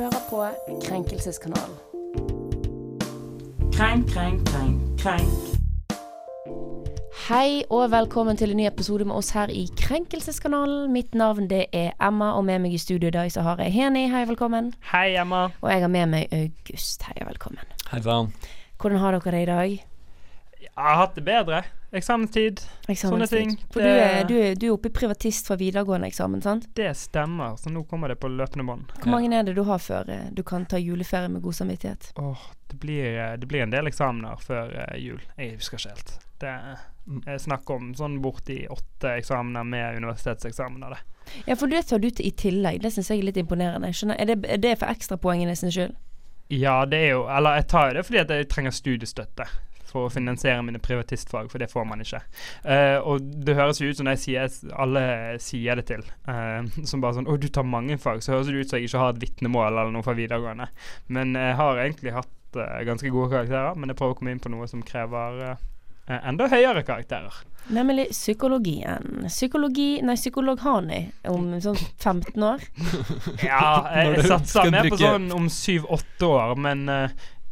hører 0.00 0.20
på 0.30 0.48
Krenkelseskanalen. 0.84 1.76
Krenk, 3.72 4.08
krenk, 4.08 4.48
krenk, 4.48 5.00
krenk. 5.02 5.32
Hei 7.28 7.62
og 7.70 7.90
velkommen 7.92 8.36
til 8.36 8.50
en 8.50 8.56
ny 8.56 8.66
episode 8.66 9.04
med 9.04 9.14
oss 9.14 9.30
her 9.36 9.52
i 9.52 9.66
Krenkelseskanalen. 9.78 10.88
Mitt 10.92 11.14
navn 11.14 11.50
det 11.50 11.66
er 11.76 11.92
Emma, 12.00 12.32
og 12.38 12.44
med 12.48 12.64
meg 12.64 12.74
i 12.74 12.80
studio 12.80 13.12
i 13.12 13.14
dag 13.18 13.32
så 13.32 13.44
har 13.44 13.60
jeg 13.60 13.76
Heni. 13.76 14.06
Hei, 14.08 14.24
velkommen. 14.24 14.72
Hei, 14.92 15.12
Emma. 15.20 15.50
Og 15.60 15.70
jeg 15.70 15.84
har 15.84 15.92
med 15.92 16.10
meg 16.16 16.32
August. 16.32 17.04
Hei 17.06 17.20
og 17.20 17.28
velkommen. 17.34 17.78
Hei 17.92 18.00
sann. 18.02 18.32
Hvordan 18.80 19.04
har 19.04 19.18
dere 19.18 19.36
det 19.36 19.42
i 19.42 19.52
dag? 19.52 19.89
Jeg 20.74 20.86
har 20.86 20.98
hatt 21.02 21.14
det 21.14 21.24
bedre. 21.26 21.64
Eksamenstid. 21.90 22.60
Sånne 22.96 23.26
ting. 23.26 23.56
For 23.74 23.82
du 23.82 23.88
er, 23.88 24.20
du, 24.28 24.36
er, 24.38 24.54
du 24.54 24.68
er 24.68 24.74
oppe 24.76 24.88
i 24.88 24.94
privatist 24.94 25.48
fra 25.50 25.56
videregående 25.58 26.06
eksamen, 26.06 26.42
sant? 26.42 26.68
Det 26.78 26.92
stemmer, 26.96 27.56
så 27.58 27.72
nå 27.74 27.82
kommer 27.90 28.12
det 28.12 28.20
på 28.22 28.30
løpende 28.30 28.66
bånd. 28.68 28.92
Hvor 29.00 29.10
mange 29.10 29.32
er 29.34 29.46
det 29.46 29.56
du 29.58 29.64
har 29.66 29.82
før 29.82 30.10
eh, 30.14 30.28
du 30.30 30.44
kan 30.46 30.68
ta 30.70 30.78
juleferie 30.78 31.28
med 31.32 31.42
god 31.42 31.58
samvittighet? 31.58 32.12
Åh, 32.22 32.44
det 32.70 32.78
blir, 32.78 33.08
eh, 33.10 33.32
det 33.42 33.50
blir 33.50 33.64
en 33.66 33.74
del 33.74 33.90
eksamener 33.90 34.38
før 34.44 34.70
eh, 34.84 35.00
jul. 35.02 35.24
Jeg 35.36 35.56
husker 35.58 35.82
ikke 35.82 35.96
helt. 35.96 36.12
Det 36.40 36.52
er 37.26 37.40
snakk 37.42 37.70
om 37.74 37.90
sånn 37.98 38.20
borti 38.22 38.62
åtte 38.70 39.16
eksamener 39.18 39.66
med 39.66 39.98
universitetseksamener. 39.98 40.94
det. 40.94 41.42
Ja, 41.48 41.56
for 41.58 41.66
det 41.66 41.82
tar 41.90 41.98
du 41.98 42.06
til 42.10 42.30
i 42.30 42.30
tillegg. 42.30 42.78
Det 42.84 42.94
syns 42.94 43.10
jeg 43.10 43.18
er 43.18 43.26
litt 43.32 43.42
imponerende. 43.42 43.90
Skjønner, 43.92 44.20
er, 44.20 44.30
det, 44.30 44.38
er 44.46 44.62
det 44.62 44.76
for 44.78 44.94
ekstrapoengene 44.94 45.58
sin 45.58 45.74
skyld? 45.74 45.98
Ja, 46.50 46.84
det 46.86 46.98
er 46.98 47.12
jo 47.12 47.26
Eller 47.30 47.60
jeg 47.60 47.66
tar 47.70 47.90
jo 47.90 47.94
det 47.94 48.02
fordi 48.08 48.18
at 48.24 48.30
jeg 48.34 48.46
trenger 48.50 48.72
studiestøtte 48.74 49.44
for 49.90 50.06
å 50.06 50.12
finansiere 50.12 50.62
mine 50.64 50.80
privatistfag, 50.82 51.50
for 51.52 51.62
det 51.62 51.70
får 51.72 51.86
man 51.88 52.04
ikke. 52.04 52.22
Uh, 52.64 52.98
og 53.02 53.24
det 53.46 53.56
høres 53.58 53.80
jo 53.82 53.90
ut 53.90 54.00
som 54.00 54.10
jeg 54.12 54.22
sier, 54.24 54.58
alle 54.80 55.04
sier 55.42 55.80
det 55.80 55.86
til, 55.90 56.04
uh, 56.28 56.66
som 56.84 57.02
bare 57.02 57.18
sånn 57.18 57.28
'Å, 57.28 57.38
du 57.40 57.48
tar 57.48 57.66
mange 57.66 57.98
fag', 57.98 58.22
så 58.24 58.36
høres 58.36 58.50
det 58.50 58.60
ut 58.60 58.70
som 58.70 58.78
jeg 58.78 58.90
ikke 58.90 59.04
har 59.04 59.14
et 59.14 59.24
vitnemål 59.24 59.72
eller 59.72 59.94
noe 59.94 60.06
fra 60.06 60.16
videregående. 60.18 60.70
Men 61.08 61.34
jeg 61.34 61.56
har 61.56 61.82
egentlig 61.82 62.16
hatt 62.16 62.56
uh, 62.56 62.80
ganske 62.86 63.10
gode 63.10 63.30
karakterer, 63.34 63.76
men 63.76 63.90
jeg 63.90 64.00
prøver 64.00 64.16
å 64.16 64.20
komme 64.20 64.34
inn 64.34 64.42
på 64.42 64.52
noe 64.52 64.68
som 64.70 64.82
krever 64.82 65.56
enda 66.10 66.48
høyere 66.50 66.82
karakterer. 66.82 67.36
Nemlig 67.70 68.08
psykologien. 68.10 69.28
Psykologi 69.28 70.00
Nei, 70.02 70.16
psykolog 70.18 70.58
Hani 70.64 71.04
om 71.30 71.52
sånn 71.62 71.78
15 71.78 72.42
år. 72.42 72.64
ja, 73.44 73.60
jeg, 73.94 74.16
jeg 74.16 74.24
satser 74.26 74.72
mer 74.74 74.88
på 74.90 74.98
sånn 74.98 75.28
om 75.36 75.46
7-8 75.46 76.26
år, 76.26 76.56
men 76.58 76.82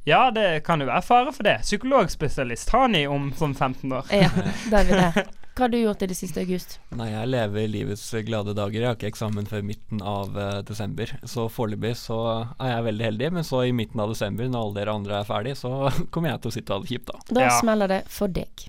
ja, 0.04 0.30
det 0.34 0.62
kan 0.66 0.80
jo 0.80 0.88
være 0.88 1.02
fare 1.04 1.34
for 1.34 1.46
det. 1.48 1.58
Psykologspesialist 1.66 2.70
har 2.74 2.88
ni 2.92 3.06
om 3.10 3.32
sånn 3.36 3.54
15 3.54 3.92
år. 3.92 4.14
Ja, 4.14 4.30
da 4.70 4.82
er 4.82 4.88
vi 4.88 5.02
der. 5.02 5.28
Hva 5.58 5.66
har 5.66 5.72
du 5.72 5.80
gjort 5.80 6.02
i 6.04 6.06
det 6.06 6.14
siste, 6.14 6.44
August? 6.46 6.76
Nei, 6.94 7.08
Jeg 7.10 7.28
lever 7.32 7.64
livets 7.66 8.04
glade 8.22 8.52
dager. 8.54 8.78
Jeg 8.78 8.86
har 8.86 8.94
ikke 8.94 9.08
eksamen 9.10 9.48
før 9.50 9.64
midten 9.66 9.98
av 10.06 10.36
uh, 10.38 10.60
desember. 10.62 11.10
Så 11.26 11.48
foreløpig 11.50 11.96
så 11.98 12.18
er 12.62 12.76
jeg 12.76 12.84
veldig 12.86 13.06
heldig, 13.08 13.30
men 13.40 13.46
så 13.48 13.64
i 13.66 13.72
midten 13.74 13.98
av 13.98 14.12
desember, 14.14 14.46
når 14.46 14.60
alle 14.60 14.76
dere 14.76 14.94
andre 15.00 15.16
er 15.18 15.26
ferdig, 15.26 15.56
så 15.58 15.72
kommer 16.14 16.30
jeg 16.30 16.44
til 16.44 16.52
å 16.52 16.54
sitte 16.54 16.70
og 16.70 16.78
ha 16.78 16.86
det 16.86 16.92
kjipt, 16.92 17.10
da. 17.10 17.34
Da 17.34 17.48
ja. 17.48 17.56
smeller 17.58 17.90
det 17.90 17.98
for 18.14 18.30
deg. 18.30 18.68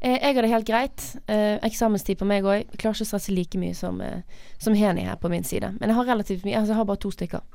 Eh, 0.00 0.16
jeg 0.16 0.34
har 0.34 0.42
det 0.42 0.50
helt 0.50 0.68
greit. 0.72 1.06
Eh, 1.30 1.60
eksamenstid 1.70 2.18
på 2.18 2.26
meg 2.26 2.42
òg. 2.42 2.74
Klarer 2.74 2.98
ikke 2.98 3.06
å 3.06 3.10
stresse 3.12 3.36
like 3.36 3.62
mye 3.62 3.78
som, 3.78 4.02
eh, 4.02 4.42
som 4.58 4.74
Heni 4.74 5.06
her 5.06 5.22
på 5.22 5.30
min 5.30 5.46
side. 5.46 5.76
Men 5.78 5.92
jeg 5.92 6.00
har 6.00 6.10
relativt 6.10 6.42
mye. 6.42 6.58
Altså, 6.58 6.74
jeg 6.74 6.80
har 6.82 6.90
bare 6.90 7.04
to 7.06 7.14
stykker. 7.14 7.46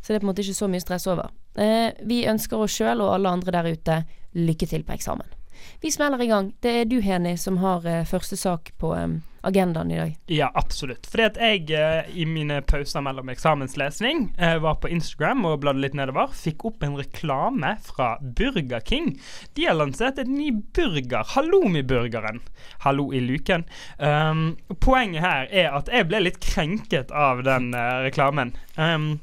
Så 0.00 0.12
det 0.12 0.18
er 0.18 0.22
på 0.22 0.28
en 0.28 0.32
måte 0.32 0.44
ikke 0.44 0.60
så 0.60 0.70
mye 0.70 0.84
stress 0.84 1.08
over. 1.10 1.32
Eh, 1.58 1.90
vi 2.06 2.22
ønsker 2.30 2.62
oss 2.62 2.76
sjøl 2.78 3.02
og 3.04 3.14
alle 3.16 3.34
andre 3.38 3.58
der 3.58 3.72
ute 3.72 4.02
lykke 4.38 4.68
til 4.70 4.86
på 4.86 4.94
eksamen. 4.94 5.34
Vi 5.80 5.90
smeller 5.90 6.22
i 6.22 6.26
gang. 6.30 6.52
Det 6.62 6.74
er 6.80 6.86
du, 6.90 7.00
Heni, 7.02 7.36
som 7.38 7.58
har 7.62 7.86
eh, 7.86 8.06
første 8.06 8.36
sak 8.38 8.72
på 8.78 8.94
eh, 8.96 9.18
agendaen 9.42 9.90
i 9.90 9.98
dag. 9.98 10.16
Ja, 10.26 10.50
absolutt. 10.54 11.06
Fordi 11.10 11.24
at 11.26 11.38
jeg 11.40 11.70
eh, 11.74 12.08
i 12.18 12.26
mine 12.28 12.60
pauser 12.66 13.02
mellom 13.04 13.30
eksamenslesning 13.32 14.28
eh, 14.38 14.56
var 14.62 14.78
på 14.82 14.90
Instagram 14.92 15.46
og 15.48 15.60
bladde 15.62 15.82
litt 15.84 15.96
nedover. 15.98 16.32
Fikk 16.34 16.66
opp 16.68 16.86
en 16.86 16.98
reklame 16.98 17.74
fra 17.86 18.16
Burger 18.22 18.82
King. 18.84 19.14
De 19.58 19.68
har 19.68 19.78
lansert 19.78 20.18
et 20.22 20.30
ny 20.30 20.50
burger. 20.74 21.22
Halloumi-burgeren. 21.34 22.42
Hallo 22.84 23.10
i 23.14 23.22
luken. 23.22 23.66
Um, 23.98 24.56
poenget 24.82 25.24
her 25.24 25.48
er 25.50 25.72
at 25.78 25.90
jeg 25.92 26.08
ble 26.10 26.24
litt 26.26 26.42
krenket 26.42 27.14
av 27.14 27.44
den 27.46 27.72
uh, 27.76 28.02
reklamen. 28.06 28.54
Um, 28.76 29.18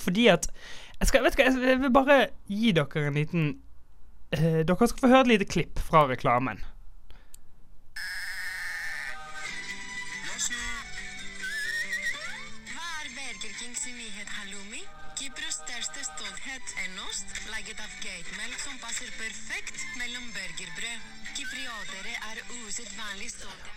fordi 0.00 0.28
at 0.32 0.48
jeg, 1.00 1.10
skal, 1.10 1.24
vet 1.24 1.36
du, 1.36 1.42
jeg 1.42 1.80
vil 1.82 1.92
bare 1.92 2.18
gi 2.50 2.72
dere 2.76 3.08
en 3.08 3.18
liten 3.18 3.48
uh, 4.36 4.60
Dere 4.66 4.88
skal 4.88 5.02
få 5.02 5.10
høre 5.10 5.26
et 5.26 5.32
lite 5.34 5.48
klipp 5.50 5.82
fra 5.82 6.06
reklamen. 6.10 6.62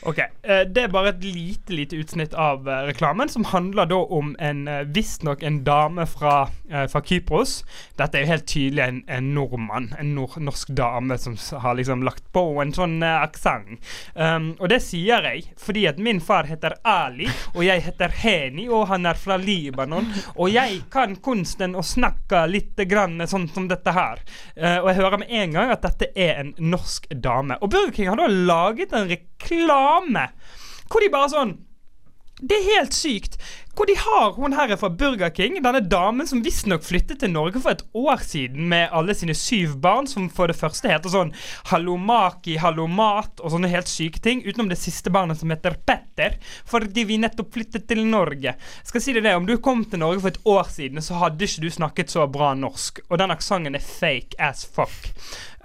Ok, 0.02 0.20
eh, 0.20 0.62
Det 0.62 0.84
er 0.84 0.88
bare 0.88 1.10
et 1.10 1.24
lite 1.24 1.74
lite 1.74 1.98
utsnitt 1.98 2.34
av 2.34 2.68
eh, 2.70 2.86
reklamen, 2.88 3.30
som 3.30 3.44
handler 3.44 3.86
da 3.90 3.98
om 4.14 4.36
en 4.40 4.68
eh, 4.68 4.86
visstnok 4.96 5.44
en 5.44 5.64
dame 5.66 6.06
fra, 6.08 6.50
fra, 6.70 7.02
Kypros. 7.02 7.64
Dette 8.00 8.18
er 8.18 8.24
jo 8.24 8.32
helt 8.32 8.48
tydelig 8.48 8.84
en, 8.86 9.02
en 9.12 9.28
nordmann, 9.36 9.90
en 10.00 10.14
nord, 10.16 10.38
norsk 10.40 10.70
dame 10.78 11.18
som 11.20 11.36
har 11.64 11.76
liksom 11.80 12.06
lagt 12.08 12.24
på 12.36 12.44
en 12.62 12.72
sånn 12.76 13.02
uh, 13.04 13.24
aksent. 13.24 13.82
Um, 14.14 14.52
og 14.60 14.70
det 14.72 14.80
sier 14.86 15.26
jeg 15.28 15.46
fordi 15.60 15.86
at 15.90 16.00
min 16.00 16.20
far 16.24 16.48
heter 16.50 16.78
Ali, 16.88 17.28
og 17.54 17.64
jeg 17.66 17.84
heter 17.86 18.14
Heni, 18.22 18.68
og 18.70 18.88
han 18.92 19.08
er 19.10 19.20
fra 19.20 19.38
Libanon. 19.42 20.10
Og 20.36 20.52
jeg 20.54 20.82
kan 20.94 21.16
kunsten 21.24 21.76
å 21.76 21.84
snakke 21.86 22.46
litt 22.52 22.80
grann 22.90 23.20
sånn 23.28 23.48
som 23.54 23.68
dette 23.72 23.94
her. 23.96 24.22
Uh, 24.56 24.84
og 24.84 24.92
jeg 24.92 25.00
hører 25.02 25.24
med 25.24 25.36
en 25.42 25.58
gang 25.58 25.74
at 25.74 25.86
dette 25.88 26.12
er 26.16 26.44
en 26.44 26.54
norsk 26.60 27.10
dame. 27.24 27.60
Og 27.62 27.72
Burger 27.74 27.96
King 27.96 28.12
har 28.12 28.22
da 28.22 28.28
laget 28.30 28.87
en 28.96 29.10
reklame 29.10 30.30
hvor 30.88 31.04
de 31.04 31.12
bare 31.12 31.32
sånn 31.34 31.58
det 32.38 32.54
er 32.54 32.68
helt 32.78 32.94
sykt. 32.94 33.40
Hvor 33.78 33.88
de 33.90 33.96
har 33.98 34.36
hun 34.36 34.54
her 34.58 34.72
fra 34.78 34.90
Burger 34.94 35.30
King, 35.34 35.56
denne 35.62 35.82
damen 35.86 36.28
som 36.30 36.44
visstnok 36.46 36.84
flyttet 36.86 37.22
til 37.22 37.32
Norge 37.34 37.62
for 37.62 37.74
et 37.74 37.84
år 37.98 38.22
siden 38.26 38.68
med 38.70 38.94
alle 38.94 39.14
sine 39.18 39.34
syv 39.38 39.76
barn, 39.82 40.06
som 40.10 40.28
for 40.34 40.50
det 40.50 40.58
første 40.58 40.90
heter 40.90 41.14
sånn 41.14 41.34
Hallomaki, 41.72 42.60
Hallomat 42.62 43.42
og 43.42 43.54
sånne 43.54 43.70
helt 43.74 43.90
syke 43.90 44.22
ting, 44.22 44.44
utenom 44.46 44.70
det 44.70 44.80
siste 44.82 45.14
barnet 45.14 45.42
som 45.42 45.54
heter 45.54 45.78
Petter, 45.86 46.38
fordi 46.70 47.06
vi 47.10 47.20
nettopp 47.22 47.54
flyttet 47.58 47.86
til 47.90 48.04
Norge. 48.06 48.54
Skal 48.86 49.02
si 49.02 49.18
det 49.18 49.26
det, 49.26 49.36
Om 49.38 49.50
du 49.50 49.58
kom 49.58 49.86
til 49.86 50.02
Norge 50.02 50.22
for 50.22 50.34
et 50.34 50.42
år 50.46 50.74
siden, 50.74 51.02
så 51.02 51.22
hadde 51.22 51.46
ikke 51.46 51.66
du 51.66 51.70
snakket 51.74 52.14
så 52.14 52.26
bra 52.30 52.54
norsk, 52.58 53.02
og 53.10 53.18
den 53.18 53.34
aksenten 53.34 53.78
er 53.78 53.86
fake 53.86 54.38
as 54.38 54.66
fuck. 54.66 55.14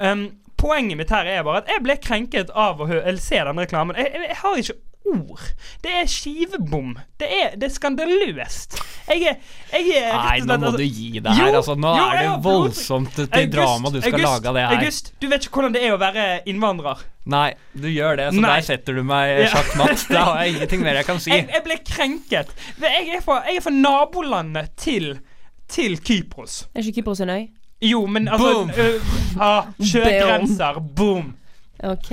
Um, 0.00 0.30
poenget 0.62 1.00
mitt 1.00 1.12
her 1.12 1.28
er 1.28 1.44
bare 1.46 1.64
at 1.64 1.74
jeg 1.74 1.82
ble 1.84 1.98
krenket 2.02 2.54
av 2.54 2.80
å 2.82 2.88
se 3.18 3.42
den 3.42 3.62
reklamen. 3.64 3.98
Jeg, 3.98 4.14
jeg, 4.14 4.30
jeg, 4.30 4.40
har 4.42 4.62
ikke 4.62 4.80
ord. 5.12 5.40
Det 5.82 5.92
er 6.00 6.10
skivebom. 6.10 6.92
Det 7.20 7.28
er, 7.28 7.54
det 7.58 7.68
er 7.68 7.72
skandaløst. 7.74 8.76
Jeg 9.08 9.24
er, 9.32 9.38
jeg 9.72 9.96
er 9.98 10.12
Nei, 10.14 10.36
nå 10.46 10.58
må 10.62 10.70
altså, 10.70 10.78
du 10.78 10.84
gi 10.86 11.08
deg 11.18 11.38
her. 11.38 11.56
Altså, 11.58 11.74
nå 11.74 11.94
jo, 11.98 12.04
er 12.06 12.20
det 12.22 12.36
voldsomt 12.44 13.16
til 13.16 13.26
August, 13.26 13.56
drama 13.56 13.92
du 13.92 13.98
skal 13.98 14.12
August, 14.12 14.28
lage 14.28 14.52
av 14.52 14.58
det 14.58 14.66
her. 14.66 14.76
August, 14.78 15.10
du 15.18 15.26
vet 15.32 15.46
ikke 15.46 15.58
hvordan 15.58 15.74
det 15.76 15.82
er 15.86 15.96
å 15.96 15.98
være 16.02 16.26
innvandrer. 16.52 17.02
Nei, 17.32 17.48
du 17.78 17.88
gjør 17.90 18.18
det, 18.18 18.28
så 18.34 18.42
Nei. 18.42 18.54
der 18.54 18.66
setter 18.66 18.98
du 18.98 19.02
meg 19.06 19.44
sjakkmatt. 19.52 20.06
Da 20.12 20.24
har 20.28 20.44
jeg 20.44 20.56
ingenting 20.56 20.86
mer 20.86 21.00
jeg 21.00 21.08
kan 21.08 21.20
si. 21.22 21.34
Jeg, 21.34 21.48
jeg 21.50 21.66
ble 21.66 21.80
krenket. 21.86 22.54
Jeg 22.82 23.10
er 23.18 23.24
fra, 23.24 23.40
jeg 23.48 23.58
er 23.60 23.66
fra 23.66 23.74
nabolandet 23.74 24.72
til, 24.80 25.10
til 25.70 25.98
Kypros. 26.02 26.62
Er 26.74 26.86
ikke 26.86 27.00
Kypros 27.00 27.24
en 27.26 27.34
øy? 27.34 27.42
Jo, 27.82 28.06
men 28.06 28.28
altså 28.28 28.52
Boom! 28.52 28.68
Uh, 28.68 29.42
ah, 29.42 29.64
Sjøgrenser. 29.82 30.82
Boom. 30.96 31.34
Ok. 31.82 32.12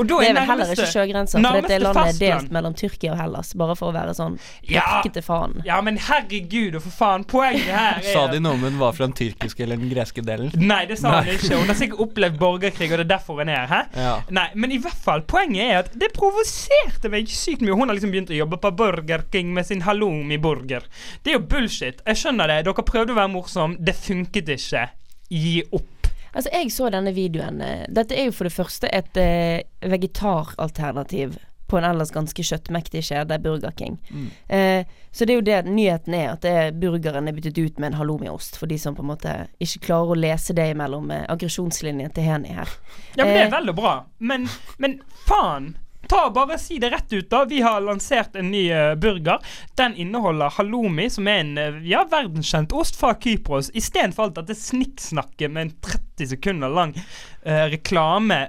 Og 0.00 0.08
da 0.08 0.18
det 0.22 0.28
er 0.30 0.36
vel 0.38 0.46
heller 0.48 0.70
ikke 0.72 0.86
sjøgrenser, 0.88 1.42
for 1.44 1.58
dette 1.60 1.78
landet 1.82 2.14
er 2.14 2.20
delt 2.20 2.52
mellom 2.54 2.76
Tyrkia 2.78 3.12
og 3.12 3.18
Hellas. 3.20 3.52
Bare 3.60 3.74
for 3.76 3.90
å 3.90 3.94
være 3.94 4.14
sånn 4.16 4.38
pirkete 4.64 5.20
ja, 5.20 5.24
faen. 5.26 5.58
Ja, 5.66 5.80
men 5.84 5.98
herregud 6.00 6.78
og 6.78 6.86
for 6.86 6.96
faen. 6.96 7.26
Poenget 7.28 7.68
her 7.68 8.00
er 8.00 8.08
Sa 8.14 8.24
de 8.32 8.40
noe 8.40 8.56
om 8.56 8.64
hun 8.64 8.78
var 8.80 8.96
fra 8.96 9.04
den 9.04 9.16
tyrkiske 9.18 9.66
eller 9.66 9.80
den 9.80 9.92
greske 9.92 10.24
delen? 10.24 10.48
Nei, 10.56 10.84
det 10.88 10.96
sa 11.02 11.18
hun 11.18 11.28
ikke. 11.34 11.52
Hun 11.60 11.68
har 11.68 11.78
sikkert 11.78 12.04
opplevd 12.06 12.40
borgerkrig, 12.40 12.88
og 12.88 13.02
det 13.02 13.06
er 13.06 13.12
derfor 13.12 13.42
hun 13.42 13.52
er 13.52 13.68
her. 13.68 13.90
Ja. 13.92 14.16
Nei, 14.32 14.48
men 14.56 14.72
i 14.72 14.80
hvert 14.82 15.04
fall, 15.04 15.26
poenget 15.28 15.66
er 15.66 15.82
at 15.82 15.92
det 16.00 16.12
provoserte 16.16 17.12
meg 17.12 17.28
sykt 17.32 17.60
mye. 17.64 17.76
Hun 17.76 17.92
har 17.92 17.98
liksom 17.98 18.14
begynt 18.16 18.32
å 18.32 18.38
jobbe 18.40 18.62
på 18.64 18.72
Burger 18.80 19.26
King 19.32 19.52
med 19.56 19.68
sin 19.68 19.84
halloumi-burger. 19.84 20.88
Det 21.22 21.34
er 21.34 21.40
jo 21.40 21.46
bullshit. 21.52 22.00
Jeg 22.08 22.24
skjønner 22.24 22.48
det. 22.48 22.62
Dere 22.68 22.88
prøvde 22.88 23.12
å 23.12 23.20
være 23.20 23.34
morsom. 23.36 23.76
Det 23.76 23.96
funket 23.98 24.56
ikke. 24.56 24.88
Gi 25.32 25.58
opp. 25.68 26.01
Altså, 26.32 26.50
jeg 26.52 26.72
så 26.72 26.90
denne 26.92 27.12
videoen. 27.16 27.60
Eh, 27.60 27.86
dette 27.92 28.16
er 28.16 28.28
jo 28.28 28.36
for 28.36 28.48
det 28.48 28.56
første 28.56 28.90
et 28.92 29.20
eh, 29.20 29.62
vegetaralternativ 29.84 31.38
på 31.72 31.78
en 31.80 31.86
ellers 31.88 32.10
ganske 32.12 32.44
kjøttmektig 32.44 33.00
kjede, 33.06 33.38
Burger 33.40 33.72
King. 33.76 33.96
Mm. 34.10 34.26
Eh, 34.52 34.90
så 35.10 35.24
det 35.24 35.32
er 35.32 35.38
jo 35.38 35.44
det 35.46 35.60
nyheten 35.72 36.16
er, 36.18 36.26
at 36.34 36.42
det 36.44 36.52
er 36.52 36.74
burgeren 36.76 37.30
er 37.30 37.36
byttet 37.36 37.56
ut 37.56 37.80
med 37.80 37.92
en 37.92 37.96
halloumiost, 38.02 38.58
for 38.60 38.68
de 38.68 38.76
som 38.80 38.96
på 38.96 39.04
en 39.04 39.08
måte 39.08 39.32
ikke 39.56 39.86
klarer 39.86 40.12
å 40.12 40.18
lese 40.20 40.56
det 40.56 40.68
mellom 40.76 41.08
eh, 41.14 41.24
aggresjonslinjen 41.32 42.12
til 42.12 42.28
Heni 42.28 42.52
her. 42.58 42.76
Ja, 43.14 43.24
men 43.24 43.32
det 43.32 43.38
er 43.38 43.46
eh, 43.46 43.54
veldig 43.56 43.76
bra. 43.78 43.94
Men, 44.20 44.44
men 44.84 45.00
faen! 45.24 45.72
Ta 46.08 46.30
bare 46.30 46.58
si 46.58 46.78
det 46.78 46.90
rett 46.90 47.12
ut, 47.12 47.30
da. 47.30 47.44
Vi 47.44 47.60
har 47.60 47.80
lansert 47.80 48.36
en 48.36 48.50
ny 48.50 48.72
uh, 48.72 48.94
burger. 48.94 49.38
Den 49.74 49.94
inneholder 49.96 50.50
halloumi, 50.50 51.10
som 51.10 51.28
er 51.28 51.42
en 51.42 51.52
uh, 51.58 51.78
ja, 51.88 52.04
verdenskjent 52.10 52.72
ost 52.72 52.98
fra 53.00 53.14
Kypros. 53.20 53.70
Istedenfor 53.74 54.28
alt 54.28 54.40
dette 54.40 54.58
snikksnakket 54.58 55.52
med 55.52 55.62
en 55.68 55.76
30 55.86 56.32
sekunder 56.34 56.72
lang 56.72 56.96
uh, 56.96 57.68
reklame 57.72 58.44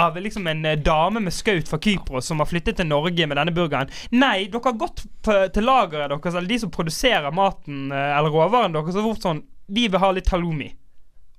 av 0.00 0.16
liksom 0.16 0.46
en 0.48 0.64
dame 0.82 1.20
med 1.20 1.34
skaut 1.36 1.68
fra 1.68 1.78
Kypros 1.78 2.26
som 2.26 2.40
har 2.40 2.48
flyttet 2.48 2.78
til 2.80 2.88
Norge 2.88 3.26
med 3.28 3.36
denne 3.36 3.52
burgeren. 3.52 3.92
Nei, 4.10 4.48
dere 4.48 4.64
har 4.70 4.78
gått 4.80 5.04
til 5.22 5.68
lageret 5.68 6.08
deres, 6.08 6.32
eller 6.32 6.48
de 6.48 6.58
som 6.62 6.72
produserer 6.72 7.34
maten 7.36 7.92
eller 7.92 8.32
råvaren 8.32 8.72
deres, 8.72 8.96
og 8.96 9.10
fort 9.10 9.26
sånn 9.28 9.44
Vi 9.68 9.84
vil 9.92 10.00
ha 10.00 10.10
litt 10.16 10.32
halloumi. 10.32 10.70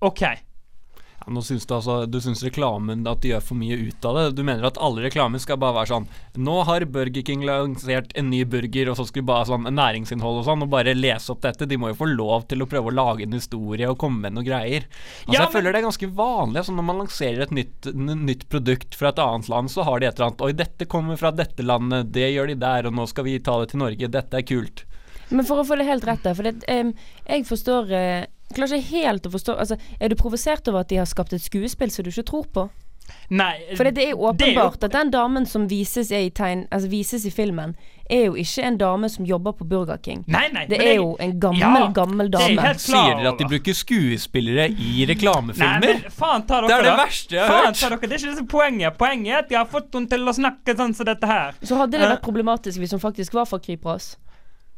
OK. 0.06 0.21
Ja, 1.23 1.31
nå 1.31 1.41
syns 1.45 1.65
du 1.65 1.73
altså 1.75 2.03
Du 2.09 2.19
syns 2.23 2.43
reklamen 2.43 3.05
at 3.07 3.21
de 3.23 3.31
gjør 3.31 3.43
for 3.47 3.59
mye 3.59 3.77
ut 3.79 4.07
av 4.07 4.17
det. 4.17 4.25
Du 4.37 4.43
mener 4.43 4.65
at 4.67 4.79
alle 4.83 5.05
reklamer 5.05 5.41
skal 5.41 5.59
bare 5.61 5.77
være 5.79 5.91
sånn 5.93 6.07
Nå 6.43 6.55
har 6.67 6.85
Burger 6.91 7.23
King 7.25 7.45
lansert 7.47 8.11
en 8.19 8.29
ny 8.31 8.43
burger, 8.49 8.91
og 8.91 8.99
så 8.99 9.05
skal 9.07 9.21
vi 9.21 9.29
bare 9.29 9.47
sånn 9.47 9.67
næringsinnhold 9.69 10.41
og 10.41 10.47
sånn, 10.47 10.65
og 10.65 10.71
bare 10.73 10.95
lese 10.97 11.31
opp 11.33 11.43
dette. 11.45 11.67
De 11.69 11.77
må 11.79 11.91
jo 11.91 11.99
få 12.01 12.09
lov 12.11 12.47
til 12.51 12.63
å 12.63 12.69
prøve 12.69 12.91
å 12.91 12.95
lage 12.95 13.27
en 13.27 13.37
historie 13.37 13.89
og 13.89 13.99
komme 14.01 14.25
med 14.25 14.37
noen 14.37 14.47
greier. 14.47 14.87
Altså 15.23 15.35
Ja, 15.35 15.43
Jeg 15.43 15.53
føler 15.55 15.71
det 15.71 15.83
er 15.83 15.87
ganske 15.87 16.11
vanlig. 16.19 16.63
Altså 16.63 16.75
når 16.75 16.87
man 16.89 17.03
lanserer 17.03 17.45
et 17.45 17.55
nytt, 17.55 17.91
nytt 17.93 18.47
produkt 18.51 18.97
fra 18.99 19.13
et 19.13 19.21
annet 19.23 19.51
land, 19.51 19.71
så 19.71 19.85
har 19.87 19.99
de 20.01 20.09
et 20.09 20.17
eller 20.17 20.31
annet 20.31 20.43
Oi, 20.43 20.51
dette 20.57 20.89
kommer 20.89 21.19
fra 21.19 21.31
dette 21.31 21.63
landet, 21.63 22.11
det 22.15 22.33
gjør 22.33 22.51
de 22.51 22.59
der, 22.65 22.89
og 22.89 22.97
nå 22.97 23.07
skal 23.09 23.29
vi 23.29 23.37
ta 23.39 23.59
det 23.61 23.71
til 23.71 23.83
Norge. 23.85 24.11
Dette 24.11 24.41
er 24.41 24.47
kult. 24.47 24.83
Men 25.33 25.47
for 25.47 25.61
å 25.61 25.65
få 25.65 25.77
det 25.79 25.87
helt 25.87 26.05
rett 26.05 26.25
der, 26.25 26.35
for 26.37 26.45
det, 26.45 26.59
um, 26.69 26.91
jeg 27.25 27.45
forstår 27.47 27.93
eh, 28.53 28.59
Klarer 28.59 28.77
ikke 28.79 29.03
helt 29.03 29.25
å 29.27 29.33
forstå 29.33 29.57
altså, 29.59 29.77
Er 30.00 30.09
du 30.09 30.15
provosert 30.15 30.67
over 30.67 30.79
at 30.85 30.89
de 30.89 30.95
har 31.01 31.05
skapt 31.09 31.33
et 31.33 31.41
skuespill 31.41 31.89
som 31.91 32.03
du 32.05 32.09
ikke 32.13 32.25
tror 32.29 32.45
på? 32.53 32.69
Nei. 33.35 33.57
For 33.75 33.83
det 33.83 33.97
er 34.00 34.11
jo 34.13 34.31
det 34.31 34.47
er 34.47 34.53
jo- 34.53 34.61
åpenbart 34.61 34.83
at 34.88 34.91
den 34.94 35.09
damen 35.11 35.45
som 35.45 35.67
vises 35.67 36.09
i, 36.11 36.29
tegn, 36.29 36.67
altså 36.71 36.88
vises 36.88 37.25
i 37.25 37.29
filmen, 37.29 37.75
er 38.09 38.25
jo 38.29 38.33
ikke 38.39 38.63
en 38.63 38.77
dame 38.77 39.09
som 39.09 39.25
jobber 39.25 39.51
på 39.51 39.67
Burger 39.67 39.97
King. 40.01 40.23
Nei, 40.27 40.47
nei. 40.53 40.65
Det 40.67 40.79
er 40.79 40.83
jeg- 40.85 40.95
jo 41.01 41.17
en 41.19 41.33
gammel, 41.39 41.59
Ja, 41.59 41.91
gammel 41.91 42.29
det 42.31 42.39
er 42.39 42.47
dame. 42.55 42.61
helt 42.61 42.79
Sier 42.79 43.15
dere 43.17 43.27
at 43.33 43.38
de 43.38 43.45
bruker 43.45 43.73
skuespillere 43.73 44.69
i 44.71 45.05
Nei, 45.05 45.05
reklamefilmer? 45.13 45.81
men 45.81 46.01
faen 46.11 46.47
ta 46.47 46.61
dere 46.61 46.67
Det 46.67 46.77
er 46.77 46.81
det 46.83 46.97
da. 46.97 47.05
verste 47.05 47.29
jeg 47.31 47.39
har 47.41 47.50
faen, 47.50 47.65
hørt. 47.65 47.79
Dere. 47.79 48.00
Det 48.00 48.11
er 48.11 48.17
ikke 48.17 48.29
det 48.31 48.38
som 48.38 48.47
poenget. 48.47 48.97
Poenget 48.97 49.27
er 49.33 49.38
at 49.39 49.50
de 49.50 49.55
har 49.55 49.65
fått 49.65 49.91
henne 49.94 50.09
til 50.09 50.19
å 50.19 50.33
snakke 50.33 50.75
sånn 50.77 50.95
som 50.95 51.05
dette 51.05 51.27
her. 51.27 51.53
Så 51.61 51.75
hadde 51.75 51.91
det 51.91 52.01
Eh. 52.01 52.15
vært 52.15 52.21
problematisk 52.23 52.77
hvis 52.79 52.91
hun 52.91 53.00
faktisk 53.01 53.33
var 53.33 53.45
fra 53.45 53.59
Kypros. 53.59 54.15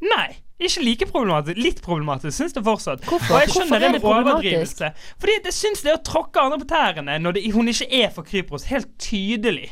Nei, 0.02 0.36
ikke 0.60 0.84
like 0.84 1.06
problematisk. 1.10 1.58
Litt 1.64 1.80
problematisk 1.84 2.36
syns 2.38 2.54
det 2.56 2.64
fortsatt. 2.66 3.06
Hvorfor? 3.08 3.36
Og 3.36 3.42
jeg 3.42 3.54
skjønner 3.54 3.76
er 3.76 3.80
det 3.86 3.92
med 3.96 4.04
overdrivelse. 4.12 4.92
Fordi 5.20 5.38
jeg 5.44 5.54
syns 5.56 5.82
det 5.86 5.92
er 5.94 5.98
å 6.00 6.04
tråkke 6.04 6.42
andre 6.44 6.60
på 6.62 6.68
tærne 6.70 7.18
når 7.24 7.38
det, 7.38 7.46
hun 7.56 7.68
ikke 7.72 7.88
er 8.04 8.12
for 8.16 8.28
Kypros. 8.28 8.68
Helt 8.72 8.92
tydelig. 9.02 9.72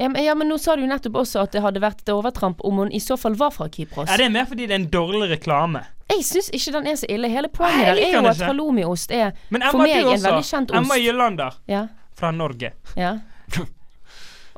Ja 0.00 0.08
men, 0.08 0.24
ja, 0.24 0.34
men 0.34 0.48
nå 0.48 0.56
sa 0.58 0.74
du 0.76 0.82
jo 0.82 0.88
nettopp 0.88 1.18
også 1.20 1.42
at 1.44 1.52
det 1.52 1.60
hadde 1.62 1.80
vært 1.82 2.00
et 2.02 2.08
overtramp 2.14 2.62
om 2.64 2.80
hun 2.80 2.92
i 2.96 3.00
så 3.02 3.18
fall 3.20 3.34
var 3.38 3.52
fra 3.54 3.68
Kypros. 3.68 4.08
Ja, 4.08 4.16
Det 4.16 4.24
er 4.24 4.32
mer 4.34 4.46
fordi 4.48 4.66
det 4.66 4.74
er 4.76 4.80
en 4.80 4.88
dårlig 4.90 5.28
reklame. 5.34 5.84
Jeg 6.12 6.24
syns 6.28 6.48
ikke 6.52 6.72
den 6.78 6.88
er 6.92 6.96
så 7.00 7.06
ille. 7.12 7.28
Hele 7.32 7.48
poenget 7.52 7.86
der 7.92 8.00
er 8.06 8.16
jo 8.16 8.24
at 8.28 8.40
halloumiost 8.40 9.12
er 9.12 9.32
for 9.70 9.78
meg 9.84 9.92
en 10.00 10.08
veldig 10.24 10.48
kjent 10.48 10.72
Emma 10.76 10.96
ost. 10.96 11.04
Jølander 11.04 11.60
Ja. 11.68 11.86
fra 12.16 12.30
Norge. 12.32 12.72
ja. 12.96 13.18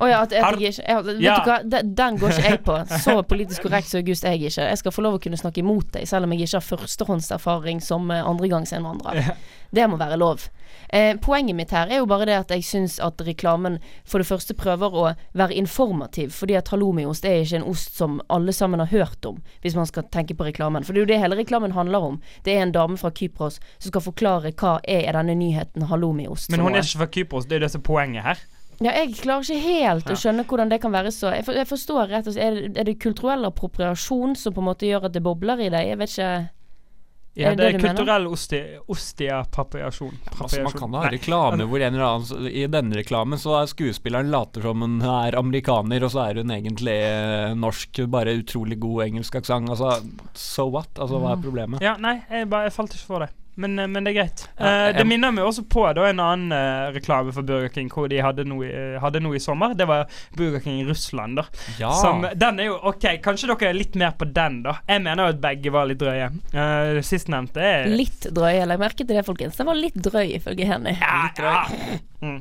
Å 0.02 0.08
ja, 0.10 0.22
at, 0.24 0.32
jeg 0.34 0.42
Har- 0.42 0.56
ikke 0.58 0.82
jeg, 0.88 1.04
Vet 1.04 1.20
Ja. 1.22 1.36
du 1.38 1.50
hva, 1.50 1.58
den, 1.70 1.94
den 1.94 2.16
går 2.18 2.30
ikke 2.34 2.50
jeg 2.50 2.62
på. 2.66 2.78
Så 3.04 3.14
politisk 3.30 3.62
korrekt 3.62 3.86
som 3.88 3.98
August 4.02 4.24
er 4.24 4.34
jeg 4.34 4.50
ikke. 4.50 4.68
Jeg 4.70 4.78
skal 4.78 4.92
få 4.92 5.02
lov 5.06 5.14
å 5.18 5.22
kunne 5.22 5.38
snakke 5.38 5.62
imot 5.62 5.92
deg, 5.92 6.08
selv 6.10 6.24
om 6.26 6.32
jeg 6.34 6.48
ikke 6.48 6.58
har 6.58 6.66
førstehåndserfaring 6.78 7.80
som 7.82 8.10
andregangsinnvandrer. 8.10 9.14
Ja. 9.22 9.34
Det 9.74 9.86
må 9.90 9.96
være 9.98 10.16
lov. 10.18 10.48
Eh, 10.94 11.16
poenget 11.22 11.56
mitt 11.56 11.70
her 11.74 11.88
er 11.90 11.98
jo 11.98 12.06
bare 12.06 12.26
det 12.28 12.34
at 12.36 12.50
jeg 12.54 12.62
syns 12.66 13.00
at 13.02 13.18
reklamen 13.26 13.78
for 14.06 14.22
det 14.22 14.28
første 14.28 14.54
prøver 14.54 14.94
å 14.94 15.04
være 15.34 15.56
informativ, 15.58 16.30
fordi 16.36 16.54
at 16.58 16.68
halloumiost 16.70 17.24
er 17.26 17.40
ikke 17.42 17.58
en 17.58 17.66
ost 17.72 17.96
som 17.98 18.20
alle 18.30 18.52
sammen 18.54 18.78
har 18.82 18.90
hørt 18.92 19.26
om, 19.26 19.40
hvis 19.64 19.74
man 19.78 19.86
skal 19.90 20.06
tenke 20.14 20.36
på 20.38 20.46
reklamen. 20.46 20.84
For 20.86 20.92
det 20.94 21.02
er 21.02 21.06
jo 21.06 21.12
det 21.14 21.20
hele 21.24 21.38
reklamen 21.40 21.74
handler 21.74 22.06
om. 22.12 22.20
Det 22.46 22.54
er 22.56 22.62
en 22.66 22.72
dame 22.74 22.98
fra 23.00 23.10
Kypros 23.10 23.58
som 23.78 23.90
skal 23.90 24.04
forklare 24.04 24.52
hva 24.54 24.76
er 24.86 25.10
denne 25.16 25.34
nyheten 25.38 25.88
halloumiost. 25.90 26.50
Men 26.54 26.60
hun 26.66 26.74
er 26.74 26.82
ikke 26.84 27.02
fra 27.02 27.10
Kypros. 27.18 27.46
Det 27.46 27.56
er 27.56 27.62
jo 27.62 27.66
det 27.66 27.72
som 27.74 27.82
er 27.82 27.88
poenget 27.90 28.22
her. 28.28 28.44
Ja, 28.82 28.90
jeg 28.98 29.14
klarer 29.20 29.44
ikke 29.46 29.60
helt 29.62 30.10
å 30.10 30.16
skjønne 30.18 30.44
hvordan 30.48 30.68
det 30.72 30.80
kan 30.82 30.90
være 30.92 31.12
så 31.14 31.30
Jeg, 31.36 31.44
for, 31.46 31.54
jeg 31.54 31.66
forstår 31.70 32.08
rett 32.10 32.26
og 32.26 32.34
slett 32.34 32.44
Er 32.44 32.54
det, 32.68 32.78
er 32.80 32.84
det 32.90 32.98
kulturell 32.98 33.44
appropriasjon 33.46 34.34
som 34.36 34.52
på 34.56 34.60
en 34.64 34.66
måte 34.72 34.88
gjør 34.88 35.06
at 35.06 35.12
det 35.14 35.22
bobler 35.22 35.60
i 35.62 35.70
deg? 35.70 35.88
Jeg 35.92 35.98
vet 36.02 36.10
ikke. 36.16 36.32
Ja, 37.34 37.48
Er 37.50 37.56
det 37.56 37.58
det 37.58 37.64
er 37.66 37.72
det 37.72 37.78
du 37.80 37.82
mener? 37.82 37.96
kulturell 37.98 38.26
osti- 38.30 38.78
ostiapapriasjon. 38.94 40.12
Altså, 40.40 40.62
man 40.62 40.72
kan 40.78 40.92
ha 40.94 41.00
Nei. 41.02 41.10
reklame 41.16 41.66
hvor 41.66 41.82
en 41.82 41.94
eller 41.96 42.06
annen 42.06 42.46
I 42.50 42.66
denne 42.70 42.94
reklamen 43.00 43.40
så 43.42 43.56
er 43.60 43.70
skuespilleren 43.72 44.30
later 44.30 44.62
som 44.68 44.84
hun 44.84 45.00
er 45.02 45.34
amerikaner, 45.38 46.04
og 46.06 46.12
så 46.14 46.28
er 46.28 46.38
hun 46.42 46.52
egentlig 46.54 46.94
eh, 46.94 47.54
norsk. 47.58 48.04
Bare 48.10 48.36
utrolig 48.38 48.78
god 48.82 49.06
engelsk 49.08 49.34
aksent. 49.40 49.68
Altså, 49.74 49.96
so 50.38 50.68
what? 50.70 50.90
Altså, 50.94 51.18
hva 51.18 51.32
er 51.34 51.42
problemet? 51.42 51.82
Ja, 51.82 51.96
nei, 51.98 52.20
jeg, 52.30 52.48
bare, 52.52 52.68
jeg 52.70 52.76
falt 52.78 52.94
ikke 52.94 53.10
for 53.10 53.26
det. 53.26 53.30
Men, 53.56 53.78
eh, 53.78 53.86
men 53.86 54.04
det 54.04 54.14
er 54.14 54.18
greit. 54.22 54.44
Ja, 54.58 54.70
Eh, 54.88 54.92
det 54.98 55.04
minner 55.06 55.30
meg 55.32 55.44
også 55.44 55.62
på 55.70 55.84
da, 55.94 56.04
en 56.10 56.18
annen 56.20 56.52
uh, 56.52 56.92
reklame 56.94 57.32
for 57.32 57.42
Burger 57.46 57.68
King 57.74 57.88
hvor 57.92 58.08
de 58.10 58.18
hadde 58.22 58.44
noe, 58.48 58.66
i- 58.66 58.98
hadde 58.98 59.20
noe 59.22 59.36
i 59.36 59.42
sommer. 59.42 59.74
Det 59.78 59.86
var 59.86 60.06
Burger 60.36 60.60
King 60.64 60.80
i 60.80 60.84
Russland. 60.88 61.36
da 61.36 61.44
Ja. 61.78 61.90
Som, 61.92 62.26
Den 62.34 62.58
er 62.60 62.64
jo 62.72 62.78
OK, 62.82 63.06
kanskje 63.22 63.46
dere 63.52 63.70
er 63.70 63.74
litt 63.78 63.94
mer 63.94 64.12
på 64.18 64.26
den, 64.32 64.62
da. 64.62 64.78
Jeg 64.88 65.02
mener 65.02 65.24
jo 65.28 65.34
at 65.36 65.40
begge 65.40 65.70
var 65.72 65.86
litt 65.86 65.98
drøye. 66.02 66.30
Uh, 66.54 67.00
Sistnevnte 67.02 67.60
er 67.62 67.86
Litt 67.86 68.26
drøy. 68.34 68.54
Jeg 68.58 68.66
la 68.68 68.76
merke 68.76 68.96
til 69.04 69.06
det, 69.14 69.24
folkens. 69.26 69.56
Den 69.56 69.66
var 69.66 69.74
litt 69.78 69.94
drøy, 69.94 70.34
ifølge 70.40 70.66
Henny. 70.66 70.96
ja, 71.00 71.28
ja. 71.38 71.64
Mm. 72.24 72.38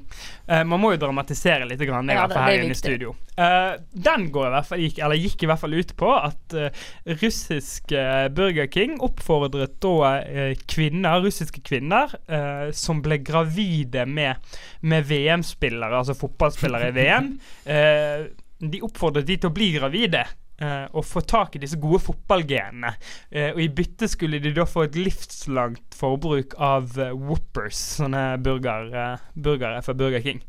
Uh, 0.47 0.63
man 0.63 0.79
må 0.79 0.93
jo 0.93 0.97
dramatisere 1.01 1.65
litt, 1.67 1.81
grann, 1.83 2.07
i 2.09 2.13
Ja, 2.15 2.21
hvert 2.25 2.33
fall 2.37 2.43
her 2.47 2.53
er 2.57 2.63
inne 2.63 2.71
i 2.71 2.79
studio. 2.79 3.15
Eh, 3.35 3.73
den 3.91 4.27
går 4.31 4.45
i 4.47 4.51
hvert 4.53 4.67
fall, 4.69 4.77
gikk, 4.79 4.99
eller 5.03 5.17
gikk 5.17 5.43
i 5.43 5.47
hvert 5.49 5.59
fall 5.59 5.73
ut 5.73 5.91
på 5.97 6.09
at 6.13 6.53
uh, 6.53 6.83
russiske 7.23 8.03
Burger 8.37 8.67
King 8.71 8.99
oppfordret 9.03 9.79
da 9.81 9.93
eh, 10.21 10.53
kvinner, 11.03 11.21
russiske 11.23 11.61
kvinner 11.61 12.13
eh, 12.27 12.71
som 12.71 13.01
ble 13.03 13.19
gravide 13.23 14.05
med, 14.05 14.35
med 14.81 15.05
VM-spillere, 15.05 15.97
altså 15.97 16.15
fotballspillere 16.15 16.89
i 16.89 16.95
VM. 16.95 17.33
eh, 17.65 18.29
de 18.63 18.81
oppfordret 18.83 19.27
de 19.27 19.37
til 19.37 19.51
å 19.51 19.53
bli 19.53 19.73
gravide. 19.75 20.25
eh, 20.61 20.85
og 20.93 21.03
få 21.03 21.21
tak 21.27 21.55
i 21.55 21.59
disse 21.59 21.79
gode 21.81 21.99
fotballgenene. 21.99 22.93
Eh, 23.31 23.51
og 23.51 23.59
I 23.59 23.67
bytte 23.73 24.07
skulle 24.07 24.39
de 24.39 24.53
da 24.53 24.63
få 24.65 24.85
et 24.85 24.95
livslangt 24.95 25.97
forbruk 25.97 26.53
av 26.55 26.93
uh, 26.95 27.11
Whoppers, 27.11 27.75
sånne 27.99 28.37
burger, 28.39 28.93
eh, 28.93 29.25
burgere 29.35 29.81
fra 29.83 29.93
Burger 29.97 30.23
King. 30.23 30.43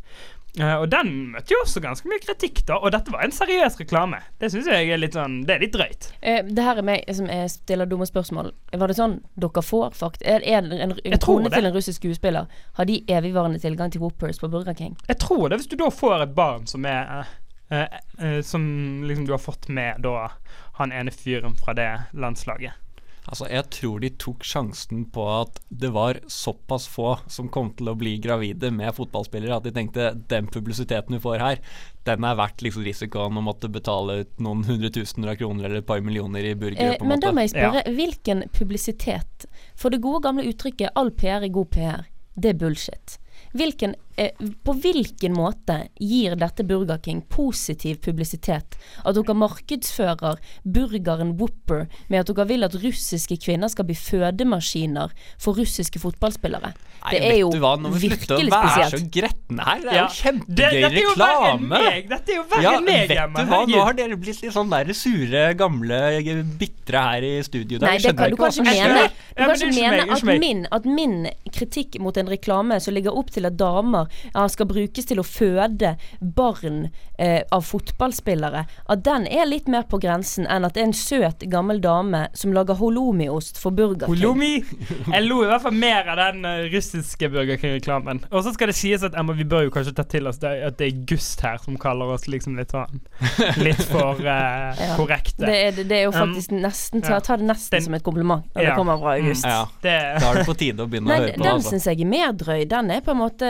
Eh, 0.61 0.75
og 0.79 0.87
den 0.93 1.11
møtte 1.33 1.51
jo 1.51 1.61
også 1.65 1.83
ganske 1.83 2.09
mye 2.11 2.23
kritikk, 2.23 2.61
da. 2.69 2.77
Og 2.79 2.93
dette 2.95 3.11
var 3.11 3.25
en 3.27 3.35
seriøs 3.35 3.79
reklame. 3.81 4.21
Det 4.39 4.53
syns 4.53 4.69
jeg 4.71 4.91
er 4.95 5.01
litt 5.01 5.17
sånn 5.17 5.41
Det 5.49 5.57
er 5.57 5.65
litt 5.65 5.75
drøyt. 5.75 6.11
Eh, 6.23 6.45
det 6.47 6.67
her 6.67 6.79
er 6.79 6.87
meg 6.87 7.09
som 7.17 7.31
stiller 7.51 7.91
dumme 7.91 8.07
spørsmål. 8.07 8.53
Var 8.71 8.91
det 8.93 8.99
sånn 8.99 9.19
dere 9.41 9.65
får 9.67 9.97
fakt... 9.99 10.23
Er, 10.23 10.45
en, 10.47 10.71
en 10.71 10.95
kone 11.23 11.51
til 11.51 11.67
en 11.67 11.75
russisk 11.75 12.03
skuespiller, 12.03 12.47
har 12.79 12.89
de 12.89 13.01
evigvarende 13.11 13.59
tilgang 13.63 13.91
til 13.91 14.05
Whoppers 14.05 14.39
på 14.43 14.51
Burger 14.53 14.77
King? 14.79 14.95
Jeg 15.09 15.19
tror 15.23 15.49
det, 15.49 15.59
hvis 15.59 15.73
du 15.73 15.77
da 15.81 15.91
får 15.91 16.29
et 16.29 16.37
barn 16.37 16.69
som 16.71 16.87
er 16.87 17.27
eh, 17.71 17.99
eh, 18.21 18.41
Som 18.47 18.65
liksom 19.09 19.27
du 19.27 19.35
har 19.35 19.43
fått 19.43 19.69
med 19.69 20.05
da 20.07 20.31
han 20.79 20.93
ene 20.95 21.11
fyren 21.15 21.55
fra 21.59 21.75
det 21.75 21.91
landslaget. 22.19 22.84
Altså, 23.25 23.47
jeg 23.49 23.65
tror 23.73 24.03
de 24.03 24.11
tok 24.21 24.45
sjansen 24.45 25.07
på 25.13 25.25
at 25.33 25.57
det 25.73 25.91
var 25.95 26.19
såpass 26.29 26.85
få 26.93 27.15
som 27.33 27.49
kom 27.53 27.71
til 27.79 27.89
å 27.89 27.97
bli 27.97 28.19
gravide 28.23 28.69
med 28.75 28.93
fotballspillere, 28.97 29.57
at 29.57 29.65
de 29.65 29.73
tenkte 29.73 30.11
den 30.29 30.51
publisiteten 30.53 31.17
du 31.17 31.23
får 31.25 31.41
her, 31.41 31.63
den 32.05 32.27
er 32.29 32.37
verdt 32.37 32.65
liksom 32.67 32.85
risikoen 32.85 33.41
å 33.41 33.45
måtte 33.45 33.71
betale 33.73 34.21
ut 34.23 34.45
noen 34.45 34.67
hundretusener 34.69 35.33
av 35.33 35.39
kroner 35.41 35.71
eller 35.71 35.81
et 35.81 35.89
par 35.89 36.05
millioner 36.05 36.51
i 36.51 36.55
burgere, 36.55 36.99
Eh, 36.99 37.07
men 37.07 37.23
da 37.23 37.33
må 37.33 37.47
jeg 37.47 37.55
spørre, 37.55 37.81
hvilken 37.97 38.45
publisitet 38.53 39.47
For 39.75 39.91
det 39.91 40.03
gode 40.05 40.21
gamle 40.27 40.45
uttrykket 40.51 40.93
'all 40.95 41.11
PR 41.11 41.43
er 41.43 41.49
god 41.49 41.71
PR', 41.71 42.05
det 42.37 42.51
er 42.51 42.59
bullshit. 42.61 43.19
Hvilken, 43.55 43.95
på 44.65 44.75
hvilken 44.79 45.35
måte 45.35 45.89
gir 45.99 46.37
dette 46.39 46.63
Burger 46.67 46.99
King 47.03 47.23
positiv 47.29 47.99
publisitet? 48.05 48.77
At 49.05 49.17
dere 49.19 49.35
markedsfører 49.35 50.39
burgeren 50.65 51.35
Whopper 51.41 51.87
med 52.09 52.21
at 52.23 52.31
dere 52.31 52.47
vil 52.49 52.65
at 52.67 52.77
russiske 52.79 53.37
kvinner 53.43 53.69
skal 53.73 53.89
bli 53.89 53.97
fødemaskiner 53.99 55.11
for 55.43 55.59
russiske 55.59 55.99
fotballspillere? 56.03 56.73
Nei, 57.05 57.11
det 57.19 57.25
er 57.27 57.39
jo 57.43 57.51
jo 57.51 57.51
virkelig 57.51 57.61
spesielt. 57.61 57.83
nå 57.85 57.91
må 57.91 57.99
vi 58.01 58.09
slutte 58.09 58.37
å 58.39 58.51
være 58.55 58.85
så 58.95 59.01
gretne 59.13 59.65
her. 59.67 59.81
Det 59.85 59.91
er 59.91 59.95
Ja. 59.95 60.05
jo 60.05 60.09
Det, 60.09 60.21
kjempegøy 60.23 60.81
dette 60.81 60.95
er 60.95 61.03
jo 61.03 61.11
verre 61.19 61.51
enn 61.51 61.59
reklame. 61.59 61.69
meg! 61.69 62.05
Er 62.05 62.45
verre 62.55 62.63
Ja, 62.63 62.71
meg, 62.81 63.09
vet 63.09 63.35
du 63.35 63.51
hva, 63.51 63.61
nå 63.69 63.83
har 63.85 63.93
dere 63.99 64.17
blitt 64.17 64.43
litt 64.43 64.55
sånn 64.55 64.71
der 64.71 64.93
sure, 64.95 65.43
gamle, 65.55 66.01
bitre 66.59 67.03
her 67.05 67.23
i 67.23 67.43
studio. 67.43 67.79
Nei, 67.83 67.99
det 67.99 68.17
kan, 68.17 68.31
du 68.31 68.37
kan 68.37 68.51
ikke 68.51 68.65
mene, 68.65 69.11
du 69.37 69.43
kan 69.43 69.55
ikke 69.55 69.75
mene 69.75 70.07
at, 70.15 70.23
min, 70.41 70.67
at 70.71 70.85
min 70.87 71.27
kritikk 71.53 71.99
mot 72.01 72.17
en 72.17 72.27
reklame 72.31 72.81
som 72.81 72.95
ligger 72.95 73.13
opp 73.15 73.31
til 73.35 73.45
at 73.47 73.57
damer 73.61 74.04
penger 74.05 74.31
ja, 74.35 74.47
skal 74.49 74.67
brukes 74.67 75.07
til 75.09 75.21
å 75.21 75.25
føde 75.27 75.95
barn 76.21 76.91
eh, 77.19 77.43
av 77.53 77.63
fotballspillere, 77.67 78.65
at 78.91 79.05
den 79.07 79.27
er 79.31 79.47
litt 79.49 79.69
mer 79.71 79.83
på 79.89 79.99
grensen 80.03 80.47
enn 80.51 80.65
at 80.67 80.75
det 80.75 80.83
er 80.83 80.89
en 80.89 80.97
søt, 80.97 81.45
gammel 81.51 81.81
dame 81.85 82.25
som 82.35 82.53
lager 82.53 82.75
holomiost 82.81 83.59
for 83.61 83.71
Burger 83.77 84.07
King. 84.07 84.17
Holomi! 84.23 84.65
Jeg 85.13 85.25
lo 85.27 85.43
i 85.45 85.49
hvert 85.51 85.63
fall 85.63 85.77
mer 85.79 86.09
av 86.13 86.21
den 86.21 86.45
eh, 86.49 86.65
russiske 86.73 87.29
Burger 87.33 87.57
King-reklamen. 87.61 88.25
Og 88.31 88.45
så 88.47 88.53
skal 88.55 88.71
det 88.73 88.77
sies 88.79 89.05
at 89.07 89.15
Emma, 89.19 89.33
vi 89.37 89.45
bør 89.49 89.67
jo 89.69 89.75
kanskje 89.75 89.95
ta 89.99 90.05
til 90.09 90.27
oss 90.31 90.41
det, 90.43 90.53
at 90.69 90.79
det 90.81 90.89
er 90.91 91.03
Gust 91.09 91.41
her 91.45 91.59
som 91.63 91.77
kaller 91.81 92.15
oss 92.15 92.27
liksom 92.31 92.57
litt 92.59 92.73
sånn 92.75 93.01
Litt 93.63 93.83
for 93.91 94.21
eh, 94.21 94.75
Ja. 94.85 94.95
korrekte. 94.99 95.45
Det 95.47 95.55
er, 95.69 95.79
det 95.85 95.97
er 95.99 96.03
jo 96.07 96.13
Um, 96.15 96.21
faktisk 96.35 96.53
nesten 96.55 97.03
Ta, 97.03 97.17
ta 97.25 97.35
det 97.41 97.47
nesten 97.49 97.75
Den- 97.75 97.83
som 97.89 97.95
et 97.97 98.03
kompliment 98.07 98.45
når 98.55 98.63
Ja. 98.63 98.69
det 98.71 98.77
kommer 98.79 98.99
fra 99.01 99.15
August. 99.19 99.45
Ja, 99.45 99.65
Det, 99.83 99.95
da 100.21 100.29
er 100.31 100.35
det 100.39 100.45
på 100.47 100.55
tide 100.61 100.85
å 100.85 100.89
begynne 100.91 101.09
Nei, 101.11 101.17
å 101.17 101.23
høre 101.25 101.33
på 101.39 101.43
den 101.43 101.53
Altså. 101.55 101.71
syns 101.73 101.87
jeg 101.91 102.01
er 102.05 102.11
mer 102.11 102.33
drøy. 102.39 102.65
Den 102.71 102.91
er 102.95 103.01
på 103.01 103.11
en 103.15 103.19
måte 103.19 103.49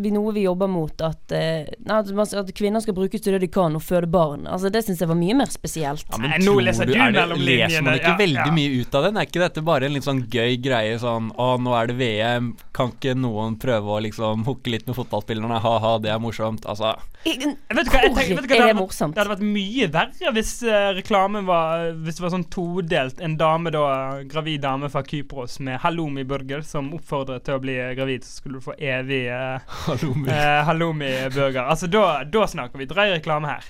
vi, 0.00 0.10
noe 0.14 0.32
vi 0.36 0.44
jobber 0.44 0.70
mot. 0.70 0.94
At, 1.04 1.32
eh, 1.32 1.68
at, 1.90 2.10
at 2.40 2.52
kvinner 2.56 2.82
skal 2.84 2.96
brukes 2.96 3.22
til 3.24 3.36
det 3.36 3.42
de 3.44 3.50
kan, 3.52 3.76
og 3.76 3.84
føde 3.84 4.10
barn. 4.10 4.46
Altså 4.50 4.70
Det 4.72 4.84
syns 4.86 5.02
jeg 5.02 5.10
var 5.10 5.18
mye 5.18 5.36
mer 5.38 5.52
spesielt. 5.52 6.06
Ja, 6.10 6.20
men 6.20 6.34
nå 6.40 6.54
tror 6.54 6.64
leser 6.66 6.90
du, 6.90 6.94
er 6.94 7.14
det, 7.14 7.26
leser 7.40 7.86
man 7.86 7.98
ikke 7.98 8.12
Ja, 8.12 8.16
veldig 8.20 8.46
ja. 8.46 8.56
mye 8.56 8.80
ut 8.80 8.98
av 8.98 9.06
den? 9.06 9.20
Er 9.20 9.28
ikke 9.28 9.42
dette 9.44 9.64
bare 9.66 9.88
en 9.88 9.96
litt 9.96 10.06
sånn 10.06 10.24
gøy 10.30 10.56
greie 10.62 10.98
sånn 11.00 11.30
Å, 11.40 11.50
nå 11.62 11.74
er 11.76 11.90
det 11.90 11.96
VM, 12.00 12.52
kan 12.76 12.92
ikke 12.94 13.14
noen 13.18 13.56
prøve 13.60 13.96
å 13.96 14.00
liksom 14.04 14.44
hooke 14.48 14.72
litt 14.72 14.88
med 14.88 14.98
fotballspillerne? 14.98 15.60
Ha-ha, 15.64 15.94
det 16.02 16.12
er 16.12 16.20
morsomt. 16.22 16.66
Altså 16.70 16.94
Jeg, 17.26 17.54
vet 17.68 17.86
du 17.86 17.92
hva, 17.92 18.02
jeg 18.06 18.14
tenker, 18.16 18.40
vet 18.40 18.46
du 18.46 18.46
hva, 18.46 18.46
er 18.46 18.46
det, 18.46 18.48
det 18.48 18.60
hadde 18.60 18.68
vært, 18.70 18.80
morsomt? 18.80 19.16
det 19.16 19.22
hadde 19.22 19.34
vært 19.34 19.46
mye 19.58 19.90
verre 19.94 20.34
hvis 20.36 20.52
uh, 20.66 20.90
reklamen 20.96 21.48
var 21.48 21.90
Hvis 22.04 22.20
det 22.20 22.24
var 22.24 22.34
sånn 22.36 22.46
todelt. 22.52 23.20
En 23.24 23.36
dame 23.40 23.72
da, 23.74 23.84
gravid 24.30 24.64
dame 24.64 24.90
fra 24.92 25.04
Kypros 25.06 25.58
med 25.64 25.80
halloumi-burger 25.84 26.64
som 26.66 26.92
oppfordret 26.96 27.46
til 27.46 27.58
å 27.58 27.62
bli 27.62 27.76
gravid, 27.96 28.26
så 28.26 28.40
skulle 28.40 28.60
du 28.60 28.64
få 28.64 28.76
evig 28.76 29.24
uh, 29.32 29.76
Hallo, 29.86 30.14
Mil. 30.14 30.32
halloumi-burger. 30.68 31.62
Altså, 31.64 31.90
da, 31.90 32.22
da 32.24 32.46
snakker 32.50 32.80
vi 32.80 32.88
drøy 32.90 33.16
reklame 33.16 33.50
her. 33.50 33.68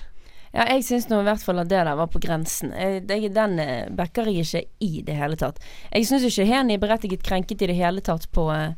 Ja, 0.51 0.65
jeg 0.67 0.83
syns 0.83 1.07
nå 1.07 1.21
i 1.21 1.27
hvert 1.29 1.43
fall 1.45 1.61
at 1.61 1.69
det 1.71 1.79
der 1.79 1.95
var 1.95 2.09
på 2.11 2.19
grensen. 2.19 2.73
Jeg, 2.75 3.05
det, 3.07 3.21
den 3.35 3.59
eh, 3.63 3.85
backer 3.95 4.27
jeg 4.27 4.43
ikke 4.43 4.63
i 4.83 5.03
det 5.07 5.15
hele 5.15 5.37
tatt. 5.39 5.61
Jeg 5.93 6.09
syns 6.09 6.25
ikke 6.27 6.47
Heni 6.49 6.75
er 6.75 6.81
berettiget 6.81 7.23
krenket 7.23 7.63
i 7.63 7.69
det 7.71 7.77
hele 7.77 8.03
tatt 8.03 8.27
på 8.35 8.49
eh, 8.51 8.73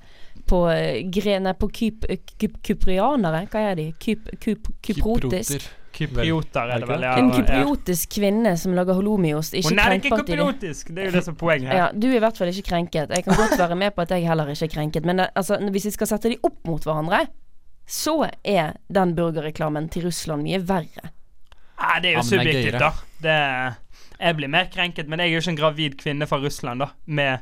på 0.50 0.60
eh, 0.72 1.02
gre, 1.14 1.38
nei, 1.42 1.54
på 1.58 1.70
kyp, 1.74 2.06
eh, 2.10 2.22
kyp, 2.40 2.60
kyprianere. 2.66 3.46
Hva 3.52 3.64
er 3.72 3.80
de? 3.80 3.88
Kyp, 4.02 4.30
kyp, 4.44 4.70
kyprotisk. 4.86 5.70
Kyprioter 5.94 6.72
er 6.74 6.82
det 6.82 6.90
vel, 6.90 7.06
ja. 7.06 7.14
En 7.22 7.30
kypriotisk 7.34 8.16
kvinne 8.18 8.56
som 8.58 8.74
lager 8.78 8.98
holomiost. 8.98 9.54
Ikke 9.60 9.70
Hun 9.70 9.82
er 9.84 9.96
ikke 10.00 10.18
kypriotisk, 10.24 10.90
det 10.90 11.04
er 11.04 11.12
jo 11.12 11.16
det 11.18 11.24
som 11.28 11.36
er 11.36 11.40
poenget 11.40 11.70
her. 11.70 11.80
Ja, 11.80 11.88
du 11.94 12.08
er 12.10 12.18
i 12.18 12.24
hvert 12.24 12.40
fall 12.40 12.50
ikke 12.50 12.66
krenket. 12.72 13.14
Jeg 13.14 13.28
kan 13.28 13.38
godt 13.38 13.58
være 13.60 13.78
med 13.80 13.94
på 13.96 14.06
at 14.06 14.14
jeg 14.16 14.28
heller 14.28 14.50
ikke 14.54 14.66
er 14.70 14.74
krenket. 14.74 15.06
Men 15.06 15.22
eh, 15.22 15.32
altså, 15.36 15.60
hvis 15.72 15.86
vi 15.92 15.96
skal 15.98 16.10
sette 16.10 16.34
de 16.34 16.40
opp 16.44 16.60
mot 16.68 16.84
hverandre, 16.88 17.26
så 17.90 18.16
er 18.44 18.78
den 18.94 19.14
burgerreklamen 19.18 19.90
til 19.94 20.08
Russland 20.08 20.46
mye 20.48 20.62
verre. 20.66 21.12
Nei, 21.84 21.96
det 22.02 22.10
er 22.10 22.14
jo 22.14 22.22
Ja, 22.22 22.28
subjektivt, 22.30 22.80
da. 22.80 22.92
Det, 23.24 23.38
jeg 24.20 24.38
blir 24.40 24.52
mer 24.52 24.70
krenket, 24.72 25.10
men 25.12 25.20
jeg 25.20 25.30
er 25.30 25.36
jo 25.36 25.44
ikke 25.44 25.54
en 25.54 25.62
gravid 25.62 25.98
kvinne 26.00 26.28
fra 26.30 26.40
Russland, 26.40 26.84
da. 26.86 26.90
Med 27.06 27.40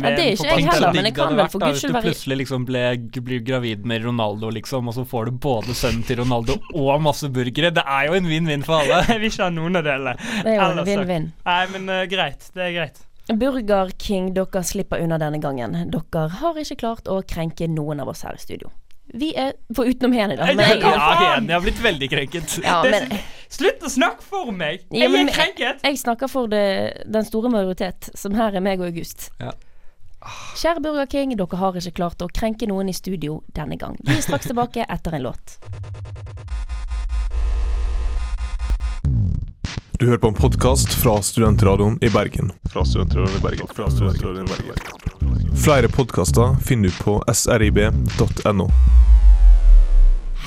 Ja, 0.00 0.10
det 0.16 0.24
er 0.24 0.32
ikke 0.32 0.48
jeg 0.48 0.66
heller, 0.70 0.92
men 0.96 1.04
det 1.08 1.14
kan 1.14 1.36
vel 1.36 1.48
for 1.52 1.60
for 1.60 1.76
skyld 1.76 1.76
guds 1.76 1.82
Hvis 1.82 2.02
du 2.02 2.08
plutselig 2.08 2.38
liksom 2.42 2.66
ble, 2.68 2.82
blir 3.28 3.44
gravid 3.44 3.84
med 3.84 4.04
Ronaldo, 4.06 4.50
liksom, 4.50 4.88
og 4.88 4.94
så 4.96 5.04
får 5.04 5.28
du 5.30 5.32
både 5.44 5.74
sønnen 5.76 6.02
til 6.08 6.22
Ronaldo 6.22 6.56
og 6.72 7.02
masse 7.04 7.28
burgere. 7.28 7.70
Det 7.74 7.84
er 7.86 8.08
jo 8.08 8.18
en 8.18 8.28
vinn-vinn 8.32 8.64
for 8.66 8.80
alle. 8.80 9.02
Jeg 9.12 9.20
vil 9.20 9.32
ikke 9.32 9.44
ha 9.44 9.50
noen 9.52 9.80
av 9.82 9.88
delene. 9.88 10.16
Det 10.42 10.52
er 10.52 10.60
jo 10.60 10.68
en 10.70 10.84
vinn-vinn. 10.88 11.32
Nei, 11.44 11.62
men 11.76 11.88
uh, 11.92 12.04
greit. 12.10 12.48
Det 12.54 12.68
er 12.68 12.76
greit. 12.80 13.02
Burger 13.32 13.90
King, 13.98 14.32
dere 14.34 14.62
slipper 14.66 15.02
unna 15.02 15.18
denne 15.20 15.38
gangen. 15.42 15.76
Dere 15.92 16.28
har 16.40 16.58
ikke 16.58 16.80
klart 16.80 17.10
å 17.10 17.20
krenke 17.22 17.68
noen 17.70 18.02
av 18.02 18.10
oss 18.10 18.24
her 18.26 18.34
i 18.38 18.42
studio. 18.42 18.70
Vi 19.12 19.32
er 19.36 19.52
for 19.76 19.84
utenom 19.84 20.14
Heni, 20.16 20.36
da. 20.38 20.46
Men 20.56 20.80
Ja, 20.80 21.34
Heni 21.34 21.52
har 21.52 21.60
blitt 21.60 21.80
veldig 21.82 22.08
krenket. 22.10 22.58
ja, 22.64 22.82
men, 22.82 23.18
Slutt 23.52 23.82
å 23.84 23.90
snakke 23.92 24.24
for 24.24 24.52
meg! 24.56 24.86
Ja, 24.90 25.02
Jeg 25.04 25.10
men- 25.12 25.28
er 25.28 25.34
krenket! 25.36 25.82
jeg 25.84 25.98
snakker 26.00 26.28
for 26.28 26.46
det, 26.48 27.04
den 27.04 27.24
store 27.24 27.50
majoritet, 27.52 28.08
som 28.16 28.32
her 28.34 28.56
er 28.56 28.60
meg 28.64 28.80
og 28.80 28.86
August. 28.86 29.30
Ja. 29.40 29.52
Kjære 30.52 30.80
Burger 30.84 31.06
King, 31.06 31.32
dere 31.36 31.56
har 31.56 31.76
ikke 31.80 31.94
klart 31.96 32.22
å 32.22 32.28
krenke 32.28 32.66
noen 32.68 32.90
i 32.92 32.92
studio 32.92 33.40
denne 33.56 33.78
gang. 33.80 33.96
Vi 34.04 34.18
er 34.18 34.20
straks 34.20 34.50
tilbake 34.50 34.84
etter 34.84 35.16
en 35.16 35.24
låt. 35.24 35.56
Du 39.96 40.06
hører 40.06 40.18
på 40.18 40.28
en 40.28 40.36
podkast 40.36 40.92
fra 40.98 41.16
Studentradioen 41.24 41.96
i 42.04 42.10
Bergen. 42.12 42.52
Fra 42.68 42.84
Studentradioen 42.84 43.38
i 43.38 43.42
Bergen. 43.46 43.72
Fra 43.72 43.88
Studentradioen 43.90 44.44
i 44.44 44.52
Bergen. 44.52 45.56
Flere 45.64 45.88
podkaster 45.88 46.56
finner 46.60 46.92
du 46.92 47.00
på 47.00 47.16
srib.no. 47.32 48.68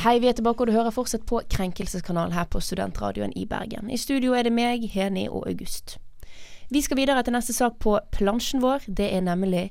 Hei, 0.03 0.19
vi 0.19 0.29
er 0.29 0.37
tilbake, 0.37 0.61
og 0.61 0.69
du 0.69 0.75
hører 0.75 0.93
fortsatt 0.93 1.25
på 1.25 1.41
Krenkelseskanalen 1.49 2.35
her 2.37 2.45
på 2.45 2.61
Studentradioen 2.61 3.33
i 3.33 3.47
Bergen. 3.49 3.89
I 3.89 3.97
studio 3.97 4.37
er 4.37 4.45
det 4.45 4.53
meg, 4.53 4.85
Heni 4.93 5.25
og 5.31 5.47
August. 5.49 5.97
Vi 6.69 6.81
skal 6.81 6.97
videre 6.97 7.23
til 7.23 7.35
neste 7.35 7.53
sak 7.53 7.77
på 7.83 7.97
plansjen 8.15 8.63
vår. 8.63 8.87
Det 8.87 9.09
er 9.13 9.25
nemlig 9.25 9.67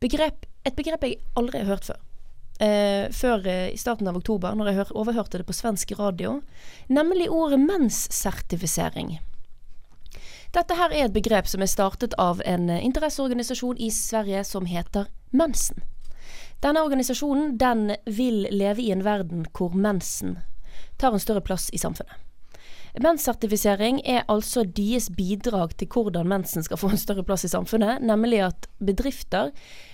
begrep, 0.00 0.46
et 0.64 0.76
begrep 0.76 1.04
jeg 1.04 1.20
aldri 1.36 1.62
har 1.62 1.74
hørt 1.74 1.90
før. 1.90 2.00
Eh, 2.60 3.06
før 3.16 3.46
eh, 3.48 3.70
i 3.72 3.80
starten 3.80 4.08
av 4.08 4.16
oktober, 4.16 4.54
når 4.56 4.70
jeg 4.70 4.78
hør, 4.80 4.94
overhørte 5.02 5.40
det 5.40 5.48
på 5.48 5.56
svensk 5.56 5.92
radio. 5.98 6.40
Nemlig 6.88 7.30
ordet 7.32 7.60
menssertifisering. 7.60 9.18
Dette 10.52 10.74
her 10.74 10.90
er 10.90 11.06
et 11.06 11.14
begrep 11.14 11.46
som 11.48 11.62
er 11.62 11.70
startet 11.70 12.16
av 12.18 12.42
en 12.44 12.68
interesseorganisasjon 12.74 13.78
i 13.78 13.92
Sverige 13.94 14.42
som 14.44 14.66
heter 14.66 15.06
Mensen. 15.30 15.84
Denne 16.60 16.82
organisasjonen 16.84 17.54
den 17.56 17.94
vil 18.04 18.48
leve 18.50 18.82
i 18.82 18.90
en 18.92 19.04
verden 19.06 19.46
hvor 19.56 19.72
mensen 19.72 20.40
tar 21.00 21.14
en 21.14 21.22
større 21.22 21.40
plass 21.40 21.70
i 21.72 21.78
samfunnet. 21.80 22.12
Menssertifisering 22.98 24.00
er 24.02 24.24
altså 24.32 24.64
deres 24.66 25.06
bidrag 25.14 25.76
til 25.78 25.86
hvordan 25.92 26.26
mensen 26.28 26.64
skal 26.66 26.80
få 26.80 26.90
en 26.90 26.98
større 26.98 27.22
plass 27.26 27.46
i 27.46 27.52
samfunnet, 27.52 28.02
nemlig 28.02 28.40
at 28.48 28.66
bedrifter 28.82 29.52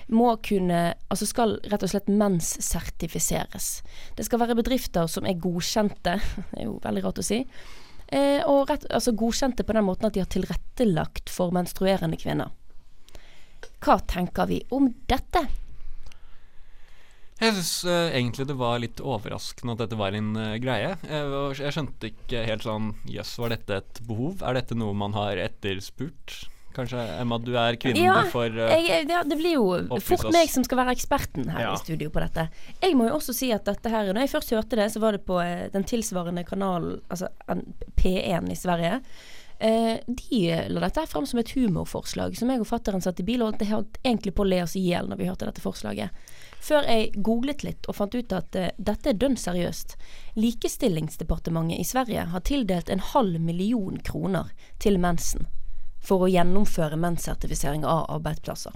må 0.09 0.31
kunne, 0.47 0.95
altså 1.13 1.29
skal 1.29 1.57
rett 1.69 1.85
og 1.85 1.93
slett 1.93 2.09
menssertifiseres. 2.09 3.83
Det 4.17 4.25
skal 4.25 4.41
være 4.41 4.57
bedrifter 4.57 5.11
som 5.13 5.29
er 5.29 5.37
godkjente, 5.43 6.17
det 6.55 6.63
er 6.63 6.71
jo 6.71 6.79
veldig 6.85 7.05
rart 7.05 7.21
å 7.21 7.27
si, 7.27 7.43
eh, 8.09 8.41
og 8.49 8.71
rett, 8.71 8.89
altså 8.89 9.13
godkjente 9.13 9.67
på 9.67 9.77
den 9.77 9.89
måten 9.89 10.09
at 10.09 10.17
de 10.17 10.25
har 10.25 10.33
tilrettelagt 10.33 11.33
for 11.33 11.53
menstruerende 11.53 12.17
kvinner. 12.21 12.55
Hva 13.85 14.01
tenker 14.09 14.49
vi 14.49 14.63
om 14.73 14.89
dette? 15.11 15.45
Jeg 17.37 17.53
syns 17.53 17.73
egentlig 18.17 18.47
det 18.49 18.57
var 18.57 18.79
litt 18.81 19.01
overraskende 19.05 19.75
at 19.77 19.83
dette 19.85 19.99
var 20.01 20.17
en 20.17 20.31
uh, 20.39 20.57
greie. 20.63 20.95
Jeg, 21.05 21.57
jeg 21.61 21.75
skjønte 21.77 22.09
ikke 22.09 22.45
helt 22.49 22.65
sånn 22.65 22.93
Jøss, 23.13 23.35
var 23.43 23.53
dette 23.53 23.81
et 23.83 24.01
behov? 24.09 24.41
Er 24.41 24.57
dette 24.57 24.79
noe 24.79 24.97
man 24.97 25.13
har 25.19 25.37
etterspurt? 25.45 26.47
Kanskje, 26.77 27.01
Emma, 27.21 27.39
du 27.41 27.55
er 27.57 27.79
kvinnen 27.81 28.05
Ja, 28.05 28.19
du 28.21 28.33
får 28.35 28.59
eh, 28.61 28.75
jeg, 28.85 29.07
ja, 29.09 29.23
det 29.25 29.39
blir 29.41 29.57
jo 29.57 30.01
fort 30.05 30.29
meg 30.35 30.51
som 30.53 30.65
skal 30.67 30.83
være 30.83 30.93
eksperten 30.97 31.49
her 31.49 31.65
Ja. 31.65 31.71
i 31.73 31.81
studio 31.81 32.11
på 32.13 32.21
dette. 32.21 32.49
Jeg 32.83 32.99
må 32.99 33.09
jo 33.09 33.17
også 33.17 33.33
si 33.37 33.49
at 33.55 33.65
dette 33.69 33.93
her 33.93 34.11
Når 34.13 34.27
jeg 34.27 34.33
først 34.35 34.53
hørte 34.53 34.79
det, 34.83 34.91
så 34.93 35.01
var 35.01 35.17
det 35.17 35.25
på 35.25 35.41
eh, 35.41 35.71
den 35.73 35.87
tilsvarende 35.89 36.45
kanalen, 36.45 37.01
altså 37.09 37.33
P1 37.97 38.53
i 38.53 38.59
Sverige. 38.59 39.01
Uh, 39.57 39.97
de 40.05 40.41
la 40.69 40.83
dette 40.83 41.01
frem 41.01 41.09
fram 41.15 41.27
som 41.27 41.39
et 41.41 41.51
humorforslag, 41.57 42.35
som 42.37 42.51
jeg 42.53 42.61
og 42.61 42.69
fatteren 42.69 43.01
satt 43.01 43.23
i 43.23 43.25
bil 43.25 43.41
og 43.41 43.57
holdt 43.57 43.97
egentlig 44.03 44.35
på 44.37 44.45
å 44.45 44.51
le 44.51 44.59
oss 44.67 44.75
i 44.77 44.83
hjel 44.85 45.09
når 45.09 45.23
vi 45.23 45.29
hørte 45.31 45.49
dette 45.49 45.65
forslaget. 45.65 46.13
Før 46.67 46.87
jeg 46.91 47.13
googlet 47.23 47.63
litt 47.63 47.87
og 47.87 47.95
fant 47.99 48.15
ut 48.17 48.33
at 48.35 48.57
uh, 48.59 48.71
dette 48.79 49.13
er 49.13 49.19
dønn 49.21 49.37
seriøst. 49.39 49.95
Likestillingsdepartementet 50.35 51.79
i 51.79 51.87
Sverige 51.87 52.25
har 52.33 52.43
tildelt 52.49 52.91
en 52.91 53.05
halv 53.13 53.39
million 53.41 54.01
kroner 54.03 54.51
til 54.83 54.99
mensen 54.99 55.47
for 56.07 56.23
å 56.25 56.31
gjennomføre 56.31 56.99
menssertifisering 56.99 57.87
av 57.87 58.05
arbeidsplasser. 58.17 58.75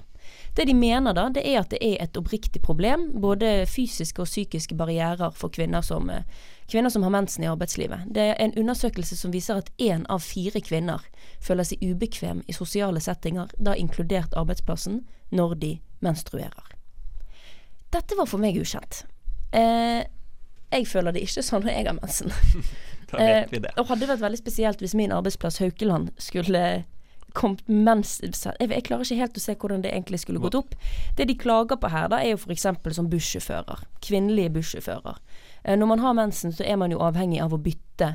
Det 0.55 0.65
de 0.65 0.73
mener 0.75 1.15
da, 1.15 1.29
det 1.33 1.43
er 1.47 1.61
at 1.61 1.71
det 1.73 1.79
er 1.83 2.01
et 2.03 2.17
oppriktig 2.19 2.61
problem, 2.63 3.07
både 3.23 3.65
fysiske 3.67 4.21
og 4.21 4.29
psykiske 4.29 4.75
barrierer 4.79 5.31
for 5.35 5.51
kvinner 5.53 5.81
som, 5.81 6.09
eh, 6.09 6.23
kvinner 6.71 6.89
som 6.89 7.03
har 7.03 7.11
mensen 7.11 7.43
i 7.43 7.47
arbeidslivet. 7.47 8.11
Det 8.13 8.21
er 8.21 8.35
en 8.39 8.53
undersøkelse 8.53 9.17
som 9.17 9.31
viser 9.31 9.57
at 9.57 9.71
én 9.77 10.05
av 10.09 10.21
fire 10.21 10.61
kvinner 10.61 11.01
føler 11.39 11.63
seg 11.63 11.81
ubekvem 11.81 12.43
i 12.47 12.53
sosiale 12.53 12.99
settinger, 12.99 13.49
da 13.57 13.73
inkludert 13.73 14.35
arbeidsplassen, 14.35 15.05
når 15.31 15.55
de 15.55 15.79
menstruerer. 16.01 16.80
Dette 17.91 18.17
var 18.17 18.29
for 18.29 18.41
meg 18.41 18.57
ukjent. 18.59 19.03
Eh, 19.51 20.01
jeg 20.71 20.87
føler 20.87 21.15
det 21.15 21.25
ikke 21.25 21.43
sånn 21.43 21.65
når 21.65 21.75
jeg 21.75 21.89
har 21.89 21.99
mensen. 21.99 22.33
Da 23.11 23.19
vet 23.19 23.51
vi 23.51 23.59
det. 23.59 23.73
Eh, 23.73 23.81
og 23.81 23.89
hadde 23.91 24.07
vært 24.07 24.21
veldig 24.23 24.39
spesielt 24.39 24.79
hvis 24.79 24.93
min 24.95 25.11
arbeidsplass 25.11 25.59
Haukeland 25.59 26.13
skulle 26.21 26.85
kommet 27.35 27.63
mens 27.67 28.17
jeg, 28.23 28.33
jeg 28.59 28.83
klarer 28.87 29.05
ikke 29.05 29.19
helt 29.21 29.37
å 29.39 29.43
se 29.43 29.55
hvordan 29.59 29.83
det 29.83 29.91
egentlig 29.93 30.21
skulle 30.23 30.41
gått 30.43 30.57
opp. 30.59 30.75
Det 31.17 31.27
de 31.29 31.35
klager 31.39 31.79
på 31.79 31.91
her, 31.91 32.09
da 32.11 32.21
er 32.21 32.33
jo 32.33 32.39
f.eks. 32.39 32.67
som 32.95 33.09
bussjåfører. 33.11 33.83
Kvinnelige 34.03 34.53
bussjåfører. 34.57 35.19
Eh, 35.63 35.77
når 35.79 35.91
man 35.93 36.03
har 36.03 36.17
mensen, 36.17 36.55
så 36.55 36.63
er 36.67 36.79
man 36.79 36.91
jo 36.91 37.01
avhengig 37.03 37.41
av 37.43 37.55
å 37.55 37.61
bytte 37.61 38.13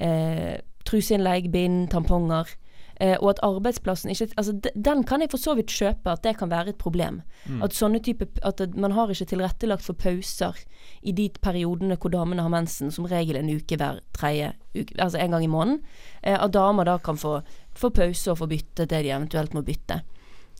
eh, 0.00 0.60
truseinnlegg, 0.88 1.50
bind, 1.52 1.88
tamponger. 1.92 2.52
Eh, 3.00 3.16
og 3.20 3.30
at 3.30 3.42
arbeidsplassen 3.42 4.10
ikke 4.10 4.28
Altså, 4.36 4.52
den 4.74 5.04
kan 5.04 5.20
jeg 5.20 5.30
for 5.30 5.38
så 5.38 5.54
vidt 5.54 5.72
kjøpe, 5.72 6.10
at 6.10 6.22
det 6.24 6.36
kan 6.38 6.50
være 6.50 6.68
et 6.68 6.78
problem. 6.78 7.22
At 7.62 7.74
sånne 7.74 8.00
type 8.02 8.26
At 8.42 8.60
man 8.76 8.92
har 8.92 9.10
ikke 9.10 9.24
tilrettelagt 9.24 9.82
for 9.82 9.92
pauser 9.92 10.58
i 11.02 11.12
de 11.12 11.28
periodene 11.42 11.96
hvor 11.96 12.10
damene 12.10 12.42
har 12.42 12.48
mensen, 12.48 12.90
som 12.90 13.04
regel 13.04 13.36
en 13.36 13.50
uke 13.50 13.76
hver 13.76 14.00
tredje 14.12 14.52
uke, 14.74 14.94
altså 14.98 15.18
en 15.18 15.30
gang 15.30 15.44
i 15.44 15.52
måneden. 15.52 15.82
Eh, 16.22 16.38
at 16.42 16.52
damer 16.52 16.84
da 16.84 16.98
kan 16.98 17.16
få, 17.16 17.40
få 17.74 17.90
pause 17.90 18.30
og 18.30 18.38
få 18.38 18.46
bytte 18.46 18.86
det 18.86 19.04
de 19.04 19.10
eventuelt 19.10 19.54
må 19.54 19.62
bytte. 19.62 20.02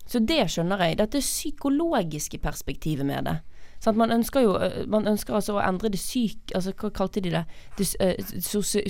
Så 0.07 0.21
det 0.21 0.50
skjønner 0.53 0.83
jeg. 0.85 0.99
Dette 0.99 1.21
psykologiske 1.21 2.38
perspektivet 2.38 3.07
med 3.07 3.25
det. 3.25 3.38
Sånn, 3.85 3.99
Man 4.00 4.12
ønsker 4.14 4.45
jo 4.45 4.55
Man 4.88 5.09
ønsker 5.09 5.37
altså 5.37 5.59
å 5.59 5.62
endre 5.64 5.91
det 5.93 6.00
syk... 6.00 6.55
Altså, 6.57 6.73
hva 6.79 6.91
kalte 6.95 7.23
de 7.25 7.33
det? 7.35 7.45
Det 7.79 7.88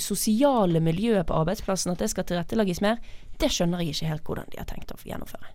sosiale 0.03 0.83
miljøet 0.85 1.27
på 1.29 1.39
arbeidsplassen, 1.41 1.95
at 1.95 2.03
det 2.03 2.11
skal 2.13 2.27
tilrettelegges 2.29 2.83
mer. 2.85 3.01
Det 3.41 3.51
skjønner 3.53 3.83
jeg 3.83 3.95
ikke 3.95 4.13
helt 4.13 4.29
hvordan 4.29 4.53
de 4.53 4.61
har 4.61 4.69
tenkt 4.71 4.95
å 4.95 5.01
gjennomføre. 5.05 5.53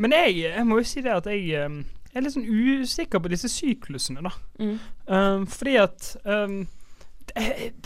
Men 0.00 0.14
jeg, 0.14 0.38
jeg 0.44 0.64
må 0.68 0.80
jo 0.80 0.88
si 0.88 1.02
det 1.04 1.14
at 1.14 1.28
jeg 1.30 1.54
er 1.56 2.24
litt 2.24 2.34
sånn 2.36 2.48
usikker 2.48 3.20
på 3.20 3.32
disse 3.32 3.50
syklusene, 3.52 4.24
da. 4.24 4.32
Mm. 4.62 4.76
Um, 5.08 5.46
fordi 5.50 5.76
at 5.82 6.12
um, 6.24 6.62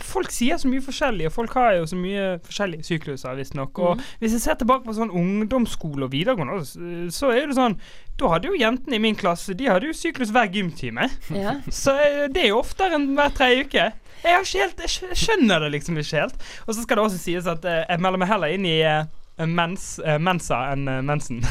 Folk 0.01 0.29
sier 0.31 0.57
så 0.61 0.69
mye 0.69 0.81
forskjellig, 0.85 1.25
og 1.27 1.33
folk 1.35 1.53
har 1.57 1.73
jo 1.79 1.85
så 1.89 1.97
mye 1.99 2.37
forskjellige 2.45 2.85
sykluser, 2.87 3.35
visstnok. 3.39 3.79
Og 3.79 3.97
Mm. 3.97 4.03
hvis 4.21 4.31
jeg 4.37 4.41
ser 4.41 4.55
tilbake 4.55 4.85
på 4.85 4.93
sånn 4.95 5.11
ungdomsskole 5.11 6.03
og 6.05 6.11
videregående, 6.11 6.61
så- 6.65 7.11
så 7.11 7.31
er 7.35 7.47
det 7.47 7.55
sånn 7.57 7.77
Da 8.17 8.27
hadde 8.29 8.45
jo 8.47 8.53
jentene 8.53 8.93
i 8.95 8.99
min 8.99 9.15
klasse 9.15 9.55
De 9.57 9.65
hadde 9.65 9.87
jo 9.87 9.93
syklus 9.93 10.29
hver 10.31 10.47
gymtime. 10.51 11.09
Ja. 11.33 11.55
Så 11.71 11.91
eh, 11.97 12.27
det 12.27 12.43
er 12.43 12.47
jo 12.49 12.59
oftere 12.61 12.93
enn 12.93 13.15
hver 13.15 13.31
tredje 13.33 13.65
uke. 13.65 13.93
Jeg, 14.23 14.35
har 14.35 14.41
ikke 14.43 14.59
helt, 14.61 14.77
jeg 14.77 15.15
skjønner 15.17 15.59
det 15.59 15.71
liksom 15.71 15.97
ikke 15.97 16.19
helt. 16.21 16.35
Og 16.67 16.75
så 16.75 16.83
skal 16.83 16.97
det 16.97 17.05
også 17.05 17.17
sies 17.17 17.47
at 17.47 17.65
eh, 17.65 17.85
jeg 17.89 17.99
melder 17.99 18.19
meg 18.19 18.27
heller 18.29 18.47
inn 18.53 18.65
i 18.65 18.81
eh, 18.81 19.05
mens, 19.47 19.99
eh, 20.05 20.19
mensa 20.19 20.71
enn 20.71 20.87
eh, 20.87 21.01
mensen. 21.01 21.41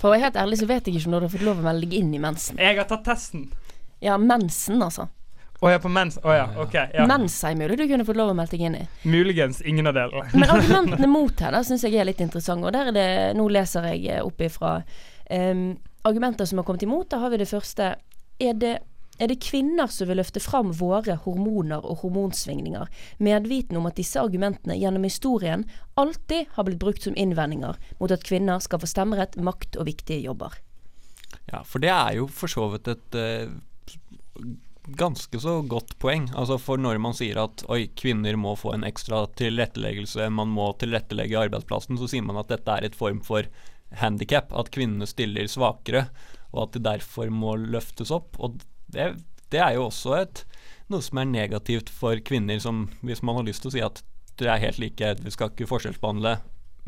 For 0.00 0.08
å 0.08 0.12
være 0.14 0.22
helt 0.24 0.38
ærlig 0.40 0.58
så 0.62 0.66
vet 0.70 0.86
jeg 0.88 0.96
ikke 0.96 1.10
når 1.12 1.20
du 1.20 1.26
har 1.28 1.34
fått 1.34 1.44
lov 1.46 1.60
å 1.60 1.66
melde 1.66 1.84
deg 1.90 1.98
inn 2.00 2.14
i 2.16 2.18
mensen. 2.22 2.56
Jeg 2.60 2.78
har 2.80 2.88
tatt 2.90 3.04
testen. 3.04 3.50
Ja, 4.00 4.16
mensen, 4.16 4.80
altså. 4.80 5.08
Å 5.60 5.70
ja, 5.70 5.78
på 5.80 5.90
mens. 5.92 6.16
Oh, 6.24 6.32
ja, 6.32 6.46
OK. 6.62 6.74
Ja. 6.74 7.04
Mens 7.08 7.34
er 7.44 7.56
mulig 7.58 7.76
du 7.76 7.84
kunne 7.84 8.04
fått 8.08 8.16
lov 8.16 8.32
å 8.32 8.36
melde 8.36 8.56
deg 8.56 8.62
inn 8.64 8.78
i. 8.78 8.84
Muligens 9.04 9.60
ingen 9.60 9.90
av 9.90 9.96
delene. 9.98 10.24
Men 10.32 10.52
argumentene 10.54 11.08
mot 11.10 11.42
her 11.44 11.52
da 11.52 11.60
syns 11.66 11.84
jeg 11.84 11.98
er 12.00 12.08
litt 12.08 12.22
interessante, 12.24 12.64
og 12.64 12.72
der 12.72 12.88
er 12.88 12.96
det 12.96 13.08
Nå 13.36 13.44
leser 13.52 13.90
jeg 13.92 14.06
eh, 14.08 14.22
opp 14.24 14.40
ifra 14.40 14.78
um, 15.28 15.66
argumenter 16.08 16.48
som 16.48 16.62
har 16.62 16.68
kommet 16.68 16.86
imot. 16.86 17.10
Da 17.12 17.20
har 17.20 17.34
vi 17.34 17.42
det 17.42 17.50
første. 17.50 17.92
Er 18.40 18.56
det 18.56 18.78
er 19.20 19.28
det 19.28 19.42
kvinner 19.44 19.90
som 19.92 20.08
vil 20.08 20.16
løfte 20.16 20.40
fram 20.40 20.70
våre 20.72 21.18
hormoner 21.26 21.84
og 21.84 22.00
hormonsvingninger, 22.06 22.88
medvitende 23.20 23.82
om 23.82 23.88
at 23.90 23.98
disse 24.00 24.16
argumentene 24.16 24.78
gjennom 24.80 25.04
historien 25.04 25.66
alltid 26.00 26.48
har 26.54 26.64
blitt 26.64 26.80
brukt 26.80 27.04
som 27.04 27.18
innvendinger 27.20 27.76
mot 28.00 28.14
at 28.16 28.24
kvinner 28.24 28.64
skal 28.64 28.80
få 28.80 28.88
stemmerett, 28.88 29.36
makt 29.36 29.76
og 29.76 29.90
viktige 29.90 30.24
jobber? 30.24 30.56
Ja, 31.52 31.60
for 31.68 31.84
det 31.84 31.92
er 31.92 32.16
jo 32.16 32.30
for 32.32 32.48
så 32.48 32.70
vidt 32.72 32.88
et 32.88 33.20
eh, 33.20 33.52
ganske 34.96 35.40
så 35.40 35.60
godt 35.62 35.96
poeng. 36.02 36.28
Altså 36.38 36.58
For 36.60 36.80
når 36.80 37.00
man 37.02 37.16
sier 37.16 37.38
at 37.42 37.64
oi, 37.72 37.84
kvinner 37.98 38.36
må 38.40 38.56
få 38.58 38.74
en 38.74 38.86
ekstra 38.88 39.24
tilretteleggelse, 39.38 40.28
man 40.34 40.52
må 40.54 40.70
tilrettelegge 40.80 41.38
arbeidsplassen, 41.46 41.98
så 42.00 42.08
sier 42.10 42.26
man 42.26 42.40
at 42.40 42.50
dette 42.52 42.76
er 42.76 42.88
et 42.88 42.98
form 42.98 43.22
for 43.26 43.48
handikap. 44.02 44.52
At 44.56 44.72
kvinnene 44.74 45.08
stiller 45.10 45.50
svakere, 45.50 46.08
og 46.50 46.66
at 46.66 46.76
det 46.76 46.86
derfor 46.86 47.30
må 47.32 47.56
løftes 47.60 48.12
opp. 48.14 48.38
Og 48.38 48.60
det, 48.90 49.12
det 49.52 49.62
er 49.62 49.76
jo 49.78 49.88
også 49.88 50.16
et, 50.20 50.44
noe 50.90 51.04
som 51.04 51.22
er 51.22 51.30
negativt 51.30 51.92
for 51.94 52.18
kvinner, 52.26 52.58
som 52.62 52.88
hvis 53.06 53.22
man 53.22 53.38
har 53.38 53.48
lyst 53.48 53.64
til 53.64 53.72
å 53.72 53.76
si 53.76 53.84
at 53.84 54.02
dere 54.40 54.56
er 54.56 54.66
helt 54.68 54.80
like, 54.80 55.14
vi 55.20 55.34
skal 55.34 55.52
ikke 55.52 55.68
forskjellsbehandle, 55.68 56.38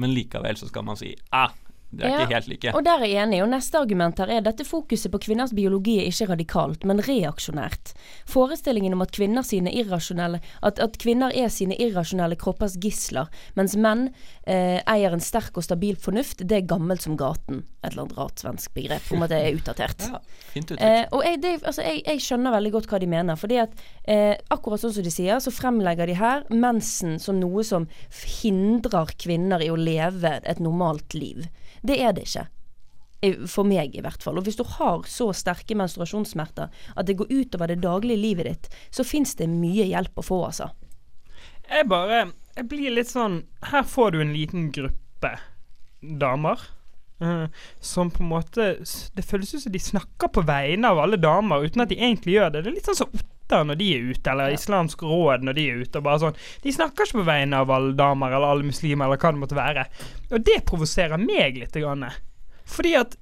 men 0.01 0.15
likevel 0.17 0.57
så 0.57 0.71
skal 0.71 0.87
man 0.87 0.97
si 0.99 1.13
ah, 1.37 1.53
dere 1.93 2.09
er 2.09 2.13
Ja, 2.13 2.25
ikke 2.25 2.39
helt 2.39 2.49
like. 2.49 2.73
Og 2.73 2.85
der 2.87 3.03
er 3.03 3.11
jeg 3.11 3.23
enig. 3.27 3.43
Og 3.45 3.51
neste 3.53 3.79
argument 3.79 4.21
her 4.23 4.31
er 4.33 4.45
dette 4.45 4.65
fokuset 4.65 5.13
på 5.13 5.21
kvinners 5.27 5.53
biologi 5.53 5.99
er 6.01 6.09
ikke 6.09 6.31
radikalt, 6.31 6.87
men 6.89 7.03
reaksjonært. 7.05 7.93
Forestillingen 8.31 8.97
om 8.97 9.05
at 9.05 9.13
kvinner, 9.13 9.45
at, 10.63 10.79
at 10.79 10.99
kvinner 11.03 11.35
er 11.37 11.53
sine 11.53 11.77
irrasjonelle 11.77 12.39
kroppers 12.41 12.79
gisler, 12.81 13.29
mens 13.59 13.77
menn 13.77 14.09
eh, 14.47 14.81
eier 14.89 15.13
en 15.13 15.23
sterk 15.23 15.57
og 15.61 15.67
stabil 15.67 15.99
fornuft, 16.01 16.47
det 16.49 16.63
er 16.63 16.69
gammelt 16.71 17.05
som 17.05 17.19
gaten. 17.21 17.65
Et 17.83 17.93
eller 17.93 18.07
annet 18.07 18.19
rart 18.19 18.43
svensk 18.43 18.73
begrep 18.75 19.13
om 19.13 19.25
at 19.27 19.35
det 19.35 19.43
er 19.43 19.61
utdatert. 19.61 20.09
Ja, 20.13 20.19
fint 20.53 20.69
uttrykk. 20.73 20.83
Eh, 20.85 21.05
og 21.15 21.23
jeg, 21.25 21.39
det, 21.41 21.53
altså, 21.63 21.85
jeg, 21.87 22.03
jeg 22.05 22.21
skjønner 22.25 22.53
veldig 22.57 22.73
godt 22.75 22.91
hva 22.91 22.99
de 23.01 23.09
mener. 23.09 23.39
Fordi 23.39 23.59
at 23.63 23.83
eh, 24.09 24.35
akkurat 24.53 24.83
sånn 24.83 24.93
som 24.97 25.07
de 25.07 25.13
sier, 25.15 25.41
så 25.41 25.53
fremlegger 25.55 26.11
de 26.11 26.17
her 26.19 26.45
mensen 26.53 27.19
som 27.23 27.39
noe 27.41 27.65
som 27.67 27.87
hindrer 28.43 29.15
kvinner 29.21 29.65
i 29.65 29.71
å 29.73 29.79
leve 29.79 30.39
et 30.43 30.63
normalt 30.63 31.17
liv. 31.17 31.47
Det 31.83 31.99
er 32.01 32.15
det 32.17 32.27
ikke. 32.29 32.47
For 33.47 33.67
meg, 33.67 33.95
i 33.95 34.03
hvert 34.03 34.23
fall. 34.23 34.41
Og 34.41 34.47
hvis 34.49 34.59
du 34.59 34.65
har 34.67 35.05
så 35.07 35.29
sterke 35.37 35.77
menstruasjonssmerter 35.79 36.73
at 36.97 37.07
det 37.07 37.17
går 37.21 37.31
utover 37.31 37.71
det 37.71 37.83
daglige 37.85 38.19
livet 38.19 38.49
ditt, 38.49 38.71
så 38.91 39.07
fins 39.07 39.37
det 39.39 39.47
mye 39.51 39.87
hjelp 39.87 40.19
å 40.19 40.27
få, 40.27 40.41
altså. 40.49 40.73
Jeg 41.71 41.87
bare 41.89 42.33
Jeg 42.57 42.67
blir 42.69 42.93
litt 42.93 43.09
sånn 43.09 43.45
Her 43.71 43.85
får 43.87 44.11
du 44.13 44.21
en 44.21 44.33
liten 44.35 44.67
gruppe 44.75 45.31
damer. 46.03 46.59
Eh, 47.23 47.67
som 47.81 48.11
på 48.13 48.25
en 48.25 48.33
måte 48.33 48.67
Det 49.17 49.25
føles 49.27 49.55
ut 49.55 49.63
som 49.65 49.75
de 49.75 49.83
snakker 49.83 50.33
på 50.33 50.45
vegne 50.49 50.91
av 50.91 51.01
alle 51.03 51.21
damer, 51.21 51.65
uten 51.67 51.85
at 51.85 51.93
de 51.93 52.01
egentlig 52.01 52.37
gjør 52.37 52.51
det. 52.53 52.65
Det 52.65 52.73
er 52.73 52.77
litt 52.81 52.91
sånn 52.91 53.01
som 53.05 53.15
Ottar 53.53 53.67
når 53.69 53.79
de 53.81 53.87
er 53.93 54.11
ute, 54.13 54.33
eller 54.33 54.55
Islamsk 54.55 55.03
råd 55.05 55.45
når 55.45 55.57
de 55.59 55.69
er 55.69 55.81
ute. 55.83 55.99
og 55.99 56.07
bare 56.07 56.23
sånn 56.23 56.43
De 56.65 56.73
snakker 56.73 57.09
ikke 57.09 57.21
på 57.21 57.29
vegne 57.29 57.63
av 57.63 57.73
alle 57.75 57.97
damer 57.99 58.33
eller 58.33 58.55
alle 58.55 58.69
muslimer, 58.69 59.07
eller 59.07 59.21
hva 59.21 59.33
det 59.33 59.43
måtte 59.43 59.59
være. 59.59 59.87
Og 60.33 60.45
det 60.47 60.63
provoserer 60.69 61.21
meg 61.21 61.59
litt. 61.61 61.77
Grann. 61.83 62.07
Fordi 62.73 62.95
at 62.97 63.17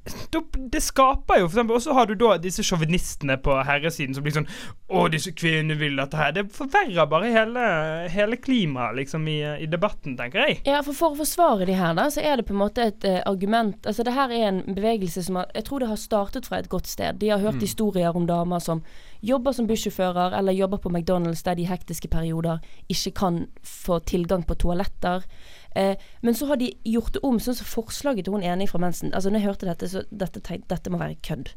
det 0.72 0.82
skaper 0.84 1.40
jo 1.40 1.48
for 1.48 1.56
eksempel, 1.56 1.76
Og 1.76 1.82
så 1.82 1.94
har 1.96 2.06
du 2.06 2.14
da 2.18 2.36
disse 2.38 2.62
sjåvinistene 2.66 3.36
på 3.42 3.56
herresiden 3.66 4.14
som 4.14 4.24
blir 4.24 4.36
sånn 4.36 4.48
Å, 4.90 5.06
disse 5.12 5.32
kvinnene 5.36 5.76
vil 5.78 5.98
dette 5.98 6.18
her. 6.18 6.32
Det 6.34 6.46
forverrer 6.54 7.08
bare 7.10 7.30
hele, 7.34 7.66
hele 8.10 8.38
klimaet 8.40 8.96
liksom 8.98 9.26
i, 9.30 9.38
i 9.62 9.68
debatten, 9.70 10.16
tenker 10.18 10.46
jeg. 10.46 10.60
Ja, 10.68 10.80
for 10.86 10.96
For 10.96 11.14
å 11.14 11.20
forsvare 11.22 11.66
de 11.68 11.76
her, 11.78 11.94
da, 11.98 12.08
så 12.12 12.22
er 12.24 12.40
det 12.40 12.48
på 12.48 12.54
en 12.54 12.62
måte 12.62 12.88
et 12.90 13.06
uh, 13.06 13.20
argument 13.28 13.86
Altså, 13.86 14.04
det 14.06 14.14
her 14.16 14.32
er 14.34 14.48
en 14.48 14.62
bevegelse 14.66 15.22
som 15.26 15.38
har 15.40 15.50
Jeg 15.54 15.66
tror 15.68 15.82
det 15.82 15.92
har 15.92 16.00
startet 16.00 16.48
fra 16.48 16.60
et 16.60 16.68
godt 16.72 16.90
sted. 16.90 17.20
De 17.20 17.30
har 17.30 17.42
hørt 17.42 17.62
historier 17.62 18.16
om 18.16 18.26
damer 18.28 18.60
som 18.62 18.82
jobber 19.20 19.52
som 19.52 19.66
bussjåfører, 19.68 20.34
eller 20.38 20.56
jobber 20.56 20.80
på 20.80 20.90
McDonald's 20.90 21.44
der 21.44 21.58
de 21.58 21.66
i 21.66 21.68
hektiske 21.68 22.08
perioder 22.08 22.60
ikke 22.88 23.12
kan 23.16 23.40
få 23.62 23.98
tilgang 24.08 24.46
på 24.48 24.56
toaletter. 24.56 25.26
Eh, 25.76 25.94
men 26.22 26.34
så 26.34 26.46
har 26.50 26.58
de 26.60 26.72
gjort 26.84 27.14
det 27.14 27.22
om, 27.26 27.38
sånn 27.38 27.58
som 27.58 27.68
forslaget 27.68 28.26
til 28.26 28.34
hun 28.34 28.46
ene 28.46 28.66
fra 28.70 28.80
mensen. 28.82 29.14
Altså, 29.14 29.30
når 29.30 29.40
jeg 29.40 29.48
hørte 29.48 29.70
dette, 29.70 29.90
så 29.90 30.02
dette, 30.10 30.42
dette 30.70 30.90
må 30.90 31.00
være 31.00 31.20
kødd. 31.26 31.52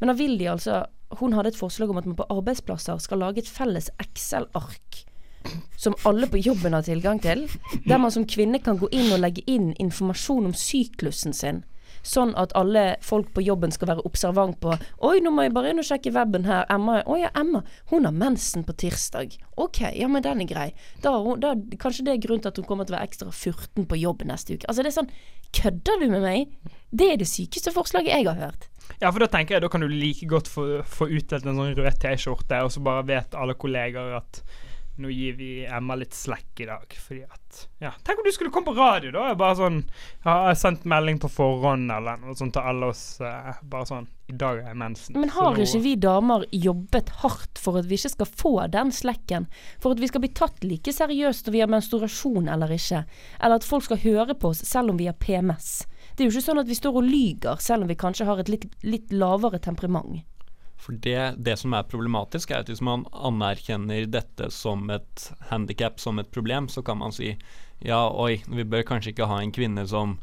Men 0.00 0.10
da 0.10 0.18
vil 0.18 0.34
de 0.40 0.50
altså 0.50 0.84
Hun 1.20 1.34
hadde 1.36 1.50
et 1.52 1.58
forslag 1.58 1.90
om 1.92 1.98
at 2.00 2.06
man 2.08 2.16
på 2.16 2.24
arbeidsplasser 2.32 2.96
skal 3.04 3.20
lage 3.20 3.42
et 3.42 3.48
felles 3.48 3.90
Excel-ark 4.00 5.02
som 5.76 5.94
alle 6.02 6.26
på 6.26 6.38
jobben 6.38 6.72
har 6.72 6.82
tilgang 6.82 7.20
til, 7.22 7.50
der 7.84 7.98
man 7.98 8.10
som 8.10 8.26
kvinne 8.26 8.60
kan 8.62 8.78
gå 8.78 8.88
inn 8.94 9.12
og 9.12 9.20
legge 9.22 9.42
inn 9.50 9.72
informasjon 9.82 10.46
om 10.50 10.54
syklusen 10.54 11.34
sin. 11.36 11.62
Sånn 12.02 12.34
at 12.38 12.54
alle 12.58 12.96
folk 13.04 13.30
på 13.34 13.44
jobben 13.44 13.72
skal 13.74 13.92
være 13.92 14.04
observant 14.08 14.58
på 14.62 14.74
Oi, 15.06 15.20
nå 15.22 15.30
må 15.34 15.46
jeg 15.46 15.54
bare 15.54 15.72
inn 15.72 15.82
og 15.82 15.86
sjekke 15.86 16.12
weben 16.14 16.46
her. 16.48 16.66
Emma 16.72 17.00
Å 17.06 17.18
ja, 17.20 17.30
Emma. 17.38 17.62
Hun 17.92 18.08
har 18.08 18.16
mensen 18.16 18.66
på 18.66 18.74
tirsdag. 18.84 19.36
Ok, 19.60 19.84
ja, 19.94 20.08
men 20.10 20.24
den 20.24 20.42
er 20.42 20.50
grei. 20.50 20.68
Da, 21.04 21.14
da, 21.42 21.54
kanskje 21.78 22.06
det 22.08 22.16
er 22.16 22.24
grunnen 22.24 22.44
til 22.44 22.52
at 22.52 22.60
hun 22.60 22.66
kommer 22.68 22.88
til 22.88 22.96
å 22.96 22.98
være 22.98 23.10
ekstra 23.10 23.30
furten 23.34 23.86
på 23.88 24.00
jobb 24.00 24.26
neste 24.28 24.58
uke. 24.58 24.68
Altså, 24.68 24.84
det 24.84 24.92
er 24.92 25.00
sånn 25.02 25.14
Kødder 25.52 25.98
du 26.00 26.06
med 26.08 26.22
meg? 26.24 26.52
Det 26.88 27.10
er 27.12 27.18
det 27.20 27.26
sykeste 27.28 27.74
forslaget 27.74 28.14
jeg 28.14 28.24
har 28.24 28.38
hørt. 28.40 28.70
Ja, 29.02 29.10
for 29.10 29.20
da 29.20 29.28
tenker 29.30 29.56
jeg 29.56 29.64
da 29.64 29.68
kan 29.72 29.84
du 29.84 29.88
like 29.90 30.24
godt 30.28 30.48
få, 30.48 30.64
få 30.88 31.10
utdelt 31.12 31.44
en 31.44 31.58
sånn 31.58 31.74
rød 31.76 31.98
T-skjorte, 32.00 32.62
og 32.64 32.72
så 32.72 32.80
bare 32.84 33.04
vet 33.10 33.36
alle 33.36 33.56
kolleger 33.60 34.16
at 34.16 34.40
nå 35.00 35.08
gir 35.08 35.32
vi 35.38 35.64
Emma 35.64 35.94
litt 35.96 36.12
slack 36.12 36.60
i 36.60 36.66
dag, 36.68 36.92
fordi 37.00 37.22
at 37.24 37.38
Ja, 37.80 37.90
tenk 38.04 38.18
om 38.20 38.24
du 38.24 38.32
skulle 38.32 38.50
komme 38.52 38.66
på 38.68 38.76
radio, 38.76 39.10
da. 39.14 39.34
Bare 39.34 39.56
sånn 39.56 39.78
Ja, 40.24 40.34
jeg 40.48 40.50
har 40.52 40.58
sendt 40.60 40.84
melding 40.88 41.18
på 41.22 41.30
forhånd, 41.32 41.90
eller 41.92 42.16
noe 42.20 42.34
sånt 42.36 42.52
til 42.52 42.62
alle 42.62 42.90
oss. 42.92 43.18
Uh, 43.20 43.52
bare 43.64 43.88
sånn 43.88 44.06
I 44.28 44.36
dag 44.36 44.58
er 44.60 44.68
jeg 44.70 44.76
mensen. 44.80 45.16
Men 45.20 45.32
har 45.34 45.52
nå- 45.56 45.64
ikke 45.64 45.82
vi 45.84 45.94
damer 45.96 46.44
jobbet 46.52 47.08
hardt 47.22 47.58
for 47.60 47.78
at 47.80 47.88
vi 47.88 47.96
ikke 47.96 48.12
skal 48.14 48.26
få 48.26 48.52
den 48.72 48.92
slekken? 48.92 49.46
For 49.80 49.92
at 49.92 50.00
vi 50.00 50.08
skal 50.08 50.20
bli 50.24 50.32
tatt 50.32 50.64
like 50.64 50.92
seriøst 50.92 51.46
når 51.48 51.52
vi 51.56 51.60
har 51.64 51.72
menstruasjon 51.72 52.48
eller 52.52 52.68
ikke? 52.76 53.04
Eller 53.40 53.56
at 53.60 53.64
folk 53.68 53.84
skal 53.84 54.00
høre 54.04 54.34
på 54.34 54.52
oss 54.52 54.64
selv 54.68 54.90
om 54.90 54.96
vi 55.00 55.06
har 55.10 55.16
PMS? 55.20 55.86
Det 56.16 56.24
er 56.24 56.28
jo 56.30 56.36
ikke 56.36 56.44
sånn 56.50 56.60
at 56.60 56.68
vi 56.68 56.76
står 56.76 56.96
og 57.00 57.04
lyger 57.08 57.60
selv 57.60 57.82
om 57.84 57.88
vi 57.88 57.94
kanskje 57.96 58.26
har 58.28 58.38
et 58.40 58.48
litt, 58.52 58.64
litt 58.84 59.12
lavere 59.12 59.58
temperament. 59.62 60.22
For 60.82 60.98
det, 60.98 61.36
det 61.38 61.54
som 61.60 61.74
er 61.78 61.86
problematisk, 61.86 62.50
er 62.50 62.64
at 62.64 62.70
hvis 62.70 62.82
man 62.82 63.04
anerkjenner 63.14 64.08
dette 64.10 64.48
som 64.50 64.88
et 64.90 65.28
handikap, 65.52 66.00
som 66.02 66.18
et 66.18 66.30
problem, 66.34 66.66
så 66.72 66.82
kan 66.82 66.98
man 66.98 67.14
si 67.14 67.36
ja, 67.82 68.00
oi, 68.10 68.40
vi 68.46 68.66
bør 68.66 68.84
kanskje 68.86 69.12
ikke 69.12 69.28
ha 69.30 69.40
en 69.42 69.54
kvinne 69.54 69.84
som 69.90 70.16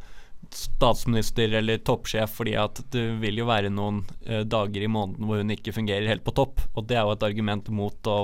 statsminister 0.56 1.52
eller 1.60 1.82
toppsjef, 1.84 2.32
fordi 2.40 2.56
at 2.60 2.80
det 2.94 3.06
vil 3.20 3.42
jo 3.42 3.48
være 3.50 3.72
noen 3.72 4.06
uh, 4.28 4.44
dager 4.48 4.86
i 4.86 4.92
måneden 4.92 5.28
hvor 5.28 5.42
hun 5.42 5.52
ikke 5.56 5.76
fungerer 5.76 6.08
helt 6.08 6.24
på 6.28 6.36
topp. 6.36 6.64
Og 6.76 6.88
det 6.88 6.98
er 6.98 7.08
jo 7.08 7.16
et 7.18 7.28
argument 7.28 7.72
mot 7.76 8.12
å 8.12 8.20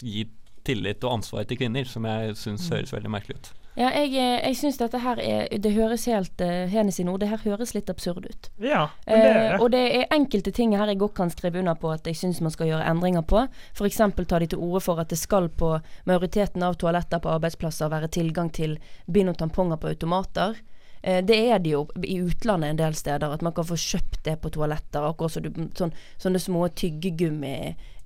gi 0.00 0.24
tillit 0.68 1.04
og 1.04 1.18
ansvar 1.18 1.48
til 1.48 1.60
kvinner, 1.60 1.88
som 1.88 2.04
jeg 2.08 2.36
syns 2.36 2.68
Mm. 2.68 2.74
høres 2.76 2.92
veldig 2.92 3.12
merkelig 3.12 3.36
ut. 3.40 3.52
Ja, 3.78 3.92
jeg, 3.94 4.10
eh, 4.18 4.40
jeg 4.42 4.56
syns 4.58 4.78
dette 4.80 4.98
her 4.98 5.20
er 5.22 5.44
Det 5.62 5.70
høres 5.76 6.08
helt 6.10 6.42
uh, 6.42 6.66
Hene 6.70 6.90
sine 6.94 7.12
ord, 7.12 7.20
det 7.22 7.28
her 7.30 7.42
høres 7.44 7.76
litt 7.76 7.90
absurd 7.92 8.26
ut. 8.26 8.48
Ja, 8.58 8.88
men 9.06 9.20
det 9.22 9.28
er 9.28 9.36
det. 9.38 9.44
det. 9.52 9.58
og 9.62 9.70
det 9.74 9.82
er 10.00 10.16
enkelte 10.16 10.52
ting 10.54 10.74
her 10.74 10.90
jeg 10.90 10.98
godt 10.98 11.14
kan 11.20 11.30
skrive 11.30 11.62
under 11.62 11.78
på 11.78 11.92
at 11.94 12.06
jeg 12.06 12.18
syns 12.18 12.42
man 12.42 12.54
skal 12.54 12.72
gjøre 12.72 12.88
endringer 12.90 13.22
på. 13.22 13.44
F.eks. 13.78 14.00
tar 14.18 14.42
de 14.42 14.50
til 14.50 14.58
orde 14.58 14.82
for 14.82 14.98
at 14.98 15.12
det 15.12 15.20
skal 15.20 15.46
på 15.48 15.76
majoriteten 16.10 16.64
av 16.66 16.74
toaletter 16.80 17.22
på 17.22 17.30
arbeidsplasser 17.36 17.92
være 17.92 18.10
tilgang 18.18 18.50
til 18.50 18.78
bind 19.06 19.30
og 19.30 19.38
tamponger 19.38 19.78
på 19.78 19.94
automater. 19.94 20.58
Eh, 21.02 21.24
det 21.24 21.38
er 21.50 21.58
det 21.62 21.72
jo 21.72 21.84
i 22.02 22.18
utlandet 22.22 22.72
en 22.72 22.80
del 22.80 22.96
steder, 22.98 23.30
at 23.30 23.42
man 23.42 23.54
kan 23.54 23.66
få 23.66 23.78
kjøpt 23.78 24.24
det 24.26 24.38
på 24.42 24.50
toaletter. 24.54 25.06
Akkurat 25.06 25.36
så 25.36 25.42
du, 25.44 25.52
sånn, 25.78 25.94
sånne 26.18 26.42
små 26.42 26.66
tyggegummi. 26.74 27.58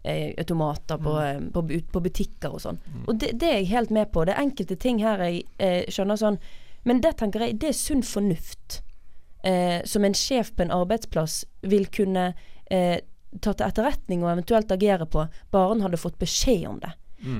Eh, 0.05 0.35
automater 0.39 0.99
på, 0.99 1.13
mm. 1.15 1.53
på, 1.55 1.63
på, 1.63 1.77
på 1.93 2.01
butikker 2.03 2.57
og 2.57 2.63
sånn. 2.65 2.79
Og 3.07 3.21
det, 3.23 3.37
det 3.39 3.47
er 3.47 3.61
jeg 3.61 3.69
helt 3.71 3.93
med 3.95 4.09
på. 4.11 4.25
Det 4.27 4.33
er 4.35 4.43
enkelte 4.43 4.75
ting 4.75 4.99
her 4.99 5.23
jeg 5.23 5.45
eh, 5.63 5.85
skjønner 5.95 6.19
sånn 6.19 6.39
Men 6.83 6.99
det 7.05 7.13
tenker 7.21 7.45
jeg, 7.45 7.61
det 7.63 7.69
er 7.71 7.77
sunn 7.79 8.03
fornuft 8.03 8.81
eh, 9.47 9.79
som 9.87 10.03
en 10.03 10.17
sjef 10.19 10.51
på 10.57 10.65
en 10.65 10.75
arbeidsplass 10.75 11.45
vil 11.71 11.87
kunne 11.95 12.33
eh, 12.67 12.99
ta 13.39 13.55
til 13.55 13.69
etterretning 13.69 14.25
og 14.25 14.33
eventuelt 14.33 14.75
agere 14.75 15.07
på, 15.07 15.29
bare 15.55 15.71
han 15.71 15.85
hadde 15.87 16.03
fått 16.03 16.19
beskjed 16.19 16.67
om 16.69 16.83
det. 16.83 16.91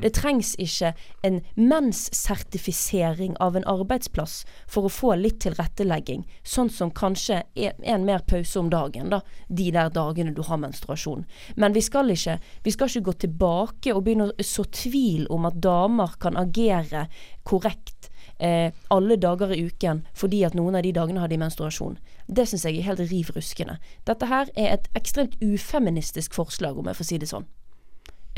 Det 0.03 0.13
trengs 0.15 0.55
ikke 0.63 0.93
en 1.27 1.41
menssertifisering 1.55 3.37
av 3.43 3.57
en 3.57 3.67
arbeidsplass 3.69 4.43
for 4.71 4.87
å 4.87 4.93
få 4.93 5.15
litt 5.19 5.41
tilrettelegging, 5.43 6.25
sånn 6.43 6.71
som 6.71 6.93
kanskje 6.95 7.43
en, 7.55 7.83
en 7.83 8.07
mer 8.07 8.23
pause 8.29 8.59
om 8.61 8.71
dagen, 8.71 9.11
da, 9.11 9.23
de 9.49 9.71
der 9.75 9.91
dagene 9.95 10.35
du 10.37 10.43
har 10.47 10.61
menstruasjon. 10.63 11.27
Men 11.57 11.75
vi 11.75 11.83
skal 11.83 12.15
ikke, 12.15 12.39
vi 12.63 12.75
skal 12.75 12.91
ikke 12.91 13.07
gå 13.11 13.17
tilbake 13.27 13.95
og 13.95 14.05
begynne 14.07 14.31
å 14.31 14.47
så 14.47 14.65
tvil 14.71 15.27
om 15.33 15.49
at 15.49 15.59
damer 15.63 16.15
kan 16.23 16.39
agere 16.39 17.07
korrekt 17.49 18.11
eh, 18.39 18.73
alle 18.89 19.17
dager 19.17 19.55
i 19.55 19.65
uken 19.67 20.05
fordi 20.15 20.43
at 20.47 20.55
noen 20.59 20.79
av 20.79 20.87
de 20.87 20.93
dagene 20.95 21.23
har 21.23 21.33
de 21.33 21.41
menstruasjon. 21.41 21.99
Det 22.27 22.47
syns 22.49 22.67
jeg 22.69 22.79
er 22.79 22.89
helt 22.91 23.03
riv 23.11 23.33
ruskende. 23.37 23.79
Dette 24.09 24.29
her 24.31 24.51
er 24.55 24.77
et 24.77 24.89
ekstremt 24.99 25.39
ufeministisk 25.43 26.35
forslag, 26.35 26.79
om 26.79 26.91
jeg 26.91 27.01
får 27.01 27.11
si 27.11 27.21
det 27.23 27.31
sånn. 27.33 27.49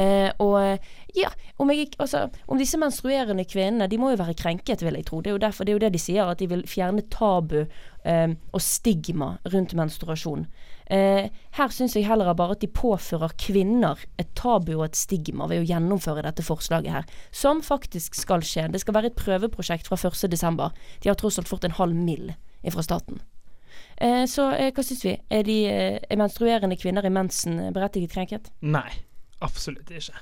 Eh, 0.01 0.31
og 0.43 0.79
ja, 1.15 1.29
om, 1.63 1.71
jeg, 1.71 1.93
altså, 2.03 2.25
om 2.51 2.59
disse 2.59 2.79
menstruerende 2.83 3.45
kvinnene 3.47 3.87
De 3.87 3.99
må 4.01 4.09
jo 4.11 4.19
være 4.19 4.35
krenket, 4.35 4.83
vil 4.83 4.97
jeg 4.99 5.07
tro. 5.07 5.21
Det 5.23 5.31
er 5.31 5.37
jo 5.37 5.43
derfor, 5.45 5.65
det 5.65 5.75
er 5.75 5.79
jo 5.79 5.83
det 5.85 5.93
de 5.95 6.03
sier, 6.03 6.27
at 6.27 6.41
de 6.43 6.49
vil 6.51 6.65
fjerne 6.67 7.05
tabu 7.15 7.61
eh, 7.63 8.31
og 8.51 8.63
stigma 8.63 9.37
rundt 9.53 9.77
menstruasjon. 9.79 10.49
Eh, 10.93 11.31
her 11.57 11.71
syns 11.73 11.95
jeg 11.97 12.09
heller 12.09 12.33
bare 12.37 12.57
at 12.59 12.65
de 12.65 12.69
påfører 12.69 13.37
kvinner 13.41 14.03
et 14.21 14.33
tabu 14.37 14.75
og 14.75 14.89
et 14.89 14.99
stigma 14.99 15.47
ved 15.51 15.63
å 15.63 15.69
gjennomføre 15.69 16.27
dette 16.27 16.45
forslaget 16.45 16.97
her, 16.97 17.07
som 17.31 17.63
faktisk 17.65 18.19
skal 18.19 18.45
skje. 18.45 18.67
Det 18.75 18.83
skal 18.83 18.99
være 18.99 19.13
et 19.13 19.21
prøveprosjekt 19.21 19.89
fra 19.89 20.01
1.12. 20.01 20.75
De 21.05 21.13
har 21.13 21.21
tross 21.21 21.39
alt 21.39 21.51
fått 21.51 21.69
en 21.69 21.79
halv 21.79 21.95
mill. 21.95 22.35
fra 22.73 22.81
staten. 22.83 23.19
Eh, 23.97 24.25
så 24.27 24.49
eh, 24.57 24.71
hva 24.75 24.83
syns 24.83 25.05
vi? 25.05 25.15
Er, 25.31 25.43
de, 25.47 25.57
eh, 25.71 25.99
er 26.03 26.19
menstruerende 26.19 26.79
kvinner 26.81 27.05
i 27.07 27.13
mensen 27.13 27.61
berettiget 27.75 28.15
krenket? 28.15 28.51
Nei, 28.65 28.89
absolutt 29.45 29.93
ikke. 29.93 30.17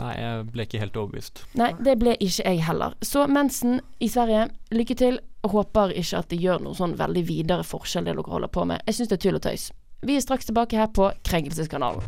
Nei, 0.00 0.12
jeg 0.16 0.46
ble 0.54 0.64
ikke 0.64 0.80
helt 0.80 0.96
overbevist. 0.96 1.44
Nei, 1.60 1.72
det 1.84 1.98
ble 2.00 2.14
ikke 2.16 2.46
jeg 2.46 2.62
heller. 2.64 2.96
Så 3.04 3.26
mensen 3.28 3.82
i 4.00 4.08
Sverige, 4.08 4.48
lykke 4.72 4.96
til. 4.96 5.20
Håper 5.42 5.92
ikke 5.98 6.22
at 6.22 6.30
det 6.30 6.38
gjør 6.40 6.62
noe 6.62 6.78
sånn 6.78 6.94
veldig 6.96 7.24
videre 7.28 7.66
forskjell 7.66 8.06
det 8.06 8.14
dere 8.14 8.30
holder 8.30 8.52
på 8.54 8.64
med. 8.70 8.84
Jeg 8.86 8.98
syns 8.98 9.10
det 9.10 9.18
er 9.18 9.24
tull 9.26 9.40
og 9.40 9.44
tøys. 9.44 9.68
Vi 10.02 10.16
er 10.16 10.24
straks 10.24 10.48
tilbake 10.48 10.78
her 10.78 10.88
på 10.94 11.10
Krenkelseskanalen. 11.26 12.06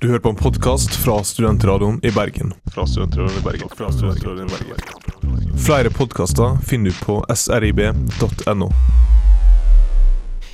Du 0.00 0.08
hører 0.08 0.20
på 0.20 0.28
en 0.28 0.36
podkast 0.36 0.94
fra 1.00 1.16
Studentradioen 1.24 1.98
i 2.04 2.12
Bergen. 2.12 2.52
Fra 2.72 2.86
Studentradioen 2.86 3.40
i 3.40 3.44
Bergen. 3.44 3.68
Fra 3.76 3.92
Studentradioen 3.92 4.46
i 4.46 4.52
Bergen. 4.52 5.58
Flere 5.66 5.90
podkaster 5.90 6.60
finner 6.68 6.92
du 6.92 7.04
på 7.04 7.24
srib.no. 7.34 8.70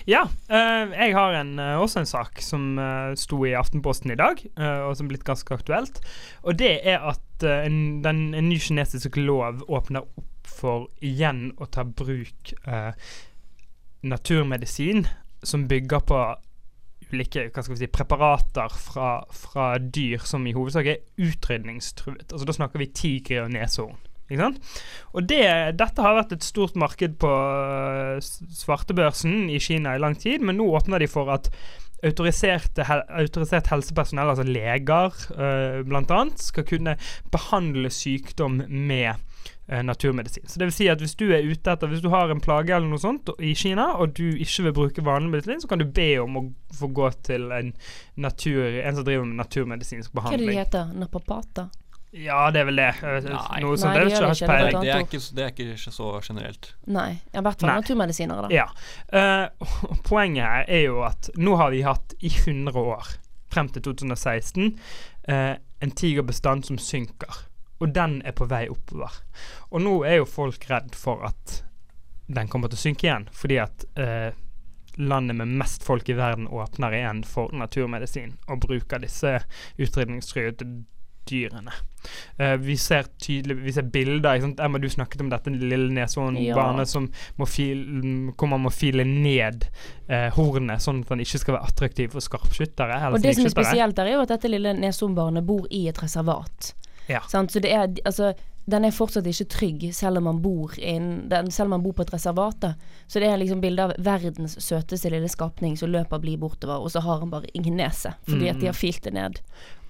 Ja, 0.08 0.24
eh, 0.50 0.90
jeg 0.90 1.14
har 1.14 1.36
en, 1.38 1.58
eh, 1.58 1.78
også 1.78 2.00
en 2.00 2.10
sak 2.10 2.40
som 2.42 2.78
uh, 2.78 3.14
sto 3.14 3.44
i 3.46 3.54
Aftenposten 3.54 4.10
i 4.10 4.18
dag, 4.18 4.40
og 4.58 4.96
som 4.96 5.06
er 5.06 5.14
blitt 5.14 5.26
ganske 5.26 5.54
aktuelt. 5.54 6.00
Og 6.42 6.58
det 6.58 6.80
er 6.82 7.02
at 7.12 7.46
en, 7.46 8.02
den, 8.02 8.34
en 8.34 8.48
ny 8.48 8.58
kinesisk 8.58 9.16
lov 9.16 9.62
åpner 9.68 10.02
opp 10.02 10.46
for 10.46 10.88
igjen 11.02 11.52
å 11.62 11.66
ta 11.70 11.84
bruk 11.86 12.52
naturmedisin 14.02 15.06
som 15.42 15.66
bygger 15.70 16.02
på 16.06 16.18
ulike 17.12 17.48
hva 17.50 17.62
skal 17.62 17.74
vi 17.74 17.80
si, 17.82 17.90
preparater 17.92 18.74
fra, 18.74 19.10
fra 19.34 19.72
dyr 19.78 20.22
som 20.26 20.46
i 20.46 20.54
hovedsak 20.56 20.88
er 20.90 21.02
utrydningstruet. 21.22 22.30
Altså 22.30 22.48
Da 22.48 22.56
snakker 22.56 22.82
vi 22.82 22.90
tiger 22.94 23.46
og 23.46 23.54
neshorn. 23.54 23.98
Og 25.12 25.26
det, 25.28 25.44
dette 25.76 26.04
har 26.04 26.16
vært 26.16 26.32
et 26.36 26.44
stort 26.44 26.76
marked 26.78 27.18
på 27.20 27.30
øh, 27.30 28.20
svartebørsen 28.22 29.50
i 29.52 29.58
Kina 29.60 29.96
i 29.96 30.02
lang 30.02 30.16
tid, 30.18 30.40
men 30.40 30.56
nå 30.56 30.70
åpner 30.76 31.02
de 31.02 31.10
for 31.10 31.32
at 31.34 31.50
hel, 32.02 33.02
autorisert 33.08 33.66
helsepersonell, 33.70 34.32
altså 34.32 34.46
leger 34.46 35.12
øh, 35.38 35.84
blant 35.86 36.10
annet, 36.10 36.40
skal 36.40 36.64
kunne 36.66 36.96
behandle 37.30 37.90
sykdom 37.90 38.62
med 38.68 39.14
øh, 39.70 39.82
naturmedisin. 39.82 40.48
Så 40.48 40.58
det 40.58 40.66
vil 40.66 40.72
si 40.72 40.86
at 40.88 40.98
hvis 40.98 41.14
du 41.14 41.30
er 41.30 41.46
ute 41.46 41.70
etter 41.70 41.86
Hvis 41.86 42.00
du 42.00 42.08
har 42.08 42.30
en 42.30 42.40
plage 42.40 42.74
eller 42.74 42.88
noe 42.88 42.98
sånt 42.98 43.30
i 43.38 43.54
Kina, 43.54 43.92
og 43.94 44.16
du 44.18 44.34
ikke 44.34 44.62
vil 44.62 44.72
bruke 44.72 45.04
vanlig 45.04 45.30
medisin, 45.30 45.60
så 45.60 45.68
kan 45.68 45.78
du 45.78 45.86
be 45.86 46.18
om 46.18 46.36
å 46.36 46.46
få 46.74 46.88
gå 46.88 47.10
til 47.22 47.52
en, 47.52 47.72
natur, 48.16 48.64
en 48.82 48.96
som 48.96 49.04
driver 49.04 49.24
med 49.24 49.38
naturmedisinsk 49.44 50.12
behandling. 50.12 50.48
Hva 50.48 50.64
er 50.64 50.66
det 50.66 50.82
de 50.82 50.88
heter? 50.88 50.98
Napapata? 50.98 51.68
Ja, 52.12 52.50
det 52.52 52.60
er 52.60 52.66
vel 52.68 52.76
det. 52.76 52.90
Øh, 53.00 53.24
Nei. 53.24 53.60
Noe 53.64 53.72
Nei, 53.72 53.80
sånt. 53.80 53.94
de 53.96 54.02
gjør 54.12 54.26
det 54.26 54.34
ikke, 54.36 54.48
det 54.48 54.56
er. 54.56 54.74
Det 54.82 54.90
er, 54.92 55.04
ikke, 55.06 55.20
det 55.36 55.44
er 55.44 55.52
ikke 55.54 55.92
så 55.96 56.08
generelt. 56.20 56.68
Nei, 56.92 57.08
i 57.32 57.44
hvert 57.46 57.62
fall 57.62 57.70
Nei. 57.70 57.76
naturmedisinere, 57.80 58.44
da. 58.44 58.50
Ja. 58.52 58.66
Uh, 59.08 59.96
poenget 60.10 60.44
her 60.44 60.68
er 60.68 60.84
jo 60.84 61.00
at 61.08 61.30
nå 61.40 61.56
har 61.56 61.72
vi 61.72 61.80
hatt 61.86 62.12
i 62.20 62.28
100 62.28 62.76
år, 62.76 63.14
frem 63.52 63.72
til 63.72 63.86
2016, 63.88 64.68
uh, 65.32 65.54
en 65.56 65.96
tigerbestand 65.96 66.68
som 66.68 66.80
synker. 66.80 67.46
Og 67.80 67.96
den 67.96 68.20
er 68.28 68.36
på 68.36 68.44
vei 68.50 68.66
oppover. 68.70 69.16
Og 69.72 69.80
nå 69.82 69.96
er 70.04 70.20
jo 70.20 70.28
folk 70.28 70.68
redd 70.68 70.92
for 70.94 71.24
at 71.26 71.62
den 72.32 72.48
kommer 72.52 72.68
til 72.68 72.76
å 72.76 72.84
synke 72.84 73.08
igjen, 73.08 73.28
fordi 73.32 73.56
at 73.64 73.88
uh, 73.96 74.36
landet 75.00 75.40
med 75.40 75.56
mest 75.64 75.84
folk 75.84 76.12
i 76.12 76.16
verden 76.20 76.44
åpner 76.52 76.92
igjen 76.92 77.24
for 77.24 77.52
naturmedisin 77.56 78.36
og 78.52 78.60
bruker 78.66 79.00
disse 79.00 79.38
utrydningstruede 79.80 80.68
dyrene. 81.28 81.74
Uh, 82.40 82.56
vi 82.58 82.74
ser 82.76 83.06
tydelig 83.22 83.56
Vi 83.62 83.72
ser 83.76 83.86
bilder. 83.94 84.34
Ikke 84.34 84.48
sant? 84.48 84.62
Emma, 84.64 84.80
du 84.82 84.88
snakket 84.90 85.22
om 85.22 85.30
dette 85.30 85.52
lille 85.54 85.90
neshornbarnet 85.94 86.86
Ja. 86.86 86.90
som 86.90 87.10
må 87.38 87.46
fil, 87.46 87.84
hvor 88.36 88.50
man 88.50 88.64
må 88.64 88.72
file 88.74 89.04
ned 89.06 89.68
uh, 90.10 90.28
hornet, 90.36 90.82
sånn 90.82 91.02
at 91.04 91.12
den 91.14 91.24
ikke 91.24 91.42
skal 91.44 91.58
være 91.58 91.70
attraktiv 91.70 92.14
for 92.16 92.24
skarpskyttere. 92.24 93.00
Og 93.12 93.22
det 93.22 93.36
som 93.38 93.46
er 93.46 93.54
spesielt 93.54 93.96
der, 93.96 94.10
er 94.10 94.18
jo 94.18 94.24
at 94.26 94.34
dette 94.34 94.50
lille 94.50 94.74
neshornbarnet 94.78 95.46
bor 95.46 95.68
i 95.70 95.86
et 95.92 96.02
reservat. 96.02 96.74
Ja. 97.10 97.22
Sant? 97.30 97.52
Så 97.52 97.62
det 97.62 97.72
er 97.74 97.88
altså 98.06 98.32
den 98.64 98.84
er 98.86 98.94
fortsatt 98.94 99.26
ikke 99.26 99.48
trygg, 99.50 99.84
selv 99.94 100.20
om 100.20 100.28
man 100.28 100.38
bor, 100.42 100.74
inn, 100.78 101.24
den, 101.30 101.50
selv 101.50 101.66
om 101.66 101.76
man 101.76 101.82
bor 101.82 101.96
på 101.98 102.04
et 102.06 102.12
reservat. 102.14 102.60
da. 102.62 102.74
Så 103.10 103.18
det 103.18 103.26
er 103.28 103.40
liksom 103.40 103.60
bilde 103.62 103.88
av 103.88 103.94
verdens 103.98 104.54
søteste 104.62 105.10
lille 105.10 105.30
skapning 105.30 105.74
som 105.78 105.90
løper 105.90 106.22
blid 106.22 106.38
bortover, 106.42 106.78
og 106.78 106.92
så 106.94 107.02
har 107.02 107.24
han 107.24 107.32
bare 107.32 107.50
ingen 107.58 107.76
nese, 107.80 108.14
fordi 108.28 108.52
at 108.52 108.60
de 108.62 108.70
har 108.70 108.78
filt 108.78 109.02
det 109.08 109.16
ned. 109.18 109.40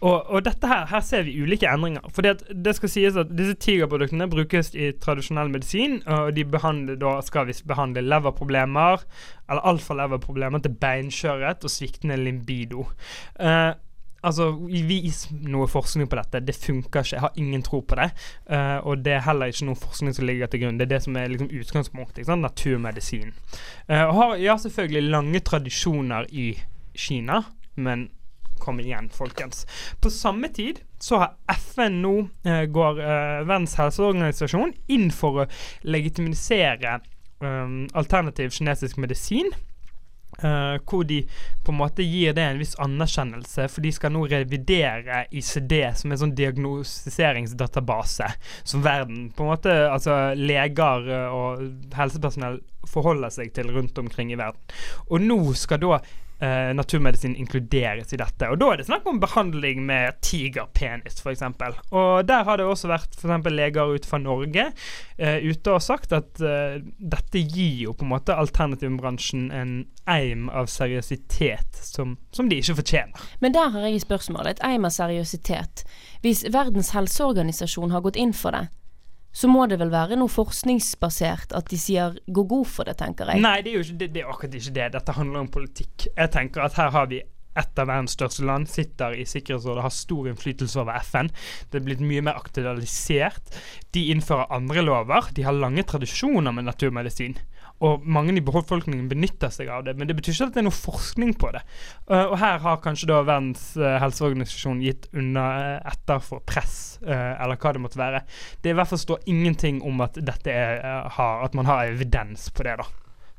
Og, 0.03 0.31
og 0.35 0.43
dette 0.43 0.67
her, 0.67 0.87
her 0.91 1.03
ser 1.07 1.23
vi 1.27 1.37
ulike 1.39 1.69
endringer. 1.71 2.09
Fordi 2.15 2.33
at 2.33 2.43
det 2.65 2.75
skal 2.75 2.91
sies 2.91 3.19
at 3.21 3.31
disse 3.39 3.55
tigerproduktene 3.63 4.27
brukes 4.31 4.73
i 4.75 4.91
tradisjonell 5.03 5.53
medisin, 5.53 6.01
og 6.11 6.33
de 6.37 6.45
behandler, 6.49 6.99
da 6.99 7.15
skal 7.23 7.47
visst 7.47 7.67
behandle 7.71 8.03
leverproblemer, 8.03 9.05
eller 9.47 9.69
alfa-leverproblemer 9.71 10.65
til 10.65 10.75
beinskjørhet 10.83 11.63
og 11.63 11.71
sviktende 11.71 12.17
limbido. 12.19 12.89
Uh, 13.39 13.71
altså, 14.27 14.49
vis 14.89 15.29
noe 15.31 15.69
forskning 15.71 16.11
på 16.11 16.19
dette. 16.19 16.41
Det 16.49 16.57
funker 16.59 17.05
ikke. 17.07 17.15
Jeg 17.15 17.23
har 17.23 17.39
ingen 17.39 17.63
tro 17.63 17.85
på 17.87 17.99
det. 18.01 18.09
Uh, 18.51 18.81
og 18.83 19.05
det 19.07 19.15
er 19.19 19.27
heller 19.29 19.53
ikke 19.53 19.69
noe 19.71 19.79
forskning 19.79 20.17
som 20.17 20.27
ligger 20.27 20.51
til 20.51 20.65
grunn. 20.65 20.81
Det 20.81 20.89
er 20.89 20.97
det 20.97 21.03
som 21.07 21.21
er 21.21 21.31
liksom 21.31 21.53
utgangspunktet. 21.61 22.33
Naturmedisin. 22.43 23.31
Uh, 23.87 24.03
og 24.09 24.17
har 24.19 24.35
ja, 24.43 24.59
selvfølgelig 24.59 25.15
lange 25.15 25.45
tradisjoner 25.47 26.27
i 26.31 26.49
Kina, 26.99 27.45
men 27.79 28.09
kom 28.63 28.81
igjen, 28.83 29.11
folkens. 29.13 29.67
På 30.01 30.11
samme 30.11 30.49
tid 30.55 30.81
så 31.03 31.19
har 31.23 31.35
FN 31.59 32.01
nå, 32.05 32.15
eh, 32.47 32.65
går 32.71 33.03
eh, 33.03 33.41
Verdens 33.43 33.75
helseorganisasjon, 33.81 34.77
inn 34.95 35.11
for 35.15 35.43
å 35.43 35.51
legitimisere 35.83 37.01
eh, 37.43 37.77
alternativ 37.99 38.55
kinesisk 38.55 39.03
medisin. 39.03 39.51
Uh, 40.45 40.81
hvor 40.89 41.05
de 41.05 41.19
på 41.63 41.75
en 41.75 41.77
måte 41.77 42.03
gir 42.03 42.33
det 42.33 42.43
en 42.43 42.59
viss 42.59 42.73
anerkjennelse, 42.81 43.67
for 43.69 43.85
de 43.85 43.91
skal 43.93 44.15
nå 44.15 44.23
revidere 44.33 45.27
ICD, 45.29 45.75
som 45.99 46.09
er 46.09 46.17
en 46.17 46.23
sånn 46.23 46.33
diagnostiseringsdatabase 46.39 48.31
som 48.65 48.83
verden, 48.83 49.27
på 49.37 49.45
en 49.45 49.51
måte, 49.53 49.75
altså 49.93 50.33
leger 50.39 51.11
eh, 51.13 51.37
og 51.37 51.93
helsepersonell 51.95 52.63
forholder 52.89 53.35
seg 53.37 53.53
til 53.55 53.71
rundt 53.77 54.01
omkring 54.01 54.33
i 54.33 54.41
verden. 54.41 54.73
Og 55.13 55.23
nå 55.23 55.39
skal 55.59 55.85
da 55.85 56.01
eh, 56.43 56.73
naturmedisin 56.77 57.37
inkluderes 57.39 58.13
i 58.13 58.19
dette. 58.21 58.49
Og 58.51 58.59
Da 58.61 58.73
er 58.73 58.81
det 58.81 58.87
snakk 58.89 59.07
om 59.09 59.21
behandling 59.23 59.85
med 59.87 60.19
tigerpenis, 60.25 61.21
f.eks. 61.23 61.45
Og 61.91 62.27
der 62.29 62.45
har 62.45 62.59
det 62.59 62.67
også 62.67 62.91
vært 62.91 63.17
for 63.17 63.31
eksempel 63.31 63.57
leger 63.57 63.95
ut 63.95 64.07
fra 64.09 64.19
Norge 64.23 64.69
uh, 64.73 65.39
ute 65.43 65.73
og 65.73 65.83
sagt 65.83 66.13
at 66.17 66.43
uh, 66.43 66.79
dette 66.99 67.43
gir 67.43 67.87
jo 67.87 67.95
på 67.97 68.07
en 68.07 68.13
måte 68.13 68.37
alternativbransjen 68.37 69.51
en 69.55 69.75
eim 70.11 70.49
av 70.51 70.69
seriøsitet 70.73 71.79
som, 71.87 72.17
som 72.35 72.51
de 72.51 72.59
ikke 72.59 72.79
fortjener. 72.83 73.27
Men 73.41 73.55
der 73.55 73.71
har 73.75 73.87
jeg 73.87 74.01
et 74.01 74.07
spørsmål. 74.07 74.51
Et 74.51 74.63
eim 74.67 74.87
av 74.89 74.95
seriøsitet. 74.95 75.85
Hvis 76.23 76.45
Verdens 76.53 76.93
helseorganisasjon 76.97 77.95
har 77.95 78.05
gått 78.05 78.19
inn 78.21 78.35
for 78.37 78.55
det, 78.55 78.67
så 79.33 79.49
må 79.49 79.65
det 79.67 79.79
vel 79.81 79.93
være 79.93 80.19
noe 80.21 80.31
forskningsbasert 80.33 81.55
at 81.57 81.71
de 81.73 81.79
sier 81.81 82.19
gå 82.27 82.45
god 82.49 82.69
for 82.69 82.89
det, 82.89 82.99
tenker 83.01 83.33
jeg. 83.33 83.43
Nei, 83.43 83.59
det 83.65 83.73
er 83.73 83.79
jo 83.79 83.85
ikke, 83.87 84.01
det, 84.03 84.11
det 84.15 84.25
er 84.25 84.33
akkurat 84.33 84.59
ikke 84.59 84.75
det. 84.79 84.89
Dette 84.97 85.17
handler 85.17 85.45
om 85.45 85.53
politikk. 85.53 86.09
Jeg 86.13 86.33
tenker 86.35 86.67
at 86.67 86.77
her 86.77 86.93
har 86.93 87.09
vi 87.13 87.23
et 87.53 87.81
av 87.81 87.89
verdens 87.89 88.15
største 88.17 88.45
land, 88.49 88.69
sitter 88.71 89.13
i 89.17 89.27
Sikkerhetsrådet, 89.29 89.85
har 89.85 89.93
stor 89.93 90.29
innflytelse 90.31 90.79
over 90.81 90.97
FN. 91.05 91.29
Det 91.69 91.81
er 91.81 91.85
blitt 91.85 92.05
mye 92.05 92.25
mer 92.25 92.39
aktualisert. 92.41 93.53
De 93.93 94.07
innfører 94.13 94.53
andre 94.57 94.85
lover. 94.85 95.29
De 95.37 95.45
har 95.45 95.57
lange 95.57 95.85
tradisjoner 95.89 96.55
med 96.57 96.69
naturmedisin. 96.71 97.37
Og 97.83 98.05
mange 98.07 98.35
i 98.39 98.45
befolkningen 98.45 99.09
benytter 99.11 99.51
seg 99.53 99.71
av 99.73 99.85
det, 99.87 99.97
men 99.99 100.09
det 100.09 100.17
betyr 100.19 100.37
ikke 100.37 100.49
at 100.51 100.55
det 100.55 100.63
er 100.63 100.69
noe 100.69 100.77
forskning 100.77 101.35
på 101.41 101.51
det. 101.55 101.63
Uh, 102.07 102.33
og 102.33 102.37
her 102.43 102.63
har 102.63 102.81
kanskje 102.85 103.11
da 103.11 103.21
Verdens 103.27 103.73
uh, 103.81 103.97
helseorganisasjon 104.03 104.83
gitt 104.85 105.09
unna 105.19 105.47
uh, 105.59 105.93
etter 105.93 106.23
for 106.23 106.45
press, 106.47 106.81
eller 107.03 107.59
hva 107.59 107.73
det 107.75 107.83
måtte 107.83 107.99
være. 107.99 108.23
Det 108.63 108.71
i 108.71 108.77
hvert 108.79 108.91
fall 108.93 109.01
står 109.03 109.25
ingenting 109.31 109.81
om 109.87 110.05
at 110.05 110.21
dette 110.23 110.53
er, 110.55 110.83
at 111.11 111.57
man 111.59 111.67
har 111.67 111.91
evidens 111.91 112.47
på 112.55 112.63
det, 112.67 112.77
da. 112.79 112.87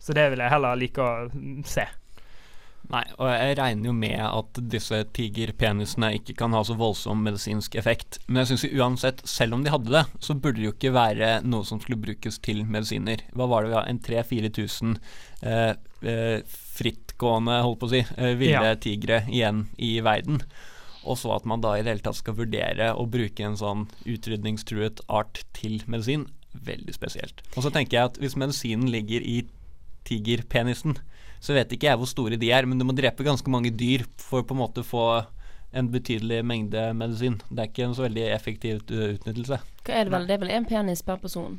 Så 0.03 0.15
det 0.17 0.25
vil 0.33 0.43
jeg 0.43 0.51
heller 0.51 0.75
like 0.75 0.99
å 0.99 1.29
mm, 1.31 1.61
se. 1.67 1.85
Nei, 2.91 3.03
og 3.15 3.29
jeg 3.31 3.55
regner 3.57 3.87
jo 3.89 3.93
med 3.95 4.19
at 4.19 4.59
disse 4.69 4.97
tigerpenisene 5.15 6.09
ikke 6.17 6.35
kan 6.41 6.53
ha 6.53 6.59
så 6.67 6.75
voldsom 6.77 7.21
medisinsk 7.25 7.77
effekt. 7.79 8.19
Men 8.27 8.43
jeg 8.43 8.51
syns 8.51 8.65
uansett, 8.75 9.23
selv 9.27 9.55
om 9.55 9.63
de 9.63 9.71
hadde 9.71 9.93
det, 9.93 10.03
så 10.21 10.35
burde 10.35 10.59
det 10.59 10.67
jo 10.67 10.73
ikke 10.75 10.91
være 10.93 11.29
noe 11.47 11.63
som 11.65 11.79
skulle 11.81 12.01
brukes 12.03 12.37
til 12.43 12.61
medisiner. 12.67 13.23
Hva 13.33 13.47
var 13.49 13.63
det 13.63 13.71
vi 13.71 13.77
har, 13.79 13.87
en 13.89 14.01
3000-4000 14.03 14.99
eh, 15.47 15.73
eh, 16.03 16.43
frittgående, 16.75 17.61
holdt 17.63 17.81
på 17.81 17.89
å 17.89 17.93
si, 17.95 18.03
eh, 18.17 18.35
ville 18.37 18.61
Ja. 18.73 18.75
tigre 18.75 19.23
igjen 19.31 19.69
i 19.79 19.95
verden. 20.03 20.43
Og 21.05 21.17
så 21.17 21.33
at 21.35 21.45
man 21.49 21.61
da 21.63 21.73
i 21.75 21.81
det 21.83 21.91
hele 21.95 22.03
tatt 22.05 22.19
skal 22.19 22.35
vurdere 22.35 22.93
å 22.95 23.07
bruke 23.09 23.43
en 23.43 23.57
sånn 23.59 23.87
utrydningstruet 24.05 25.01
art 25.09 25.43
til 25.53 25.81
medisin, 25.87 26.27
veldig 26.53 26.93
spesielt. 26.93 27.41
Og 27.57 27.63
så 27.63 27.71
tenker 27.73 27.97
jeg 27.97 28.11
at 28.11 28.19
hvis 28.21 28.37
medisinen 28.39 28.91
ligger 28.91 29.23
i 29.23 29.41
tigerpenisen, 30.07 30.97
så 31.43 31.55
vet 31.57 31.75
ikke 31.75 31.89
jeg 31.89 31.99
hvor 31.99 32.07
store 32.07 32.39
de 32.39 32.51
er, 32.55 32.67
men 32.69 32.79
du 32.79 32.87
må 32.87 32.95
drepe 32.95 33.25
ganske 33.25 33.51
mange 33.51 33.73
dyr 33.75 34.05
for 34.21 34.45
på 34.47 34.55
en 34.55 34.61
måte 34.63 34.85
få 34.87 35.07
en 35.73 35.89
betydelig 35.91 36.39
mengde 36.45 36.85
medisin. 36.95 37.39
Det 37.49 37.59
er 37.59 37.69
ikke 37.71 37.87
en 37.87 37.95
så 37.97 38.05
veldig 38.05 38.25
effektiv 38.31 38.83
utnyttelse. 38.87 39.59
Hva 39.83 39.97
er 39.97 40.07
det 40.07 40.13
vel? 40.13 40.27
Det 40.29 40.35
er 40.37 40.43
vel 40.45 40.53
én 40.55 40.67
penis 40.69 41.03
per 41.05 41.19
person? 41.21 41.57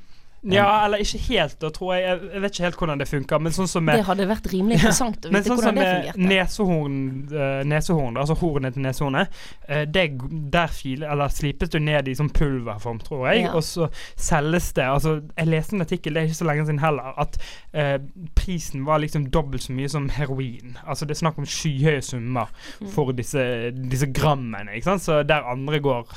Ja, 0.52 0.84
eller 0.84 0.98
ikke 1.00 1.18
helt, 1.28 1.54
da, 1.60 1.70
tror 1.70 1.94
jeg. 1.94 2.02
Jeg 2.34 2.40
vet 2.42 2.52
ikke 2.52 2.64
helt 2.64 2.76
hvordan 2.76 2.98
det 3.00 3.08
funker, 3.08 3.38
men 3.40 3.52
sånn 3.52 3.68
som 3.68 3.84
med 3.84 3.96
Det 3.96 4.04
hadde 4.04 4.26
vært 4.28 4.46
rimelig 4.52 4.76
interessant 4.80 5.24
å 5.24 5.30
vite 5.32 5.44
sånn 5.48 5.56
hvordan 5.56 5.74
det 5.74 5.84
med 5.84 5.94
fungerte. 5.94 6.28
nesehorn, 6.28 6.98
eh, 7.32 7.62
nesehorn, 7.64 8.16
altså 8.20 8.36
hornet 8.42 8.74
til 8.74 8.82
neshornet, 8.84 9.28
eh, 9.68 9.84
det, 9.86 10.04
der 10.52 10.66
file, 10.66 11.08
eller 11.10 11.28
slipes 11.32 11.68
du 11.72 11.78
ned 11.80 12.08
i 12.08 12.14
sånn 12.18 12.28
pulverform, 12.30 13.00
tror 13.00 13.28
jeg, 13.32 13.44
Ja. 13.46 13.54
og 13.54 13.62
så 13.64 13.88
selges 14.16 14.72
det 14.74 14.84
altså 14.84 15.14
Jeg 15.36 15.46
leste 15.48 15.74
en 15.74 15.80
artikkel, 15.80 16.14
det 16.14 16.22
er 16.22 16.26
ikke 16.28 16.40
så 16.42 16.46
lenge 16.50 16.66
siden 16.66 16.80
heller, 16.84 17.14
at 17.18 17.38
eh, 17.72 17.98
prisen 18.36 18.84
var 18.84 18.98
liksom 19.00 19.30
dobbelt 19.30 19.62
så 19.62 19.72
mye 19.72 19.88
som 19.88 20.08
heroin. 20.08 20.76
Altså 20.86 21.06
Det 21.06 21.16
er 21.16 21.22
snakk 21.24 21.38
om 21.38 21.44
skyhøye 21.46 22.02
summer 22.02 22.50
Mm. 22.80 22.88
for 22.90 23.12
disse, 23.12 23.70
disse 23.72 24.06
grammene, 24.12 24.74
ikke 24.74 24.84
sant. 24.84 25.02
Så 25.02 25.22
der 25.26 25.42
andre 25.48 25.80
går 25.80 26.08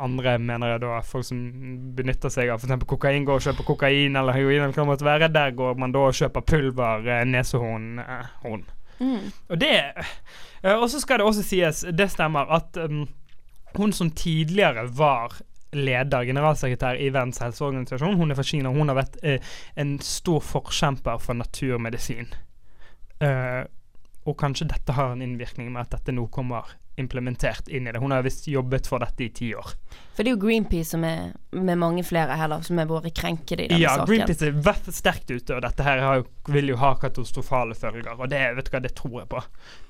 andre 0.00 0.38
mener 0.40 0.74
jeg 0.74 0.82
da 0.84 0.98
folk 1.04 1.26
som 1.26 1.40
benytter 1.96 2.32
seg 2.32 2.50
av 2.52 2.62
f.eks. 2.62 2.86
kokain, 2.88 3.26
går 3.28 3.40
og 3.40 3.44
kjøper 3.44 3.66
kokain 3.68 4.16
eller 4.16 4.36
heroin, 4.36 4.62
eller 4.62 4.72
hva 4.72 4.82
det 4.82 4.90
måtte 4.90 5.08
være. 5.08 5.30
Der 5.34 5.54
går 5.56 5.78
man 5.80 5.94
da 5.94 6.06
og 6.08 6.16
kjøper 6.16 6.46
pulver, 6.48 7.06
eh, 7.06 7.24
nesehorn, 7.28 8.00
eh, 8.00 8.30
horn. 8.44 8.64
Mm. 9.00 9.30
Og 9.48 9.60
det 9.60 9.70
eh, 9.80 10.74
Og 10.76 10.90
så 10.92 11.00
skal 11.00 11.20
det 11.20 11.26
også 11.26 11.44
sies, 11.44 11.84
det 11.96 12.10
stemmer, 12.12 12.48
at 12.52 12.76
um, 12.76 13.06
hun 13.76 13.92
som 13.96 14.10
tidligere 14.10 14.86
var 14.96 15.40
leder, 15.72 16.26
generalsekretær 16.26 16.98
i 16.98 17.12
Verdens 17.12 17.40
helseorganisasjon, 17.40 18.18
hun 18.18 18.30
er 18.30 18.38
fra 18.38 18.44
Kina, 18.44 18.72
hun 18.74 18.90
har 18.90 18.98
vært 18.98 19.20
uh, 19.24 19.52
en 19.76 19.98
stor 20.04 20.40
forkjemper 20.44 21.20
for 21.22 21.38
naturmedisin. 21.38 22.32
Uh, 23.20 23.64
og 24.28 24.36
kanskje 24.40 24.68
dette 24.68 24.96
har 24.96 25.14
en 25.14 25.24
innvirkning 25.24 25.70
med 25.72 25.86
at 25.86 25.96
dette 25.96 26.12
nå 26.12 26.26
kommer 26.32 26.68
implementert 27.00 27.68
inn 27.68 27.88
i 27.88 27.92
det. 27.92 28.00
Hun 28.02 28.14
har 28.14 28.24
visst 28.26 28.48
jobbet 28.50 28.88
for 28.90 29.02
dette 29.02 29.26
i 29.26 29.30
ti 29.34 29.52
år. 29.56 29.74
For 30.14 30.24
det 30.26 30.32
er 30.32 30.36
jo 30.36 30.42
Greenpeace 30.42 30.92
som 30.92 31.04
er 31.06 31.30
med 31.56 31.78
mange 31.80 32.04
flere 32.04 32.36
heller, 32.36 32.62
som 32.66 32.78
er 32.78 32.88
våre 32.90 33.10
krenkede 33.14 33.64
i 33.64 33.70
denne 33.70 33.80
Ja, 33.80 33.96
saken. 33.96 34.10
Greenpeace 34.10 34.50
er 34.50 34.58
hvert 34.66 34.90
sterkt 34.94 35.32
ute, 35.32 35.56
og 35.56 35.64
dette 35.64 35.86
her 35.86 36.02
har 36.04 36.24
vil 36.50 36.72
jo 36.72 36.76
ha 36.80 36.92
katastrofale 37.00 37.74
følger. 37.78 38.12
Og 38.16 38.30
det 38.30 38.40
vet 38.56 38.68
du 38.68 38.72
hva, 38.74 38.82
det 38.84 38.92
tror 38.98 39.16
jeg 39.22 39.30
på. 39.32 39.42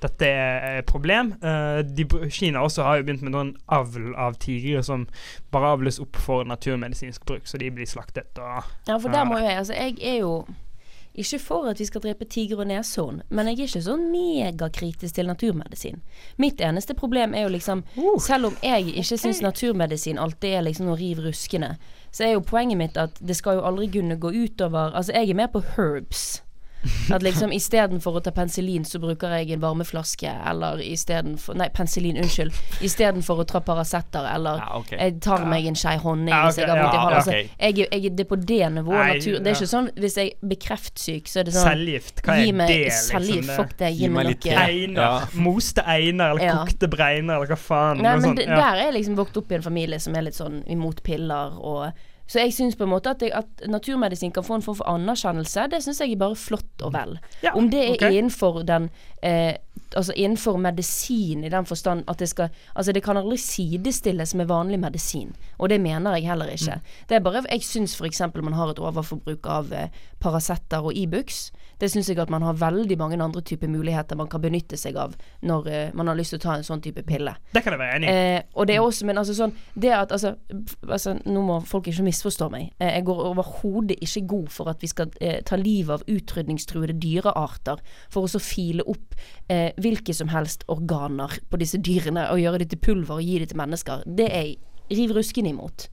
Dette 0.05 0.31
er 0.31 0.81
et 0.81 0.89
problem. 0.89 1.35
Uh, 1.43 1.81
de, 1.87 2.07
Kina 2.31 2.65
også 2.65 2.87
har 2.87 3.01
jo 3.01 3.09
begynt 3.09 3.27
med 3.27 3.35
noen 3.35 3.53
avl 3.73 4.13
av 4.15 4.39
tigre 4.43 4.85
som 4.87 5.07
bare 5.55 5.75
avles 5.77 6.01
opp 6.03 6.19
for 6.21 6.47
naturmedisinsk 6.49 7.25
bruk, 7.27 7.49
så 7.49 7.61
de 7.61 7.71
blir 7.75 7.89
slaktet. 7.89 8.31
Og, 8.39 8.71
Ja, 8.89 8.99
for 8.99 9.11
der 9.13 9.27
må 9.29 9.41
jo 9.41 9.47
jeg 9.47 9.59
Altså, 9.61 9.75
jeg 9.77 9.99
er 10.01 10.21
jo 10.23 10.45
ikke 11.15 11.39
for 11.43 11.69
at 11.71 11.81
vi 11.81 11.87
skal 11.89 12.03
drepe 12.05 12.25
tiger 12.25 12.61
og 12.63 12.69
neshorn, 12.71 13.23
men 13.29 13.49
jeg 13.51 13.59
er 13.59 13.69
ikke 13.69 13.83
sånn 13.85 14.05
megakritisk 14.13 15.17
til 15.17 15.27
naturmedisin. 15.31 16.03
Mitt 16.39 16.61
eneste 16.63 16.95
problem 16.95 17.35
er 17.35 17.49
jo 17.49 17.55
liksom 17.57 17.83
Selv 18.21 18.51
om 18.51 18.59
jeg 18.63 18.95
ikke 18.95 19.19
syns 19.19 19.43
naturmedisin 19.43 20.19
alltid 20.19 20.55
er 20.55 20.67
liksom 20.69 20.87
noe 20.87 20.99
riv 21.01 21.23
ruskende, 21.25 21.75
så 22.13 22.27
er 22.27 22.37
jo 22.37 22.45
poenget 22.47 22.79
mitt 22.79 23.01
at 23.01 23.19
det 23.21 23.37
skal 23.39 23.59
jo 23.59 23.67
aldri 23.67 23.91
kunne 23.91 24.19
gå 24.21 24.31
utover 24.31 24.95
Altså, 24.95 25.13
jeg 25.13 25.31
er 25.31 25.35
mer 25.35 25.51
på 25.53 25.63
herbs. 25.77 26.43
At 27.13 27.23
liksom 27.23 27.53
istedenfor 27.53 28.17
å 28.17 28.21
ta 28.25 28.31
penicillin, 28.33 28.85
så 28.89 28.99
bruker 29.03 29.33
jeg 29.37 29.51
en 29.53 29.61
varmeflaske, 29.61 30.31
eller 30.49 30.81
istedenfor 30.81 31.59
Nei, 31.61 31.69
penicillin, 31.77 32.17
unnskyld. 32.23 32.55
Istedenfor 32.87 33.43
å 33.43 33.47
ta 33.51 33.61
Paracet-er, 33.65 34.29
eller 34.35 34.63
Ja, 34.63 34.79
okay. 34.79 34.97
jeg 34.99 35.19
tar 35.21 35.45
meg 35.51 35.67
en 35.69 35.77
skei 35.77 35.97
honning 36.01 36.33
Ja, 36.33 36.47
hvis 36.47 36.61
jeg 36.63 36.69
har 36.71 36.79
vondt 36.81 36.95
i 36.95 36.97
ja, 36.97 37.03
hånda. 37.05 37.17
Altså, 37.21 37.33
jeg, 37.37 37.87
jeg, 37.93 38.13
det 38.17 38.25
er 38.25 38.31
på 38.31 38.39
det 38.41 38.61
nivået. 38.77 39.01
Nei, 39.01 39.17
natur, 39.19 39.39
det 39.41 39.53
er 39.53 39.59
ikke 39.59 39.71
sånn 39.75 39.91
hvis 40.01 40.17
jeg 40.21 40.33
blir 40.41 40.61
kreftsyk, 40.67 41.29
så 41.29 41.43
er 41.43 41.49
det 41.51 41.57
sånn 41.57 41.69
Cellegift, 41.69 42.23
hva 42.25 42.39
er 42.41 42.53
meg 42.63 42.73
det? 42.73 42.79
cellegift, 42.97 43.37
Liksom, 43.41 43.57
fuck 43.61 43.77
det, 43.81 43.91
gi, 43.99 44.09
meg 44.09 44.31
litt 44.31 44.45
noe 44.47 44.55
te. 44.55 44.57
Einer. 44.71 45.03
Ja. 45.03 45.43
Moste 45.51 45.85
einer, 45.87 46.31
eller 46.31 46.45
Ja. 46.47 46.57
kokte 46.65 46.89
bregner, 46.91 47.37
eller 47.37 47.53
hva 47.53 47.61
faen. 47.61 48.01
Nei, 48.01 48.15
men 48.17 48.31
sånn. 48.31 48.41
ja. 48.47 48.57
der 48.57 48.81
er 48.81 48.85
jeg 48.89 48.95
liksom 49.01 49.17
vokst 49.21 49.37
opp 49.37 49.53
i 49.53 49.59
en 49.61 49.63
familie 49.67 50.01
som 50.01 50.17
er 50.17 50.23
litt 50.31 50.39
sånn 50.39 50.63
imot 50.71 51.03
piller 51.07 51.59
og 51.61 51.93
Så 52.31 52.45
jeg 52.45 52.55
syns 52.55 52.77
på 52.79 52.87
en 52.87 52.93
måte 52.93 53.11
at, 53.11 53.23
jeg, 53.27 53.33
at 53.35 53.65
naturmedisin 53.71 54.31
kan 54.35 54.47
få 54.47 54.61
en 54.61 54.63
form 54.63 54.79
for 54.79 54.91
anerkjennelse. 54.91 55.67
Det 55.73 55.83
syns 55.83 55.99
jeg 56.05 56.15
er 56.15 56.21
bare 56.21 56.39
flott 56.39 56.85
og 56.87 56.95
vel. 56.95 57.17
Ja, 57.43 57.57
Om 57.59 57.71
det 57.73 57.81
er 57.83 57.97
okay. 57.97 58.21
innenfor 58.21 58.63
den 58.69 58.87
eh, 59.27 59.57
Altså 59.97 60.13
innenfor 60.17 60.57
medisin 60.57 61.45
i 61.45 61.49
den 61.53 61.67
forstand 61.67 62.05
at 62.09 62.19
det 62.19 62.29
skal 62.29 62.49
Altså 62.75 62.93
det 62.93 63.03
kan 63.03 63.17
aldri 63.17 63.37
sidestilles 63.37 64.35
med 64.35 64.47
vanlig 64.47 64.81
medisin, 64.81 65.35
og 65.59 65.69
det 65.69 65.81
mener 65.81 66.17
jeg 66.17 66.29
heller 66.29 66.47
ikke. 66.47 66.75
Mm. 66.75 66.81
Det 67.09 67.17
er 67.17 67.21
bare 67.21 67.45
Jeg 67.51 67.63
syns 67.63 67.97
f.eks. 67.97 68.21
man 68.43 68.53
har 68.53 68.71
et 68.71 68.79
overforbruk 68.79 69.47
av 69.47 69.73
eh, 69.73 69.89
Paracet 70.21 70.73
og 70.73 70.93
Ibux. 70.95 71.51
Det 71.81 71.89
syns 71.91 72.11
jeg 72.11 72.19
at 72.21 72.31
man 72.31 72.43
har 72.43 72.59
veldig 72.61 72.99
mange 72.99 73.23
andre 73.23 73.41
typer 73.41 73.69
muligheter 73.69 74.17
man 74.17 74.29
kan 74.29 74.43
benytte 74.43 74.77
seg 74.77 74.99
av 75.01 75.15
når 75.41 75.69
eh, 75.69 75.95
man 75.97 76.11
har 76.11 76.19
lyst 76.19 76.35
til 76.35 76.41
å 76.41 76.43
ta 76.43 76.57
en 76.59 76.67
sånn 76.67 76.83
type 76.85 77.03
pille. 77.09 77.33
Det 77.55 77.63
kan 77.65 77.73
jeg 77.73 77.81
være 77.81 77.97
enig 77.97 78.11
i. 78.11 78.13
Eh, 78.37 78.43
og 78.55 78.69
det 78.69 78.77
er 78.77 78.85
også, 78.85 79.07
men 79.09 79.21
altså 79.21 79.37
sånn 79.37 79.55
Det 79.75 79.93
at 79.95 80.13
altså, 80.13 80.35
altså 80.89 81.17
Nå 81.25 81.43
må 81.47 81.61
folk 81.67 81.89
ikke 81.89 82.05
misforstå 82.05 82.51
meg. 82.53 82.75
Eh, 82.79 82.93
jeg 82.99 83.07
går 83.09 83.23
overhodet 83.31 83.97
ikke 84.05 84.27
god 84.35 84.51
for 84.53 84.73
at 84.73 84.85
vi 84.85 84.91
skal 84.93 85.13
eh, 85.21 85.41
ta 85.47 85.57
livet 85.61 86.01
av 86.01 86.05
utrydningstruede 86.11 86.99
dyrearter 87.01 87.81
for 88.13 88.27
å 88.27 88.31
så 88.31 88.43
file 88.43 88.85
opp 88.91 89.10
eh, 89.49 89.71
hvilke 89.81 90.15
som 90.17 90.31
helst 90.33 90.65
organer 90.69 91.39
på 91.51 91.61
disse 91.61 91.79
dyrene 91.79 92.29
og 92.31 92.43
gjøre 92.43 92.63
det 92.65 92.71
til 92.73 92.83
pulver 92.85 93.21
og 93.21 93.27
gi 93.27 93.39
det 93.43 93.51
til 93.53 93.61
mennesker. 93.61 94.05
Det 94.07 94.29
er 94.31 94.47
jeg 94.51 94.99
riv 94.99 95.15
rusken 95.15 95.47
imot. 95.47 95.89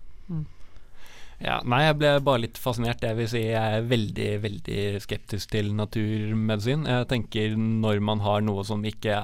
Ja, 1.38 1.60
nei, 1.70 1.84
jeg 1.86 1.98
ble 2.00 2.12
bare 2.26 2.42
litt 2.48 2.58
fascinert. 2.58 3.04
Jeg 3.06 3.14
vil 3.20 3.28
si 3.30 3.44
jeg 3.44 3.78
er 3.78 3.84
veldig, 3.86 4.30
veldig 4.42 5.02
skeptisk 5.04 5.52
til 5.54 5.70
naturmedisin. 5.78 6.88
Jeg 6.90 7.06
tenker 7.12 7.54
når 7.58 8.02
man 8.02 8.24
har 8.26 8.42
noe 8.46 8.66
som 8.66 8.82
ikke 8.88 9.20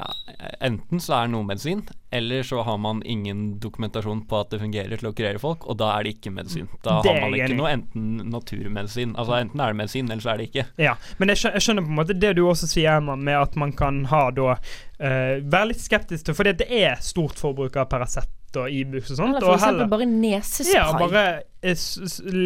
Enten 0.64 1.02
så 1.02 1.16
er 1.18 1.26
det 1.26 1.34
noe 1.34 1.48
medisin, 1.48 1.82
eller 2.14 2.46
så 2.46 2.62
har 2.68 2.78
man 2.82 3.02
ingen 3.10 3.58
dokumentasjon 3.64 4.24
på 4.30 4.38
at 4.40 4.54
det 4.54 4.62
fungerer 4.62 5.02
til 5.02 5.10
å 5.10 5.14
kurere 5.18 5.42
folk, 5.42 5.66
og 5.66 5.80
da 5.82 5.90
er 5.96 6.06
det 6.06 6.14
ikke 6.18 6.34
medisin. 6.36 6.70
Da 6.86 7.00
Det 7.02 7.16
har 7.16 7.26
man 7.26 7.38
ikke 7.40 7.58
noe 7.58 7.74
enten 7.74 8.30
naturmedisin 8.34 9.18
Altså 9.18 9.40
enten 9.40 9.64
er 9.64 9.74
det 9.74 9.80
medisin, 9.82 10.12
eller 10.12 10.24
så 10.24 10.34
er 10.36 10.44
det 10.44 10.48
ikke. 10.52 10.68
Ja, 10.86 10.96
men 11.18 11.34
jeg 11.34 11.42
skjønner, 11.42 11.82
på 11.82 11.96
en 11.96 12.00
måte 12.04 12.18
det 12.18 12.36
du 12.38 12.46
også 12.46 12.70
sier, 12.70 13.00
Emma, 13.00 13.18
med 13.18 13.40
at 13.40 13.58
man 13.60 13.74
kan 13.74 14.04
ha 14.14 14.28
da 14.36 14.54
uh, 14.54 15.42
Være 15.42 15.72
litt 15.72 15.82
skeptisk 15.82 16.30
til 16.30 16.38
Fordi 16.38 16.54
det 16.62 16.70
er 16.70 17.02
stort 17.02 17.42
forbruk 17.42 17.82
av 17.82 17.90
Paracet 17.90 18.30
og 18.60 18.72
Ibux 18.72 19.12
og 19.12 19.18
sånt. 19.18 19.38
Eller 19.38 19.48
for 19.48 19.58
eksempel 19.58 19.90
bare 19.92 20.08
nesespray. 20.10 20.76
ja, 20.76 20.86
bare 20.98 21.24
eh, 21.62 21.86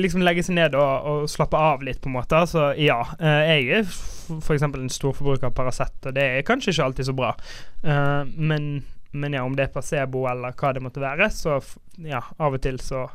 liksom 0.03 0.23
legge 0.25 0.45
seg 0.45 0.57
ned 0.57 0.77
og, 0.77 1.09
og 1.11 1.31
slappe 1.31 1.59
av 1.59 1.85
litt, 1.85 2.01
på 2.03 2.11
en 2.11 2.17
måte. 2.17 2.41
Så 2.49 2.69
ja. 2.81 2.99
eh, 3.19 3.41
jeg 3.51 3.81
er 3.81 3.91
f.eks. 4.37 4.67
en 4.67 4.91
storforbruker 4.91 5.49
av 5.49 5.55
Paracet, 5.57 5.97
og 6.05 6.17
det 6.17 6.25
er 6.37 6.47
kanskje 6.47 6.73
ikke 6.73 6.89
alltid 6.89 7.09
så 7.09 7.17
bra. 7.17 7.33
Eh, 7.83 8.23
men, 8.35 8.71
men 9.11 9.37
ja, 9.37 9.45
om 9.47 9.55
det 9.57 9.67
er 9.67 9.75
placebo 9.75 10.25
eller 10.31 10.57
hva 10.57 10.73
det 10.75 10.83
måtte 10.85 11.03
være, 11.03 11.29
så 11.33 11.59
ja, 12.03 12.23
av 12.37 12.57
og 12.57 12.63
til 12.63 12.81
så 12.83 13.07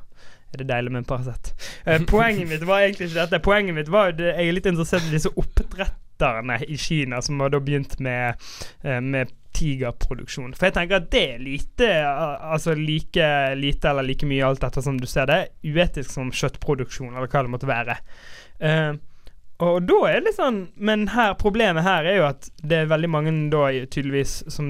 er 0.52 0.60
det 0.60 0.68
deilig 0.68 0.92
med 0.92 1.04
en 1.04 1.10
Paracet. 1.10 1.52
Poenget 2.12 2.48
mitt 2.50 2.64
var 2.68 2.84
egentlig 2.86 3.10
ikke 3.10 3.22
dette. 3.22 3.44
Poenget 3.44 3.78
mitt 3.78 3.92
var 3.92 4.16
det, 4.16 4.34
jeg 4.34 4.48
er 4.48 4.58
litt 4.58 4.68
interessert 4.68 5.06
i 5.08 5.14
disse 5.14 5.32
oppdretterne 5.32 6.60
i 6.68 6.76
Kina 6.78 7.22
som 7.24 7.40
har 7.40 7.54
da 7.54 7.60
begynt 7.62 7.96
med, 8.04 8.36
med 8.84 9.32
tigerproduksjon. 9.56 10.54
For 10.56 10.68
jeg 10.68 10.76
tenker 10.78 11.00
at 11.00 11.08
det 11.12 11.22
er 11.34 11.42
lite, 11.42 11.88
eh, 11.88 12.50
altså 12.52 12.74
like 12.78 13.28
lite 13.58 13.90
eller 13.90 14.06
like 14.06 14.28
mye 14.28 14.46
alt 14.46 14.64
etter 14.66 14.84
som 14.84 14.98
du 15.00 15.08
ser 15.10 15.28
det, 15.30 15.40
uetisk 15.64 16.10
som 16.10 16.32
kjøttproduksjon, 16.34 17.14
eller 17.14 17.30
hva 17.30 17.44
det 17.44 17.52
måtte 17.52 17.70
være. 17.70 17.98
Uh, 18.62 18.94
og 19.62 19.84
da 19.86 19.98
er 20.08 20.20
det 20.20 20.28
litt 20.28 20.36
sånn 20.38 20.58
Men 20.78 21.08
her, 21.10 21.32
problemet 21.38 21.82
her 21.82 22.06
er 22.06 22.16
jo 22.20 22.26
at 22.28 22.46
det 22.62 22.76
er 22.78 22.90
veldig 22.90 23.10
mange 23.10 23.32
da 23.50 23.64
tydeligvis 23.90 24.42
som 24.50 24.68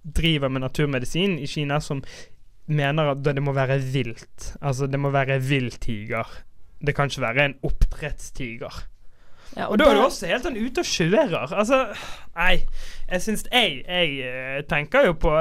driver 0.00 0.48
med 0.52 0.64
naturmedisin 0.64 1.36
i 1.40 1.48
Kina, 1.48 1.80
som 1.84 2.00
mener 2.70 3.12
at 3.12 3.24
det 3.24 3.42
må 3.44 3.52
være 3.56 3.78
vilt. 3.92 4.54
Altså 4.60 4.88
det 4.88 5.00
må 5.00 5.12
være 5.12 5.40
vill 5.44 5.70
tiger. 5.82 6.28
Det 6.80 6.94
kan 6.96 7.10
ikke 7.10 7.26
være 7.26 7.44
en 7.44 7.58
oppdrettstiger. 7.66 8.84
Ja, 9.56 9.66
Og 9.66 9.78
da 9.78 9.88
er 9.90 9.98
du 9.98 10.04
også 10.04 10.28
helt 10.30 10.46
sånn 10.46 10.58
ute 10.60 10.84
og 10.84 10.86
kjører. 10.86 11.54
Altså, 11.58 11.80
nei. 12.36 12.60
Jeg 13.10 13.24
syns 13.24 13.42
Jeg, 13.50 13.80
jeg 13.88 14.20
eh, 14.22 14.60
tenker 14.70 15.08
jo 15.08 15.16
på 15.18 15.32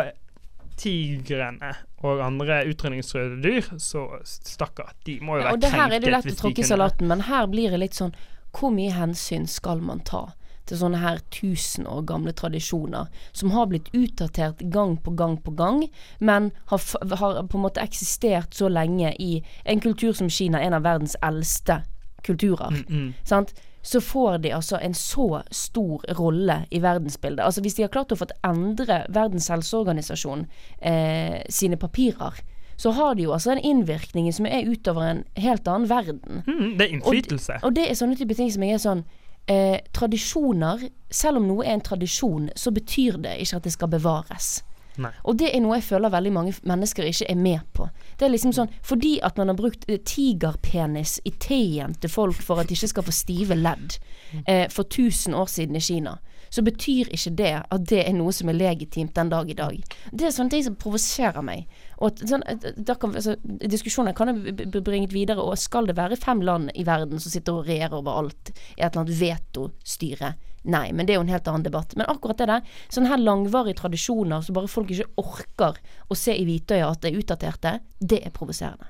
tigrene 0.79 1.73
og 1.99 2.21
andre 2.23 2.61
utrydningstruede 2.71 3.41
dyr, 3.43 3.65
så 3.77 4.05
stakkar. 4.23 4.93
De 5.05 5.19
må 5.21 5.37
jo 5.37 5.43
Ja, 5.43 5.45
være 5.49 5.53
og 5.53 5.61
det 5.61 5.71
her 5.73 5.93
er 5.93 5.99
det 5.99 6.13
lett 6.13 6.31
å 6.31 6.35
tråkke 6.39 6.63
i 6.63 6.67
salaten, 6.67 7.09
men 7.11 7.25
her 7.27 7.47
blir 7.51 7.75
det 7.75 7.81
litt 7.81 7.97
sånn 7.97 8.15
Hvor 8.55 8.71
mye 8.73 8.93
hensyn 8.95 9.45
skal 9.47 9.83
man 9.83 9.99
ta 10.07 10.29
til 10.69 10.77
sånne 10.77 11.01
her 11.01 11.19
tusen 11.33 11.87
år 11.89 12.03
gamle 12.09 12.31
tradisjoner 12.37 13.09
som 13.33 13.53
har 13.55 13.69
blitt 13.71 13.89
utdatert 13.97 14.61
gang 14.73 14.95
på 15.01 15.15
gang 15.17 15.37
på 15.41 15.53
gang, 15.57 15.87
men 16.19 16.51
har, 16.69 16.83
har 17.21 17.39
på 17.49 17.57
en 17.57 17.65
måte 17.65 17.81
eksistert 17.81 18.53
så 18.53 18.69
lenge 18.69 19.15
i 19.17 19.39
en 19.65 19.81
kultur 19.81 20.13
som 20.13 20.29
Kina, 20.29 20.61
en 20.61 20.77
av 20.77 20.85
verdens 20.85 21.17
eldste 21.25 21.81
kulturer. 22.25 22.83
Mm, 22.85 23.13
Sant? 23.25 23.55
Så 23.81 24.01
får 24.03 24.37
de 24.43 24.53
altså 24.53 24.79
en 24.83 24.93
så 24.93 25.41
stor 25.51 26.03
rolle 26.19 26.65
i 26.71 26.81
verdensbildet. 26.83 27.43
Altså 27.45 27.61
Hvis 27.61 27.77
de 27.77 27.85
har 27.85 27.93
klart 27.93 28.11
å 28.11 28.19
få 28.19 28.27
endre 28.43 29.05
Verdens 29.09 29.47
helseorganisasjon 29.47 30.45
eh, 30.81 31.39
sine 31.49 31.77
papirer, 31.79 32.41
så 32.79 32.91
har 32.91 33.15
de 33.15 33.23
jo 33.23 33.33
altså 33.35 33.51
en 33.51 33.63
innvirkning 33.63 34.29
som 34.33 34.45
er 34.47 34.67
utover 34.67 35.03
en 35.03 35.23
helt 35.35 35.67
annen 35.67 35.89
verden. 35.89 36.43
mm, 36.47 36.77
det 36.77 36.85
er 36.85 36.93
innflytelse. 36.95 37.59
Og 37.63 37.75
det 37.75 37.89
er 37.89 37.97
sånne 37.99 38.15
type 38.15 38.35
ting 38.35 38.51
som 38.51 38.63
jeg 38.63 38.77
er 38.77 38.83
sånn 38.83 39.03
eh, 39.51 39.79
Tradisjoner, 39.93 40.87
selv 41.11 41.41
om 41.41 41.47
noe 41.49 41.65
er 41.65 41.75
en 41.75 41.83
tradisjon, 41.83 42.49
så 42.55 42.71
betyr 42.71 43.19
det 43.23 43.35
ikke 43.43 43.59
at 43.59 43.67
det 43.67 43.75
skal 43.75 43.91
bevares. 43.91 44.61
Nei. 44.99 45.11
Og 45.23 45.37
det 45.39 45.53
er 45.53 45.63
noe 45.63 45.77
jeg 45.79 45.87
føler 45.87 46.11
veldig 46.11 46.31
mange 46.35 46.53
mennesker 46.67 47.07
ikke 47.07 47.29
er 47.31 47.39
med 47.39 47.65
på. 47.75 47.87
Det 48.19 48.27
er 48.27 48.33
liksom 48.33 48.53
sånn 48.55 48.71
Fordi 48.85 49.17
at 49.23 49.37
man 49.39 49.51
har 49.51 49.57
brukt 49.59 49.85
eh, 49.87 50.01
tigerpenis 50.03 51.19
i 51.25 51.31
teen 51.39 51.95
til 52.01 52.11
folk 52.11 52.41
for 52.43 52.59
at 52.59 52.69
de 52.69 52.75
ikke 52.75 52.91
skal 52.91 53.07
få 53.07 53.15
stive 53.15 53.57
ledd 53.59 53.99
eh, 54.45 54.67
for 54.71 54.83
1000 54.83 55.35
år 55.35 55.47
siden 55.51 55.79
i 55.79 55.83
Kina, 55.83 56.17
så 56.49 56.63
betyr 56.65 57.11
ikke 57.13 57.35
det 57.37 57.53
at 57.61 57.85
det 57.89 58.01
er 58.05 58.15
noe 58.17 58.33
som 58.35 58.49
er 58.49 58.57
legitimt 58.57 59.15
den 59.15 59.31
dag 59.31 59.49
i 59.49 59.57
dag. 59.57 59.77
Det 60.11 60.27
er 60.27 60.33
sånne 60.35 60.53
ting 60.53 60.65
som 60.65 60.77
provoserer 60.79 61.45
meg. 61.45 61.69
Og 61.99 62.11
at, 62.13 62.21
sånn, 62.31 62.43
da 62.77 62.95
kan, 62.95 63.15
altså, 63.19 63.35
diskusjoner 63.43 64.15
kan 64.15 64.31
jo 64.31 64.53
b- 64.55 64.67
b- 64.71 64.83
bringet 64.85 65.11
videre, 65.15 65.43
og 65.43 65.59
skal 65.59 65.89
det 65.89 65.97
være 65.97 66.17
fem 66.19 66.41
land 66.47 66.71
i 66.79 66.85
verden 66.87 67.19
som 67.19 67.33
sitter 67.33 67.59
og 67.59 67.67
regjerer 67.67 67.97
over 67.99 68.21
alt 68.21 68.51
i 68.53 68.79
et 68.79 68.85
eller 68.87 69.01
annet 69.03 69.17
vetostyre? 69.19 70.33
Nei, 70.69 70.89
men 70.91 71.07
det 71.07 71.13
er 71.13 71.19
jo 71.19 71.25
en 71.25 71.31
helt 71.31 71.47
annen 71.47 71.63
debatt. 71.63 71.95
Men 71.99 72.07
akkurat 72.11 72.39
det 72.39 72.47
der, 72.51 72.71
sånne 72.91 73.11
her 73.11 73.21
langvarige 73.23 73.79
tradisjoner 73.79 74.43
så 74.43 74.55
bare 74.55 74.71
folk 74.71 74.91
ikke 74.91 75.11
orker 75.21 75.79
å 76.11 76.17
se 76.19 76.35
i 76.35 76.47
hvitøyet 76.47 76.87
at 76.87 77.03
det 77.03 77.11
er 77.13 77.19
utdaterte, 77.21 77.75
det 77.99 78.21
er 78.27 78.33
provoserende. 78.35 78.89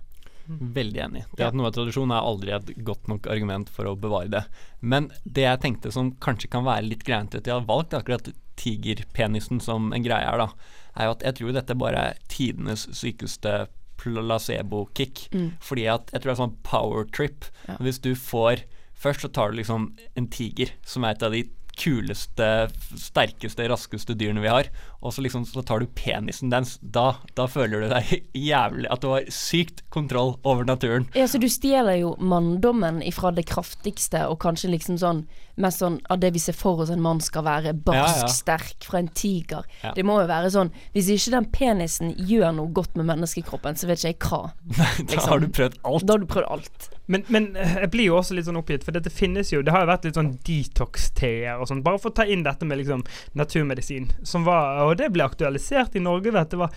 Veldig 0.49 1.01
enig. 1.05 1.23
Det 1.37 1.45
at 1.45 1.53
noe 1.53 1.69
er 1.69 1.75
tradisjon 1.75 2.09
er 2.09 2.25
aldri 2.25 2.53
et 2.55 2.71
godt 2.81 3.05
nok 3.11 3.27
argument 3.29 3.69
for 3.69 3.85
å 3.85 3.93
bevare 3.93 4.31
det. 4.33 4.43
Men 4.81 5.11
det 5.23 5.45
jeg 5.45 5.61
tenkte 5.61 5.91
som 5.93 6.09
kanskje 6.17 6.49
kan 6.49 6.65
være 6.65 6.87
litt 6.87 7.05
greit 7.05 7.37
at 7.37 7.45
jeg 7.45 7.53
har 7.53 7.67
valgt 7.69 7.93
akkurat 7.93 8.31
tigerpenisen 8.57 9.61
som 9.61 9.93
en 9.93 10.03
greie 10.03 10.25
her, 10.25 10.41
da, 10.41 10.49
er 10.99 11.09
jo 11.09 11.15
at 11.17 11.23
jeg 11.25 11.39
tror 11.39 11.55
dette 11.55 11.77
bare 11.79 12.07
er 12.11 12.23
tidenes 12.31 12.87
sykeste 12.95 13.67
placebo-kick. 13.99 15.27
Fordi 15.63 15.87
at 15.91 16.11
jeg 16.13 16.21
tror 16.21 16.29
det 16.29 16.35
er 16.35 16.43
sånn 16.43 16.59
power 16.67 17.07
trip. 17.15 17.47
Ja. 17.67 17.79
Hvis 17.79 18.01
du 18.03 18.13
får 18.15 18.65
Først 18.99 19.23
så 19.23 19.29
tar 19.31 19.53
du 19.53 19.55
liksom 19.55 19.93
en 20.19 20.25
tiger, 20.27 20.73
som 20.83 21.05
er 21.07 21.13
et 21.15 21.21
av 21.23 21.31
de 21.31 21.45
kuleste, 21.79 22.67
sterkeste, 22.99 23.65
raskeste 23.71 24.15
dyrene 24.19 24.43
vi 24.43 24.51
har, 24.51 24.69
og 24.99 25.13
så 25.15 25.23
liksom 25.23 25.45
så 25.47 25.63
tar 25.63 25.79
du 25.79 25.87
penisen 25.95 26.51
dens. 26.51 26.75
Da, 26.81 27.13
da 27.37 27.45
føler 27.47 27.85
du 27.85 27.87
deg 27.93 28.09
jævlig 28.49 28.89
At 28.91 29.03
du 29.03 29.13
har 29.13 29.27
sykt 29.31 29.85
kontroll 29.93 30.33
over 30.43 30.67
naturen. 30.67 31.07
Ja, 31.15 31.27
så 31.31 31.39
du 31.39 31.47
stjeler 31.51 31.95
jo 32.01 32.15
manndommen 32.19 32.99
ifra 33.05 33.31
det 33.35 33.47
kraftigste, 33.49 34.25
og 34.27 34.41
kanskje 34.43 34.73
liksom 34.73 34.99
sånn 34.99 35.23
mest 35.59 35.81
sånn 35.83 35.97
av 36.11 36.21
det 36.23 36.29
vi 36.35 36.39
ser 36.43 36.55
for 36.55 36.83
oss 36.83 36.91
en 36.93 37.01
mann 37.03 37.19
skal 37.23 37.43
være, 37.47 37.73
barsk, 37.73 37.99
Ja, 37.99 38.27
ja. 38.27 38.31
sterk, 38.31 38.77
fra 38.87 39.01
en 39.01 39.09
tiger. 39.11 39.65
Ja. 39.83 39.91
Det 39.95 40.05
må 40.07 40.19
jo 40.21 40.27
være 40.29 40.51
sånn 40.53 40.69
Hvis 40.95 41.09
ikke 41.11 41.33
den 41.35 41.49
penisen 41.55 42.13
gjør 42.15 42.53
noe 42.59 42.71
godt 42.75 42.95
med 42.99 43.09
menneskekroppen, 43.11 43.75
så 43.79 43.89
vet 43.89 44.03
ikke 44.03 44.13
jeg 44.13 44.21
hva. 44.29 44.43
Da 45.15 45.25
har 45.27 45.43
du 45.43 45.49
prøvd 45.51 45.79
alt. 45.83 46.07
Da 46.07 46.15
har 46.15 46.23
du 46.23 46.29
prøvd 46.29 46.51
alt. 46.55 46.89
Men, 47.09 47.25
men 47.33 47.49
eh, 47.57 47.75
jeg 47.83 47.91
blir 47.93 48.09
jo 48.11 48.19
også 48.19 48.37
litt 48.37 48.45
sånn 48.45 48.59
oppgitt, 48.59 48.85
for 48.85 48.93
dette 48.95 49.09
finnes 49.09 49.49
jo 49.49 49.63
Det 49.65 49.73
har 49.73 49.81
jo 49.83 49.89
vært 49.89 50.03
litt 50.05 50.17
sånn 50.19 50.35
detox-teer 50.45 51.57
og 51.57 51.69
sånn, 51.71 51.83
bare 51.85 52.01
for 52.01 52.13
å 52.13 52.17
ta 52.19 52.25
inn 52.29 52.45
dette 52.45 52.67
med 52.69 52.81
liksom 52.81 53.01
naturmedisin, 53.39 54.11
som 54.21 54.45
var 54.47 54.83
Og 54.85 54.97
det 55.01 55.09
ble 55.15 55.25
aktualisert 55.25 55.97
i 55.97 56.03
Norge 56.05 56.29
ved 56.29 56.43
at 56.43 56.53
det 56.53 56.61
var 56.61 56.75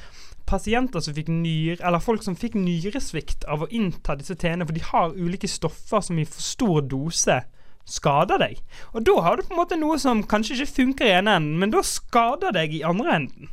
pasienter 0.49 1.05
som 1.05 1.15
fikk 1.15 1.29
nyre, 1.31 1.79
eller 1.87 2.03
folk 2.03 2.25
som 2.25 2.37
fikk 2.37 2.57
nyresvikt 2.59 3.45
av 3.51 3.63
å 3.63 3.69
innta 3.71 4.17
disse 4.19 4.35
teene, 4.37 4.67
for 4.67 4.75
de 4.75 4.83
har 4.85 5.15
ulike 5.15 5.49
stoffer 5.49 6.03
som 6.05 6.19
i 6.19 6.27
for 6.29 6.45
stor 6.45 6.81
dose 6.91 7.39
skader 7.89 8.43
deg. 8.43 8.59
Og 8.93 9.07
da 9.07 9.15
har 9.25 9.39
du 9.39 9.47
på 9.47 9.55
en 9.55 9.61
måte 9.63 9.79
noe 9.79 9.99
som 10.03 10.23
kanskje 10.29 10.59
ikke 10.59 10.75
funker 10.77 11.09
i 11.09 11.15
ene 11.19 11.37
enden, 11.39 11.59
men 11.63 11.75
da 11.75 11.83
skader 11.87 12.55
deg 12.55 12.75
i 12.75 12.85
andre 12.87 13.17
enden. 13.21 13.53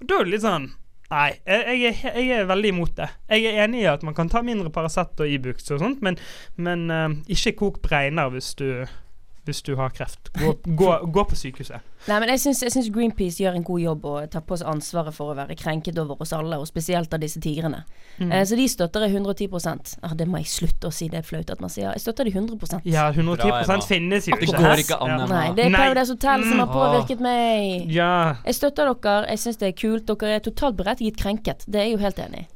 Og 0.00 0.08
da 0.08 0.20
er 0.20 0.26
det 0.26 0.34
litt 0.36 0.46
sånn 0.46 0.70
Nei, 1.10 1.30
jeg, 1.42 1.96
jeg, 2.06 2.26
er, 2.30 2.44
veldig 2.46 2.70
imot 2.70 2.92
det. 3.00 3.08
Jeg 3.32 3.50
er 3.50 3.64
enig 3.64 3.82
i 3.82 3.88
at 3.90 4.04
man 4.06 4.14
kan 4.14 4.28
ta 4.30 4.44
mindre 4.46 4.70
Paracet 4.70 5.18
og 5.18 5.30
Ibux 5.30 5.66
og 5.74 5.82
sånt, 5.82 6.04
men, 6.06 6.18
men 6.54 6.84
uh, 6.86 7.08
ikke 7.26 7.56
kok 7.58 7.80
bregner 7.82 8.30
hvis 8.30 8.52
du, 8.60 8.68
hvis 9.50 9.62
du 9.66 9.74
har 9.76 9.90
kreft. 9.94 10.30
Gå, 10.38 10.54
gå, 10.64 10.90
gå 11.12 11.24
på 11.30 11.36
sykehuset. 11.38 11.84
Nei, 12.08 12.16
men 12.22 12.30
jeg 12.32 12.40
syns, 12.40 12.88
Greenpeace 12.94 13.42
gjør 13.42 13.58
en 13.58 13.64
god 13.66 13.80
jobb 13.82 14.04
og 14.08 14.30
tar 14.32 14.44
på 14.48 14.56
seg 14.56 14.70
ansvaret 14.70 15.12
for 15.12 15.32
å 15.32 15.36
være 15.36 15.56
krenket 15.58 15.98
over 16.00 16.22
oss 16.24 16.32
alle, 16.32 16.56
og 16.56 16.68
spesielt 16.70 17.12
av 17.12 17.20
disse 17.20 17.42
tigrene. 17.44 17.82
Mm. 18.16 18.30
Eh, 18.32 18.44
så 18.48 18.56
de 18.56 18.66
støtter 18.72 19.04
jeg 19.04 19.16
110% 19.18 19.92
ah, 20.06 20.14
Det 20.16 20.26
må 20.28 20.40
jeg 20.40 20.48
slutte 20.52 20.88
å 20.88 20.94
si, 20.94 21.08
det 21.12 21.20
er 21.20 21.26
flaut 21.26 21.50
at 21.52 21.60
man 21.60 21.72
sier. 21.72 21.90
Jeg 21.92 22.04
støtter 22.06 22.28
de 22.28 22.32
100% 22.36 22.86
Ja, 22.88 23.08
110 23.12 23.50
Bra, 23.66 23.80
finnes 23.84 24.28
jo 24.30 24.36
ikke. 24.38 24.46
Det 24.46 24.62
går 24.64 24.84
ikke 24.84 25.00
an, 25.04 25.10
Ja. 25.18 25.26
Nei, 25.26 25.44
det 25.58 25.66
er. 25.66 25.76
Paradise 25.76 26.14
Hotel 26.14 26.46
som 26.46 26.58
har 26.62 26.70
Mm. 26.70 26.72
påvirket 26.78 27.20
meg. 27.20 27.90
Ja. 27.92 28.36
Jeg 28.46 28.54
støtter 28.54 28.94
dere, 28.94 29.26
jeg 29.28 29.38
syns 29.44 29.56
det 29.60 29.68
er 29.68 29.76
kult. 29.76 30.06
Dere 30.06 30.36
er 30.38 30.40
totalt 30.40 30.76
berettiget 30.76 31.16
krenket. 31.16 31.64
Det 31.66 31.80
er 31.80 31.84
jeg 31.90 31.92
jo 31.98 31.98
helt 31.98 32.18
enig 32.18 32.46
i. 32.46 32.48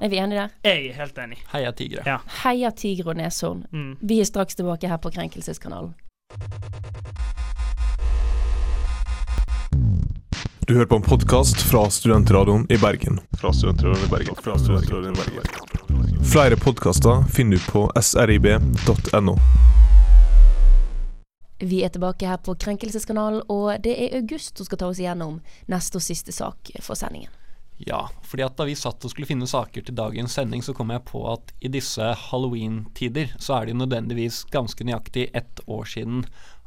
Er 0.00 0.08
vi 0.08 0.16
enige 0.18 0.38
der? 0.38 0.48
Jeg 0.64 0.90
er 0.90 0.92
helt 0.94 1.16
enig. 1.18 1.38
Heia 1.52 1.72
tigre. 1.72 2.02
Ja. 2.06 2.18
Heia 2.44 2.70
Tigre 2.70 3.10
og 3.10 3.16
Neshorn. 3.16 3.64
Mm. 3.72 3.96
Vi 4.00 4.20
er 4.20 4.24
straks 4.24 4.54
tilbake 4.54 4.86
her 4.88 4.96
på 5.02 5.10
Krenkelseskanalen. 5.10 5.94
Du 10.68 10.74
hører 10.74 10.86
på 10.86 10.96
en 10.96 11.02
podkast 11.02 11.60
fra 11.60 11.90
Studentradioen 11.90 12.66
i 12.68 12.76
Bergen. 12.76 13.20
Fra 13.40 13.52
Studentradioen 13.52 14.04
i 14.04 14.08
Bergen. 14.08 14.34
Fra 14.42 14.58
Studentradioen 14.58 15.14
i 15.14 15.16
Bergen. 15.16 16.24
Flere 16.32 16.56
podkaster 16.56 17.24
finner 17.32 17.56
du 17.56 17.72
på 17.72 17.86
srib.no. 18.02 19.36
Vi 21.58 21.80
er 21.84 21.88
tilbake 21.88 22.28
her 22.28 22.36
på 22.36 22.54
Krenkelseskanalen, 22.54 23.42
og 23.48 23.80
det 23.80 23.96
er 23.96 24.20
August 24.20 24.60
som 24.60 24.68
skal 24.68 24.82
ta 24.82 24.92
oss 24.92 25.00
igjennom 25.00 25.40
neste 25.72 25.96
og 25.96 26.04
siste 26.04 26.36
sak 26.36 26.76
for 26.84 27.00
sendingen. 27.00 27.32
Ja, 27.78 28.08
fordi 28.26 28.42
at 28.42 28.56
da 28.58 28.66
vi 28.66 28.74
satt 28.78 29.04
og 29.06 29.12
skulle 29.12 29.28
finne 29.28 29.46
saker 29.46 29.84
til 29.86 29.94
dagens 29.94 30.34
sending, 30.34 30.64
så 30.66 30.74
kom 30.74 30.90
jeg 30.90 31.04
på 31.06 31.22
at 31.30 31.52
i 31.62 31.70
disse 31.70 32.02
halloween-tider 32.28 33.36
så 33.38 33.54
er 33.54 33.66
det 33.66 33.76
jo 33.76 33.82
nødvendigvis 33.84 34.42
ganske 34.50 34.86
nøyaktig 34.86 35.28
ett 35.38 35.62
år 35.70 35.86
siden 35.86 36.24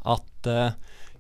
at 0.07 0.47
uh, 0.47 0.77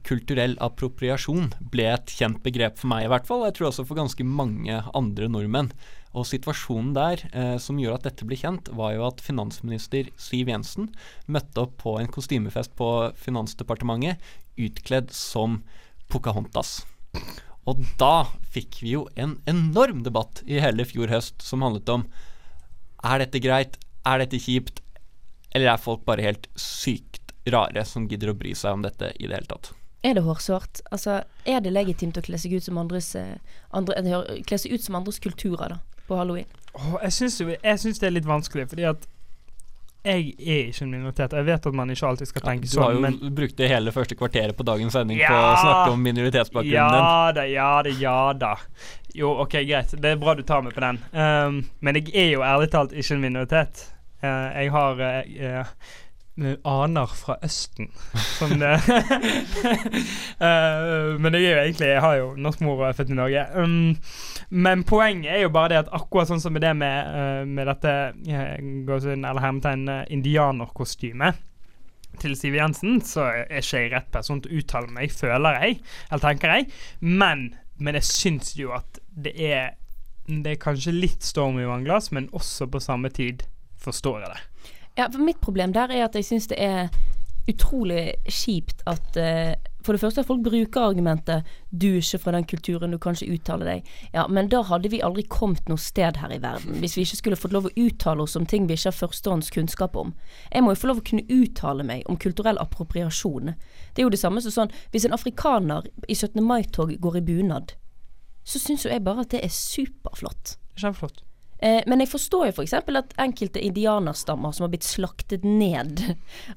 kulturell 0.07 0.55
appropriasjon 0.63 1.51
ble 1.73 1.89
et 1.91 2.13
kjent 2.15 2.39
begrep 2.45 2.79
for 2.79 2.91
meg 2.91 3.05
i 3.05 3.11
hvert 3.11 3.27
fall, 3.27 3.43
jeg 3.45 3.57
tror 3.57 3.69
også 3.69 3.85
for 3.89 3.99
ganske 3.99 4.25
mange 4.25 4.79
andre 4.97 5.27
nordmenn. 5.31 5.73
Og 6.17 6.25
situasjonen 6.27 6.91
der 6.95 7.21
eh, 7.31 7.55
som 7.61 7.77
gjør 7.79 7.95
at 7.95 8.07
dette 8.09 8.25
ble 8.27 8.35
kjent, 8.35 8.67
var 8.75 8.95
jo 8.97 9.05
at 9.07 9.21
finansminister 9.23 10.09
Siv 10.19 10.51
Jensen 10.51 10.89
møtte 11.31 11.63
opp 11.63 11.77
på 11.85 11.95
en 12.01 12.11
kostymefest 12.11 12.75
på 12.79 12.89
Finansdepartementet 13.15 14.19
utkledd 14.59 15.13
som 15.15 15.61
Pocahontas. 16.11 16.81
Og 17.69 17.81
da 18.01 18.25
fikk 18.53 18.79
vi 18.81 18.95
jo 18.95 19.05
en 19.19 19.35
enorm 19.49 20.01
debatt 20.05 20.41
i 20.47 20.59
hele 20.61 20.85
fjor 20.87 21.11
høst 21.11 21.43
som 21.45 21.61
handlet 21.65 21.89
om 21.93 22.07
Er 23.05 23.21
dette 23.21 23.41
greit, 23.41 23.77
er 24.05 24.21
dette 24.21 24.39
kjipt, 24.41 24.81
eller 25.51 25.73
er 25.73 25.81
folk 25.81 26.03
bare 26.05 26.25
helt 26.25 26.47
sykt 26.59 27.33
rare 27.49 27.83
som 27.85 28.07
gidder 28.09 28.31
å 28.31 28.37
bry 28.37 28.53
seg 28.57 28.77
om 28.77 28.83
dette 28.85 29.11
i 29.17 29.27
det 29.27 29.39
hele 29.39 29.49
tatt? 29.49 29.71
Er 30.05 30.17
det 30.17 30.23
hårsårt? 30.25 30.81
Altså, 30.93 31.19
er 31.45 31.61
det 31.61 31.73
legitimt 31.73 32.17
å 32.17 32.23
kle 32.25 32.37
seg 32.41 32.53
ut 32.57 32.65
som 32.65 32.77
andres, 32.81 33.13
eh, 33.15 33.37
andre, 33.69 33.97
ut 34.01 34.83
som 34.85 34.97
andres 34.97 35.19
kulturer 35.21 35.75
da, 35.75 35.79
på 36.07 36.17
halloween? 36.17 36.49
Oh, 36.73 36.97
jeg 37.03 37.13
syns 37.13 37.99
det 37.99 38.07
er 38.07 38.15
litt 38.15 38.29
vanskelig, 38.29 38.69
fordi 38.71 38.87
at 38.89 39.05
jeg 40.01 40.31
er 40.39 40.69
ikke 40.71 40.85
en 40.85 40.93
minoritet. 40.95 41.33
Jeg 41.37 41.45
vet 41.45 41.67
at 41.69 41.75
man 41.77 41.93
ikke 41.93 42.07
alltid 42.09 42.29
skal 42.29 42.43
tenke 42.45 42.69
sånn 42.69 42.81
Du 42.81 43.05
har 43.05 43.13
jo 43.13 43.29
brukt 43.37 43.57
det 43.59 43.69
hele 43.69 43.93
første 43.93 44.17
kvarteret 44.17 44.57
på 44.57 44.65
dagens 44.65 44.95
sending 44.97 45.21
på 45.21 45.35
å 45.37 45.51
snakke 45.61 45.93
om 45.93 46.01
minoritetsbakgrunnen 46.07 46.95
din. 46.95 47.05
Ja 47.05 47.31
da, 47.37 47.45
ja 47.45 47.69
da, 47.85 47.93
ja 48.01 48.17
da. 48.33 48.55
Jo, 49.13 49.35
OK, 49.43 49.59
greit. 49.67 49.93
Det 50.01 50.15
er 50.15 50.21
bra 50.21 50.33
du 50.37 50.41
tar 50.47 50.63
meg 50.65 50.73
på 50.73 50.81
den. 50.81 51.01
Um, 51.13 51.61
men 51.85 51.99
jeg 51.99 52.15
er 52.15 52.31
jo 52.31 52.45
ærlig 52.47 52.71
talt 52.73 52.95
ikke 52.95 53.17
en 53.17 53.25
minoritet. 53.27 53.83
Uh, 54.23 54.49
jeg 54.55 54.71
har 54.73 55.01
uh, 55.01 55.19
eh, 55.51 55.93
aner 56.65 57.11
fra 57.11 57.35
Østen, 57.43 57.89
som 58.37 58.53
det 58.59 58.71
uh, 60.39 61.17
Men 61.21 61.35
jeg 61.35 61.43
er 61.43 61.51
jo 61.51 61.59
egentlig 61.59 61.89
Jeg 61.89 62.01
har 62.01 62.15
jo 62.17 62.29
norsk 62.39 62.63
mor 62.65 62.79
og 62.79 62.87
er 62.87 62.97
født 62.97 63.11
i 63.11 63.17
Norge. 63.19 63.43
Um, 63.55 63.97
men 64.49 64.83
poenget 64.87 65.35
er 65.35 65.41
jo 65.43 65.51
bare 65.53 65.73
det 65.73 65.81
at 65.83 65.93
akkurat 65.93 66.31
sånn 66.31 66.41
som 66.41 66.55
det 66.55 66.73
med, 66.77 67.11
uh, 67.11 67.43
med 67.45 67.67
dette 67.69 67.93
inn, 68.25 68.87
eller 68.87 69.43
hermetegn 69.43 69.85
indianerkostymet 70.09 70.21
indianerkostyme 70.21 71.33
til 72.21 72.35
Siv 72.35 72.55
Jensen, 72.55 72.99
så 73.01 73.27
er 73.31 73.61
ikke 73.61 73.79
jeg 73.79 73.91
rett 73.93 74.09
person 74.13 74.41
til 74.43 74.51
å 74.51 74.61
uttale 74.61 74.91
meg, 74.93 75.13
føler 75.15 75.59
jeg, 75.63 75.77
eller 76.09 76.23
tenker 76.23 76.55
jeg. 76.55 76.67
Men, 76.99 77.47
men 77.79 77.97
jeg 77.97 78.07
syns 78.07 78.53
jo 78.59 78.73
at 78.77 78.99
det 79.11 79.35
er 79.37 79.77
Det 80.31 80.51
er 80.51 80.59
kanskje 80.61 80.93
litt 80.93 81.25
storm 81.25 81.57
i 81.59 81.65
vannglass, 81.65 82.11
men 82.13 82.29
også 82.31 82.67
på 82.71 82.79
samme 82.79 83.09
tid 83.09 83.41
forstår 83.81 84.21
jeg 84.21 84.29
det. 84.31 84.43
Ja, 85.01 85.07
for 85.09 85.23
Mitt 85.25 85.41
problem 85.41 85.73
der 85.73 85.89
er 85.89 86.05
at 86.05 86.15
jeg 86.15 86.27
syns 86.27 86.45
det 86.51 86.59
er 86.61 86.91
utrolig 87.49 88.11
kjipt 88.29 88.83
at 88.85 89.17
uh, 89.17 89.57
For 89.81 89.97
det 89.97 90.01
første 90.03 90.21
at 90.21 90.27
folk 90.27 90.43
bruker 90.45 90.83
argumentet 90.85 91.47
'du 91.71 91.87
er 91.87 92.03
ikke 92.03 92.19
fra 92.21 92.31
den 92.35 92.43
kulturen, 92.45 92.91
du 92.91 92.99
kan 93.01 93.15
ikke 93.17 93.33
uttale 93.33 93.65
deg'. 93.65 93.87
Ja, 94.13 94.27
men 94.27 94.49
da 94.49 94.61
hadde 94.61 94.91
vi 94.91 95.01
aldri 95.01 95.23
kommet 95.23 95.69
noe 95.69 95.81
sted 95.81 96.19
her 96.21 96.29
i 96.29 96.37
verden 96.41 96.77
hvis 96.83 96.97
vi 96.97 97.01
ikke 97.01 97.17
skulle 97.17 97.39
fått 97.41 97.55
lov 97.55 97.65
å 97.65 97.73
uttale 97.73 98.21
oss 98.21 98.37
om 98.37 98.45
ting 98.45 98.67
vi 98.67 98.77
ikke 98.77 98.91
har 98.91 98.99
førstehånds 98.99 99.49
kunnskap 99.49 99.97
om. 99.97 100.13
Jeg 100.53 100.61
må 100.61 100.75
jo 100.75 100.81
få 100.83 100.91
lov 100.91 101.01
å 101.01 101.07
kunne 101.09 101.25
uttale 101.25 101.83
meg 101.83 102.05
om 102.05 102.17
kulturell 102.21 102.61
appropriasjon. 102.61 103.55
Det 103.95 104.03
er 104.03 104.05
jo 104.05 104.13
det 104.13 104.21
samme 104.21 104.41
som 104.41 104.53
sånn 104.53 104.77
Hvis 104.91 105.05
en 105.05 105.17
afrikaner 105.17 105.89
i 106.07 106.13
17. 106.13 106.43
mai-tog 106.43 106.93
går 107.01 107.17
i 107.17 107.25
bunad, 107.25 107.73
så 108.43 108.59
syns 108.59 108.85
jo 108.85 108.93
jeg 108.93 109.01
bare 109.01 109.25
at 109.25 109.33
det 109.33 109.41
er 109.41 109.49
superflott. 109.49 110.59
Kjempeflott. 110.77 111.25
Eh, 111.61 111.81
men 111.87 112.01
jeg 112.03 112.11
forstår 112.11 112.49
jo 112.49 112.55
f.eks. 112.55 112.73
For 112.85 113.01
at 113.01 113.13
enkelte 113.21 113.61
indianerstammer 113.61 114.55
som 114.55 114.65
har 114.65 114.73
blitt 114.73 114.87
slaktet 114.87 115.45
ned 115.45 116.01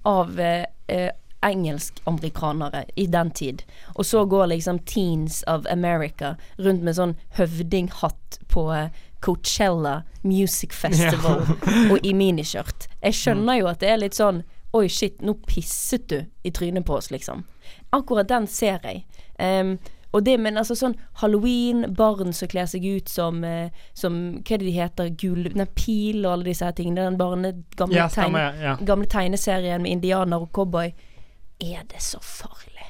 av 0.09 0.41
eh, 0.41 0.65
eh, 0.89 1.11
engelsk-amerikanere 1.45 2.85
i 2.97 3.07
den 3.07 3.31
tid, 3.31 3.63
og 3.95 4.07
så 4.09 4.25
går 4.25 4.47
liksom 4.55 4.79
Teens 4.89 5.43
of 5.47 5.67
America 5.71 6.35
rundt 6.57 6.85
med 6.87 6.97
sånn 6.97 7.17
høvdinghatt 7.37 8.39
på 8.49 8.71
eh, 8.73 8.89
Coachella 9.25 10.03
Music 10.23 10.73
Festival 10.73 11.45
og 11.93 11.99
i 12.01 12.15
miniskjørt. 12.17 12.89
Jeg 13.05 13.19
skjønner 13.21 13.61
jo 13.61 13.69
at 13.71 13.85
det 13.85 13.93
er 13.93 14.03
litt 14.07 14.19
sånn 14.19 14.43
Oi, 14.75 14.89
shit, 14.91 15.21
nå 15.23 15.37
pisset 15.47 16.09
du 16.11 16.17
i 16.43 16.51
trynet 16.51 16.83
på 16.83 16.97
oss, 16.97 17.13
liksom. 17.15 17.45
Akkurat 17.95 18.27
den 18.27 18.49
ser 18.51 18.81
jeg. 18.83 19.05
Em, 19.39 19.77
og 20.15 20.23
det, 20.25 20.37
men 20.41 20.57
altså 20.61 20.77
sånn 20.79 20.95
halloween, 21.21 21.85
barn 21.99 22.31
som 22.37 22.49
kler 22.53 22.69
seg 22.71 22.85
ut 22.87 23.09
som, 23.11 23.43
eh, 23.45 23.71
som 23.99 24.39
Hva 24.45 24.55
er 24.55 24.63
det 24.63 24.69
de 24.69 24.75
heter? 24.77 25.11
Gul, 25.19 25.49
nei, 25.59 25.67
Pil 25.75 26.23
og 26.25 26.33
alle 26.37 26.45
disse 26.53 26.65
her 26.69 26.73
tingene. 26.79 27.09
Den 27.09 27.19
barne, 27.19 27.51
gamle, 27.77 27.97
Ja, 27.99 28.07
tegne. 28.09 28.45
Ja. 28.63 28.77
gamle 28.77 29.07
tegneserien 29.11 29.83
med 29.83 29.91
indianer 29.99 30.41
og 30.47 30.53
cowboy. 30.55 30.93
Er 31.61 31.83
det 31.91 32.01
så 32.01 32.21
farlig? 32.23 32.87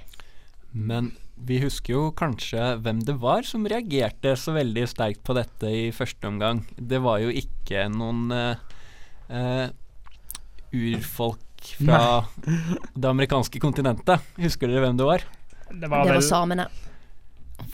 Men 0.73 1.13
vi 1.37 1.59
husker 1.61 1.93
jo 1.95 2.03
kanskje 2.13 2.77
hvem 2.83 3.01
det 3.05 3.17
var 3.21 3.43
som 3.43 3.65
reagerte 3.67 4.37
så 4.37 4.53
veldig 4.55 4.85
sterkt 4.89 5.23
på 5.25 5.35
dette 5.35 5.65
i 5.67 5.91
første 5.93 6.29
omgang. 6.29 6.65
Det 6.77 7.01
var 7.03 7.19
jo 7.25 7.29
ikke 7.29 7.89
noen 7.93 8.31
eh, 8.33 8.57
eh, 9.31 9.69
urfolk 10.75 11.41
fra 11.81 12.25
det 12.95 13.09
amerikanske 13.09 13.61
kontinentet. 13.63 14.21
Husker 14.41 14.69
dere 14.69 14.85
hvem 14.85 14.99
det 15.01 15.07
var? 15.09 15.25
Det 15.71 15.81
Det 15.81 15.91
var 15.91 16.05
var 16.07 16.21
samene. 16.21 16.67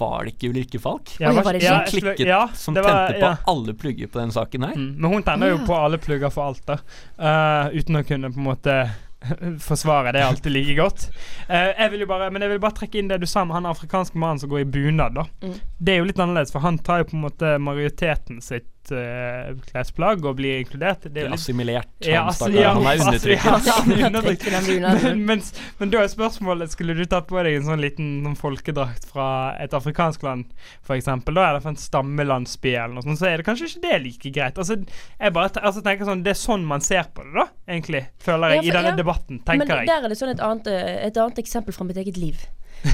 Var 0.00 0.24
det 0.24 0.32
ikke 0.34 0.50
Ulrikke 0.54 0.80
Falk? 0.80 1.12
Ja, 1.20 1.32
var 1.36 1.58
ja, 1.60 1.76
Som 1.84 2.00
klikket, 2.00 2.26
ja, 2.28 2.40
som 2.54 2.74
det 2.74 2.82
var- 2.86 3.10
tente 3.10 3.20
på 3.20 3.26
ja. 3.26 3.36
alle 3.52 3.74
plugger 3.74 4.08
på 4.08 4.20
den 4.22 4.32
saken 4.32 4.66
her? 4.68 4.74
Mm, 4.78 4.90
men 4.96 5.12
hun 5.12 5.22
tenner 5.26 5.52
jo 5.52 5.60
på 5.68 5.76
alle 5.76 6.00
plugger 6.00 6.32
for 6.32 6.50
alt, 6.50 6.64
da. 6.66 6.78
Uh, 7.20 7.76
uten 7.76 8.00
å 8.00 8.04
kunne 8.08 8.32
på 8.32 8.40
en 8.40 8.48
måte 8.48 8.76
forsvare 9.68 10.12
det 10.16 10.24
alltid 10.24 10.52
like 10.52 10.74
godt. 10.78 11.10
Uh, 11.50 11.70
jeg 11.76 11.90
vil 11.92 12.06
jo 12.06 12.10
bare, 12.10 12.30
men 12.32 12.42
jeg 12.42 12.54
vil 12.54 12.62
bare 12.62 12.78
trekke 12.80 12.98
inn 13.02 13.10
det 13.12 13.20
du 13.20 13.28
sa 13.28 13.44
med 13.44 13.58
han 13.58 13.68
afrikanske 13.68 14.16
mannen 14.18 14.40
som 14.40 14.48
går 14.52 14.64
i 14.64 14.70
bunad. 14.78 15.14
da. 15.20 15.26
Mm. 15.44 15.58
Det 15.78 15.94
er 15.94 16.00
jo 16.00 16.08
litt 16.08 16.22
annerledes, 16.22 16.52
for 16.54 16.64
han 16.64 16.78
tar 16.80 17.02
jo 17.04 17.10
på 17.12 17.18
en 17.18 17.26
måte 17.28 17.54
majoriteten 17.60 18.40
sitt 18.44 18.79
uh, 18.94 19.50
klesplagg 19.68 20.24
og 20.24 20.38
blir 20.38 20.60
inkludert. 20.62 21.04
Det 21.06 21.24
er 21.24 21.28
litt 21.30 21.36
Assimilert. 21.36 21.90
Ja, 22.04 22.24
han, 22.28 22.56
ja, 22.56 22.72
han 22.76 22.86
er 22.88 23.02
undertrykt. 23.04 24.46
ja. 24.48 24.60
i. 24.60 25.14
Mens, 25.30 25.52
men 25.78 25.92
da 25.92 26.02
er 26.02 26.10
spørsmålet 26.10 26.72
Skulle 26.72 26.94
du 26.96 27.04
tatt 27.08 27.28
på 27.28 27.38
deg 27.44 27.58
en 27.58 27.66
sånn 27.68 27.82
liten 27.82 28.10
sånn 28.24 28.38
folkedrakt 28.38 29.06
fra 29.10 29.28
et 29.62 29.74
afrikansk 29.76 30.24
land, 30.26 30.48
f.eks., 30.86 31.08
da 31.10 31.46
er 31.46 31.58
det 31.58 31.64
fra 31.64 31.74
en 31.74 31.80
stammelandsby 31.80 32.74
eller 32.74 32.96
noe 32.96 33.06
sånt, 33.06 33.20
så 33.20 33.30
er 33.30 33.40
det 33.40 33.48
kanskje 33.48 33.70
ikke 33.70 33.84
det 33.86 33.98
like 34.06 34.34
greit. 34.34 34.60
Altså, 34.60 34.78
jeg 35.20 35.36
bare 35.36 35.52
altså, 35.60 35.84
tenker 35.84 36.08
sånn 36.08 36.24
Det 36.26 36.34
er 36.34 36.40
sånn 36.40 36.66
man 36.66 36.84
ser 36.84 37.10
på 37.14 37.26
det, 37.26 37.34
da, 37.36 37.46
egentlig, 37.68 38.06
føler 38.22 38.56
jeg, 38.56 38.60
Ja, 38.60 38.62
for- 38.62 38.70
i 38.70 38.78
denne 38.78 38.94
ja. 38.94 39.02
debatten, 39.02 39.42
tenker 39.44 39.74
jeg. 39.76 39.84
Men 39.84 39.92
der 39.92 40.08
er 40.08 40.14
det 40.14 40.20
sånn 40.20 40.34
et 40.34 40.42
annet, 40.44 40.72
eh, 40.72 40.96
et 41.08 41.20
annet 41.20 41.42
eksempel 41.42 41.76
fra 41.76 41.86
mitt 41.88 42.00
eget 42.00 42.20
liv. 42.20 42.48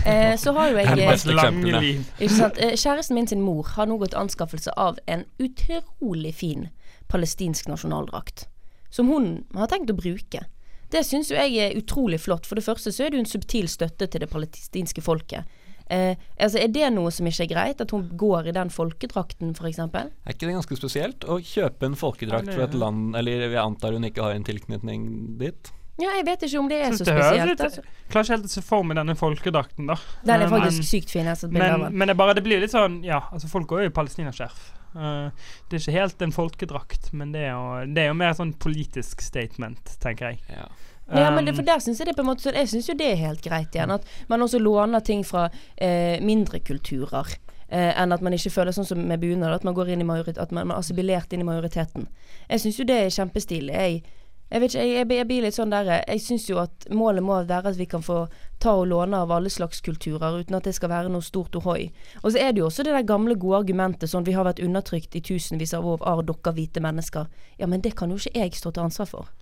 Eh, 0.06 0.34
så 0.38 0.52
har 0.56 0.70
jo 0.70 0.80
jeg 0.80 0.98
eh. 0.98 2.00
Ikke 2.18 2.32
sant? 2.34 2.58
Eh, 2.58 2.74
Kjæresten 2.74 3.14
min 3.14 3.28
sin 3.30 3.42
mor 3.42 3.66
har 3.76 3.86
nå 3.86 3.98
gått 4.02 4.16
anskaffelse 4.18 4.74
av 4.76 4.98
en 5.06 5.24
utrolig 5.42 6.34
fin 6.34 6.68
palestinsk 7.10 7.68
nasjonaldrakt. 7.70 8.48
Som 8.90 9.10
hun 9.12 9.44
har 9.54 9.70
tenkt 9.70 9.90
å 9.90 9.98
bruke. 9.98 10.46
Det 10.90 11.02
syns 11.06 11.30
jo 11.30 11.38
jeg 11.38 11.58
er 11.58 11.78
utrolig 11.78 12.20
flott. 12.22 12.46
For 12.46 12.58
det 12.58 12.66
første 12.66 12.92
så 12.94 13.06
er 13.06 13.12
det 13.12 13.20
jo 13.20 13.24
en 13.26 13.30
subtil 13.30 13.70
støtte 13.70 14.08
til 14.10 14.22
det 14.22 14.30
palestinske 14.30 15.02
folket. 15.02 15.46
Eh, 15.86 16.18
altså 16.42 16.58
Er 16.58 16.70
det 16.74 16.88
noe 16.94 17.12
som 17.14 17.26
ikke 17.30 17.44
er 17.44 17.52
greit? 17.52 17.82
At 17.82 17.94
hun 17.94 18.08
går 18.18 18.50
i 18.50 18.54
den 18.56 18.70
folkedrakten, 18.74 19.54
f.eks.? 19.54 19.78
Er 19.78 20.34
ikke 20.34 20.48
det 20.48 20.56
ganske 20.58 20.78
spesielt 20.78 21.26
å 21.30 21.38
kjøpe 21.38 21.86
en 21.86 21.98
folkedrakt 21.98 22.50
fra 22.50 22.66
et 22.66 22.74
land 22.74 23.14
Eller 23.18 23.46
jeg 23.46 23.60
antar 23.62 23.94
hun 23.94 24.06
ikke 24.08 24.24
har 24.24 24.34
en 24.34 24.46
tilknytning 24.46 25.04
dit? 25.38 25.70
Ja, 25.98 26.10
jeg 26.18 26.26
vet 26.26 26.42
ikke 26.44 26.58
om 26.60 26.68
det 26.68 26.76
er 26.82 26.90
Synes 26.92 26.98
så 27.00 27.04
det 27.04 27.14
spesielt. 27.16 27.48
litt- 27.50 27.60
Altså. 27.60 27.82
Klarer 28.10 28.24
ikke 28.24 28.34
helt 28.36 28.44
å 28.44 28.48
se 28.50 28.62
for 28.62 28.82
meg 28.84 28.96
denne 28.98 29.14
folkedrakten, 29.16 29.86
da. 29.86 29.96
Den 30.24 30.42
er 30.42 30.44
Eh, 30.46 30.50
faktisk 30.50 30.78
men- 30.82 30.90
sykt 30.92 31.10
fin. 31.10 31.24
Jeg 31.24 31.44
av 31.44 31.52
Men, 31.52 31.98
men 31.98 32.08
det, 32.08 32.16
bare, 32.16 32.34
det 32.34 32.44
blir 32.44 32.60
litt 32.60 32.70
sånn 32.70 33.02
Ja, 33.04 33.20
altså 33.32 33.48
folk 33.48 33.66
går 33.66 33.80
jo 33.82 33.86
i 33.86 33.88
palestinaskjerf. 33.90 34.72
Uh, 34.96 35.30
det 35.68 35.76
er 35.76 35.90
ikke 35.90 35.92
helt 36.00 36.22
en 36.22 36.32
folkedrakt, 36.32 37.12
men 37.12 37.32
det 37.32 37.42
er 37.42 37.50
jo, 37.52 37.94
det 37.94 37.98
er 37.98 38.06
jo 38.08 38.14
mer 38.14 38.32
sånn 38.32 38.54
politisk 38.56 39.20
statement, 39.20 39.84
tenker 40.00 40.30
jeg. 40.30 40.38
Ja. 40.48 40.68
Ja, 41.14 41.30
men 41.30 41.44
det, 41.44 41.52
Um, 41.52 41.56
for 41.56 41.62
der 41.62 41.78
synes 41.78 41.98
Jeg 41.98 42.06
det 42.08 42.16
på 42.16 42.20
en 42.20 42.26
måte 42.26 42.40
så 42.42 42.52
Jeg 42.52 42.66
synes 42.68 42.86
jo 42.88 42.94
det 42.94 43.12
er 43.12 43.16
helt 43.16 43.40
greit 43.42 43.70
igjen. 43.72 43.90
At 43.92 44.02
man 44.28 44.40
også 44.40 44.58
låner 44.58 45.00
ting 45.04 45.22
fra 45.24 45.44
uh, 45.80 46.20
mindre 46.20 46.58
kulturer. 46.60 47.36
Uh, 47.72 47.92
enn 48.00 48.12
at 48.12 48.20
man 48.22 48.32
ikke 48.32 48.50
føler 48.50 48.72
sånn 48.72 48.86
som 48.86 49.06
med 49.06 49.20
bunad, 49.20 49.52
at 49.52 49.64
man 49.64 49.74
går 49.74 49.88
inn 49.88 50.00
i 50.00 50.04
majorit 50.04 50.38
At 50.38 50.52
man, 50.52 50.66
man 50.68 50.76
er 50.76 50.80
assimilert 50.80 51.32
inn 51.32 51.40
i 51.40 51.44
majoriteten. 51.44 52.06
Jeg 52.50 52.60
syns 52.60 52.76
jo 52.78 52.84
det 52.84 52.96
er 52.96 53.08
kjempestilig. 53.24 53.72
Jeg, 53.72 54.02
jeg 54.46 54.62
vet 54.62 54.70
ikke, 54.70 54.82
jeg, 54.82 54.94
jeg, 54.94 55.10
jeg 55.18 55.26
blir 55.26 55.42
litt 55.42 55.56
sånn 55.56 55.72
der 55.74 55.88
Jeg 55.96 56.22
syns 56.22 56.44
jo 56.46 56.60
at 56.62 56.86
målet 56.94 57.24
må 57.26 57.40
være 57.48 57.72
at 57.72 57.78
vi 57.80 57.88
kan 57.90 58.04
få 58.04 58.26
ta 58.62 58.76
og 58.78 58.86
låne 58.92 59.18
av 59.18 59.32
alle 59.34 59.50
slags 59.50 59.82
kulturer, 59.82 60.38
uten 60.38 60.56
at 60.56 60.68
det 60.68 60.76
skal 60.76 60.92
være 60.92 61.10
noe 61.10 61.24
stort 61.24 61.58
ohoi. 61.58 61.88
Og 62.22 62.30
så 62.30 62.40
er 62.40 62.54
det 62.54 62.62
jo 62.62 62.68
også 62.68 62.86
det 62.86 62.94
der 62.94 63.08
gamle, 63.08 63.34
gode 63.34 63.64
argumentet 63.64 64.12
sånn 64.12 64.26
vi 64.26 64.36
har 64.36 64.46
vært 64.46 64.62
undertrykt 64.62 65.18
i 65.18 65.24
tusenvis 65.24 65.74
av 65.74 65.86
år 65.86 66.04
av 66.06 66.22
dere 66.28 66.54
hvite 66.54 66.82
mennesker. 66.84 67.26
Ja, 67.58 67.66
men 67.66 67.82
det 67.82 67.96
kan 67.98 68.14
jo 68.14 68.20
ikke 68.22 68.38
jeg 68.38 68.54
stå 68.54 68.70
til 68.70 68.86
ansvar 68.86 69.10
for. 69.10 69.32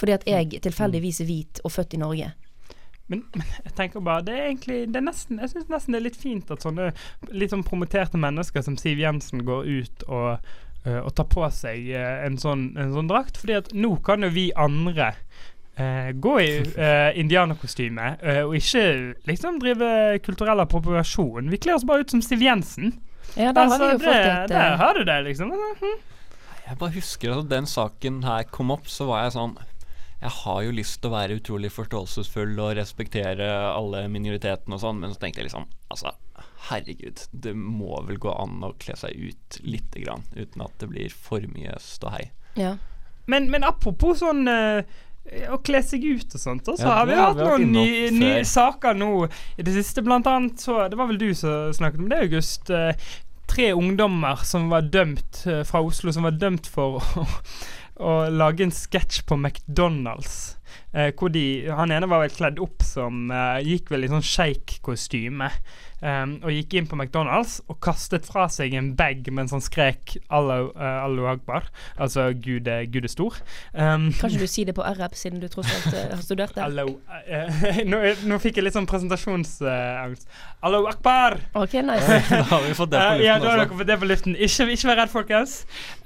Fordi 0.00 0.16
at 0.18 0.26
jeg 0.26 0.58
tilfeldigvis 0.66 1.22
er 1.22 1.30
hvit 1.30 1.62
og 1.62 1.72
født 1.72 1.94
i 1.94 2.02
Norge. 2.02 2.32
Men, 3.06 3.22
men 3.36 3.46
jeg 3.64 3.72
tenker 3.76 4.00
bare 4.00 4.22
Det 4.24 4.34
er 4.34 4.44
egentlig 4.46 4.76
det 4.94 5.00
er 5.00 5.04
nesten, 5.04 5.40
Jeg 5.42 5.50
syns 5.50 5.70
nesten 5.72 5.92
det 5.92 5.98
er 5.98 6.04
litt 6.06 6.16
fint 6.16 6.52
at 6.54 6.62
sånne 6.64 6.92
litt 7.34 7.50
sånn 7.52 7.64
promoterte 7.66 8.20
mennesker 8.20 8.62
som 8.64 8.78
Siv 8.80 9.02
Jensen 9.02 9.42
går 9.44 9.66
ut 9.66 10.04
og, 10.06 10.52
øh, 10.86 11.00
og 11.02 11.12
ta 11.16 11.26
på 11.28 11.46
seg 11.54 11.88
øh, 11.94 12.26
en, 12.26 12.38
sånn, 12.40 12.72
en 12.80 12.92
sånn 12.94 13.10
drakt. 13.10 13.40
Fordi 13.40 13.58
at 13.60 13.72
nå 13.76 13.96
kan 14.06 14.26
jo 14.26 14.32
vi 14.34 14.50
andre 14.56 15.14
Uh, 15.72 16.10
gå 16.20 16.32
i 16.36 16.48
uh, 16.60 17.16
indianerkostyme 17.16 18.10
uh, 18.20 18.42
og 18.42 18.58
ikke 18.58 19.14
liksom 19.24 19.56
drive 19.56 19.86
kulturell 20.20 20.60
appropriasjon. 20.60 21.48
Vi 21.48 21.56
kler 21.64 21.78
oss 21.78 21.86
bare 21.88 22.04
ut 22.04 22.12
som 22.12 22.20
Siv 22.20 22.44
Jensen. 22.44 22.92
Ja, 23.38 23.54
der 23.56 23.70
har 23.70 23.80
Altså, 23.80 23.86
vi 23.86 23.92
jo 23.94 23.98
det, 23.98 24.04
fått 24.04 24.26
et 24.26 24.52
der 24.52 24.66
eh, 24.66 24.78
har 24.82 24.98
du 24.98 25.04
det, 25.08 25.16
liksom. 25.24 25.54
Jeg 26.66 26.78
bare 26.78 26.92
husker 26.92 27.38
at 27.38 27.48
den 27.48 27.66
saken 27.66 28.20
her 28.26 28.44
kom 28.52 28.74
opp, 28.74 28.84
så 28.92 29.08
var 29.08 29.24
jeg 29.24 29.36
sånn 29.38 29.56
jeg 30.22 30.30
har 30.44 30.58
jo 30.62 30.74
lyst 30.76 31.00
til 31.00 31.10
å 31.10 31.14
være 31.16 31.36
utrolig 31.40 31.72
forståelsesfull 31.74 32.52
og 32.62 32.76
respektere 32.78 33.48
alle 33.72 34.04
minoritetene 34.12 34.76
og 34.76 34.84
sånn, 34.84 35.00
men 35.02 35.10
så 35.10 35.24
tenkte 35.24 35.42
jeg 35.42 35.48
liksom 35.48 35.66
Altså, 35.90 36.12
herregud, 36.68 37.24
det 37.30 37.54
må 37.58 38.02
vel 38.06 38.20
gå 38.22 38.32
an 38.34 38.62
å 38.64 38.72
kle 38.82 38.94
seg 38.98 39.16
ut 39.18 39.58
lite 39.66 40.04
grann 40.04 40.26
uten 40.36 40.62
at 40.62 40.74
det 40.78 40.90
blir 40.92 41.14
for 41.14 41.42
mye 41.50 41.74
ståhei. 41.82 42.28
Ja. 42.58 42.76
Men, 43.30 43.48
men 43.50 43.64
apropos 43.66 44.20
sånn 44.22 44.46
uh, 44.50 44.82
å 45.52 45.58
kle 45.62 45.82
seg 45.86 46.04
ut 46.04 46.34
og 46.34 46.42
sånt, 46.42 46.66
så 46.66 46.78
Ja, 46.78 46.94
har 47.00 47.10
vi 47.10 47.18
hatt 47.18 47.42
noen 47.42 47.68
nye, 47.74 48.08
nye 48.14 48.46
saker 48.48 48.96
nå 48.98 49.12
i 49.56 49.66
det 49.66 49.74
siste. 49.76 50.02
Blant 50.06 50.26
annet 50.26 50.62
så 50.62 50.88
Det 50.90 50.98
var 50.98 51.10
vel 51.10 51.20
du 51.20 51.30
som 51.38 51.70
snakket 51.74 52.02
om 52.02 52.10
det, 52.10 52.24
August. 52.28 52.70
Uh, 52.70 52.90
tre 53.52 53.70
ungdommer 53.76 54.42
som 54.48 54.70
var 54.72 54.88
dømt 54.90 55.44
uh, 55.46 55.62
fra 55.68 55.82
Oslo, 55.84 56.14
som 56.14 56.26
var 56.26 56.38
dømt 56.38 56.70
for 56.70 56.98
å, 57.22 57.28
å 58.02 58.16
lage 58.32 58.66
en 58.66 58.74
sketsj 58.74 59.22
på 59.28 59.38
McDonald's. 59.38 60.56
Eh, 60.92 61.08
hvor 61.16 61.30
de, 61.32 61.68
Han 61.72 61.92
ene 61.92 62.08
var 62.08 62.20
vel 62.20 62.32
kledd 62.32 62.58
opp 62.60 62.82
som 62.84 63.30
Gikk 63.64 63.90
vel 63.92 64.04
i 64.04 64.10
sånn 64.12 64.24
sjeikkostyme. 64.24 65.48
Um, 66.02 66.36
og 66.42 66.50
gikk 66.50 66.74
inn 66.78 66.88
på 66.90 66.98
McDonald's 66.98 67.60
og 67.70 67.78
kastet 67.84 68.26
fra 68.26 68.48
seg 68.50 68.74
en 68.74 68.92
bag 68.98 69.28
mens 69.30 69.54
han 69.54 69.62
skrek 69.62 70.16
Allahu 70.34 70.72
uh, 70.74 71.30
akbar. 71.30 71.70
Altså 71.96 72.28
Gud 72.34 72.68
er, 72.68 72.88
Gud 72.90 73.06
er 73.06 73.12
stor. 73.12 73.38
Um, 73.72 74.10
Kan 74.18 74.32
ikke 74.32 74.42
du 74.42 74.50
si 74.50 74.66
det 74.66 74.74
på 74.74 74.84
arab, 74.86 75.14
siden 75.18 75.40
du 75.42 75.48
tross 75.52 75.70
alt 75.70 75.94
uh, 75.94 76.16
har 76.16 76.24
studert 76.24 76.56
det? 76.58 76.66
Allahu 76.66 76.98
uh, 76.98 77.82
nå, 77.92 78.02
nå 78.26 78.40
fikk 78.42 78.58
jeg 78.58 78.66
litt 78.66 78.76
sånn 78.76 78.90
presentasjonsangst. 78.90 80.28
Allahu 80.62 80.90
akbar! 80.90 81.38
OK, 81.58 81.78
nice. 81.86 82.20
da 82.32 82.44
har 82.50 82.66
vi 82.66 82.74
fått 82.76 82.92
det 82.92 83.00
på 83.00 83.22
Eh, 83.22 83.26
ja, 83.26 83.38
da 83.38 83.50
har 83.50 83.62
dere 83.62 83.70
fått 83.70 83.88
det 83.88 83.98
på 84.00 84.08
luften. 84.08 84.36
Ikke, 84.36 84.66
ikke 84.74 84.90
vær 84.90 85.00
redd, 85.02 85.12
folkens. 85.12 85.54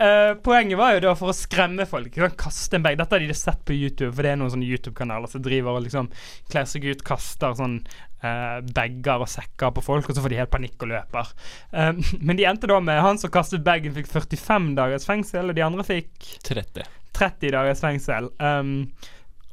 Eh, 0.02 0.32
poenget 0.44 0.80
var 0.80 0.96
jo 0.96 1.04
da 1.06 1.14
for 1.18 1.32
å 1.32 1.36
skremme 1.36 1.86
folk. 1.88 2.12
Kan? 2.14 2.34
Kaste 2.38 2.78
en 2.78 2.86
bag. 2.86 2.98
Dette 3.00 3.16
har 3.16 3.24
de 3.24 3.36
sett 3.36 3.62
på 3.66 3.76
YouTube, 3.76 4.12
for 4.14 4.26
det 4.26 4.34
er 4.34 4.40
noen 4.40 4.52
sånne 4.54 4.68
YouTube-kanaler 4.68 5.32
som 5.32 5.44
driver 5.44 5.78
og 5.78 5.86
liksom 5.86 6.10
kler 6.52 6.68
seg 6.68 6.88
ut, 6.90 7.04
kaster 7.06 7.56
sånn 7.58 7.80
uh, 8.24 8.58
bager 8.74 9.22
og 9.22 9.30
sekker 9.30 9.72
på 9.76 9.84
folk, 9.84 10.08
og 10.08 10.16
så 10.16 10.24
får 10.24 10.32
de 10.32 10.40
helt 10.40 10.52
panikk 10.52 10.84
og 10.84 10.92
løper. 10.92 11.32
Eh, 11.72 12.02
men 12.26 12.38
de 12.38 12.46
endte 12.48 12.70
da 12.70 12.78
med 12.82 13.02
han 13.04 13.20
som 13.20 13.32
kastet 13.32 13.64
bagen, 13.66 13.94
fikk 13.96 14.10
45 14.12 14.74
dagers 14.78 15.08
fengsel, 15.08 15.50
og 15.50 15.58
de 15.58 15.64
andre 15.66 15.86
fikk 15.86 16.30
30. 16.46 16.86
30 17.16 17.54
dagers 17.56 17.82
fengsel. 17.84 18.30
Um, 18.42 18.92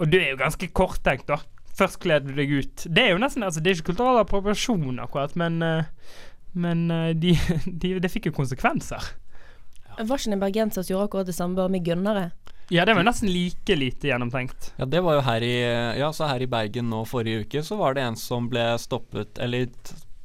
og 0.01 0.09
det 0.11 0.21
er 0.21 0.33
jo 0.33 0.41
ganske 0.41 0.69
korttenkt, 0.75 1.29
da. 1.31 1.39
Først 1.73 1.99
kler 2.03 2.21
du 2.21 2.33
deg 2.37 2.51
ut. 2.51 2.85
Det 2.85 3.01
er 3.01 3.15
jo 3.15 3.21
nesten 3.21 3.45
altså, 3.45 3.61
Det 3.63 3.71
er 3.71 3.79
ikke 3.79 3.93
kulturell 3.93 4.19
appropriasjon, 4.21 4.99
akkurat, 5.01 5.33
men, 5.39 5.57
eh, 5.65 5.89
men 6.53 6.85
det 7.17 7.21
de, 7.23 7.35
de, 7.81 7.95
det 8.03 8.11
fikk 8.13 8.29
jo 8.29 8.37
konsekvenser. 8.37 9.13
Var 9.93 10.17
ikke 10.17 10.31
det 10.31 10.37
en 10.37 10.41
bergenser 10.41 10.85
som 10.85 10.93
gjorde 10.93 11.09
akkurat 11.09 11.29
det 11.29 11.37
samme, 11.37 11.57
bare 11.57 11.71
med 11.73 11.85
gønnere? 11.85 12.29
Ja, 12.71 12.85
det 12.85 12.95
var 12.95 13.03
nesten 13.03 13.31
like 13.31 13.75
lite 13.75 14.07
gjennomtenkt. 14.07 14.71
Ja, 14.77 14.85
det 14.85 15.03
var 15.03 15.17
jo 15.17 15.25
her 15.27 15.43
i 15.43 15.55
Ja, 15.99 16.13
så 16.15 16.29
her 16.29 16.43
i 16.43 16.49
Bergen 16.49 16.89
nå 16.91 17.03
forrige 17.09 17.43
uke 17.43 17.63
så 17.65 17.77
var 17.79 17.97
det 17.97 18.05
en 18.07 18.19
som 18.19 18.47
ble 18.51 18.73
stoppet 18.81 19.39
Eller 19.43 19.67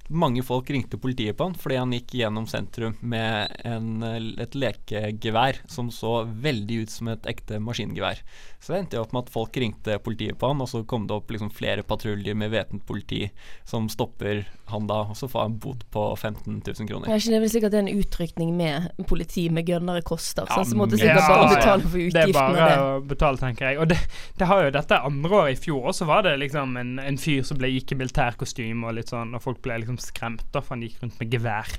mange 0.09 0.43
folk 0.43 0.71
ringte 0.73 0.97
politiet 1.01 1.37
på 1.37 1.49
han 1.49 1.57
fordi 1.59 1.77
han 1.77 1.93
gikk 1.93 2.15
gjennom 2.17 2.47
sentrum 2.49 2.97
med 3.01 3.53
en, 3.69 4.03
et 4.41 4.57
lekegevær 4.57 5.61
som 5.69 5.91
så 5.93 6.23
veldig 6.25 6.79
ut 6.85 6.95
som 6.95 7.11
et 7.13 7.29
ekte 7.29 7.61
maskingevær. 7.61 8.23
Så 8.61 8.73
det 8.73 8.79
endte 8.83 8.97
jo 8.99 9.05
opp 9.05 9.13
med 9.15 9.23
at 9.27 9.31
folk 9.31 9.57
ringte 9.63 9.95
politiet 10.03 10.39
på 10.39 10.49
han, 10.51 10.61
og 10.61 10.67
så 10.69 10.81
kom 10.89 11.05
det 11.07 11.15
opp 11.15 11.31
liksom 11.31 11.51
flere 11.55 11.85
patruljer 11.87 12.35
med 12.35 12.51
væpnet 12.51 12.83
politi 12.89 13.21
som 13.69 13.87
stopper 13.93 14.41
han 14.73 14.89
da, 14.91 15.05
og 15.07 15.17
så 15.17 15.29
får 15.31 15.45
han 15.47 15.55
bot 15.63 15.85
på 15.95 16.03
15 16.17 16.57
000 16.67 16.89
kroner. 16.91 17.07
Er 17.07 17.23
ikke 17.23 17.37
det 17.37 17.41
vel 17.45 17.53
sikkert 17.53 17.77
en 17.79 17.91
utrykning 17.93 18.51
med 18.59 18.89
politi 19.09 19.47
med 19.55 19.69
gønnere 19.71 20.03
koster? 20.03 20.49
Ja, 20.51 20.65
så 20.67 20.77
måtte 20.77 20.99
men- 20.99 21.05
sikkert 21.05 21.23
Ja, 21.23 21.29
bare 21.29 21.53
betale 21.55 21.83
for 21.87 21.99
utgiftene. 22.03 22.19
Det 22.19 22.25
er 22.27 22.33
bare 22.35 22.57
det. 22.59 22.79
å 22.83 23.05
betale, 23.13 23.43
tenker 23.45 23.71
jeg. 23.71 23.79
Og 23.79 23.89
det, 23.93 23.99
det 24.39 24.49
har 24.51 24.65
jo 24.65 24.73
dette 24.75 25.01
andre 25.13 25.39
året 25.39 25.55
i 25.55 25.61
fjor 25.63 25.87
også 25.93 26.09
var 26.11 26.27
det 26.27 26.35
liksom 26.43 26.77
en, 26.83 26.97
en 26.99 27.19
fyr 27.19 27.47
som 27.47 27.61
ble 27.63 27.71
gikk 27.77 27.95
i 27.95 28.01
militærkostyme 28.03 28.91
og 28.91 28.99
litt 28.99 29.15
sånn, 29.15 29.37
og 29.39 29.45
folk 29.45 29.63
ble 29.63 29.79
liksom 29.85 30.01
skremt 30.03 30.45
da, 30.53 30.61
for 30.61 30.75
han 30.75 30.83
gikk 30.83 30.99
rundt 31.05 31.21
med 31.23 31.31
gevær. 31.33 31.79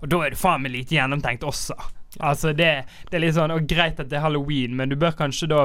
Og 0.00 0.08
da 0.08 0.24
er 0.24 0.34
det 0.34 0.40
faen 0.40 0.64
meg 0.64 0.72
lite 0.72 0.96
gjennomtenkt 0.96 1.44
også. 1.44 1.76
Altså 2.20 2.52
det, 2.54 2.84
det 3.10 3.16
er 3.18 3.22
litt 3.24 3.34
sånn 3.34 3.50
Og 3.50 3.64
greit 3.66 3.98
at 3.98 4.08
det 4.08 4.16
er 4.20 4.22
halloween, 4.22 4.76
men 4.76 4.88
du 4.88 4.94
bør 4.96 5.16
kanskje 5.18 5.48
da 5.50 5.64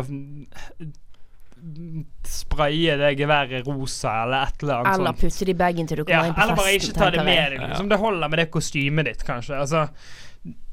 spraye 2.26 2.96
det 3.00 3.10
geværet 3.20 3.68
rosa 3.68 4.14
eller 4.24 4.46
et 4.48 4.64
eller 4.64 4.76
annet 4.80 4.94
Eller 4.96 5.12
sånt. 5.12 5.20
putte 5.20 5.46
det 5.46 5.54
i 5.54 5.60
bagen 5.60 5.88
til 5.90 5.98
du 6.00 6.04
Ja, 6.08 6.22
kommer 6.22 6.30
inn 6.30 6.34
på 6.34 6.40
festen. 6.40 6.50
eller 6.50 6.56
bare 6.62 6.74
ikke 6.80 6.94
ta 6.96 7.10
det 7.12 7.26
med 7.26 7.52
deg. 7.52 7.60
Liksom. 7.68 7.90
Det 7.90 8.00
holder 8.00 8.30
med 8.30 8.40
det 8.40 8.48
kostymet 8.54 9.06
ditt, 9.10 9.24
kanskje. 9.28 9.60
Altså, 9.60 9.82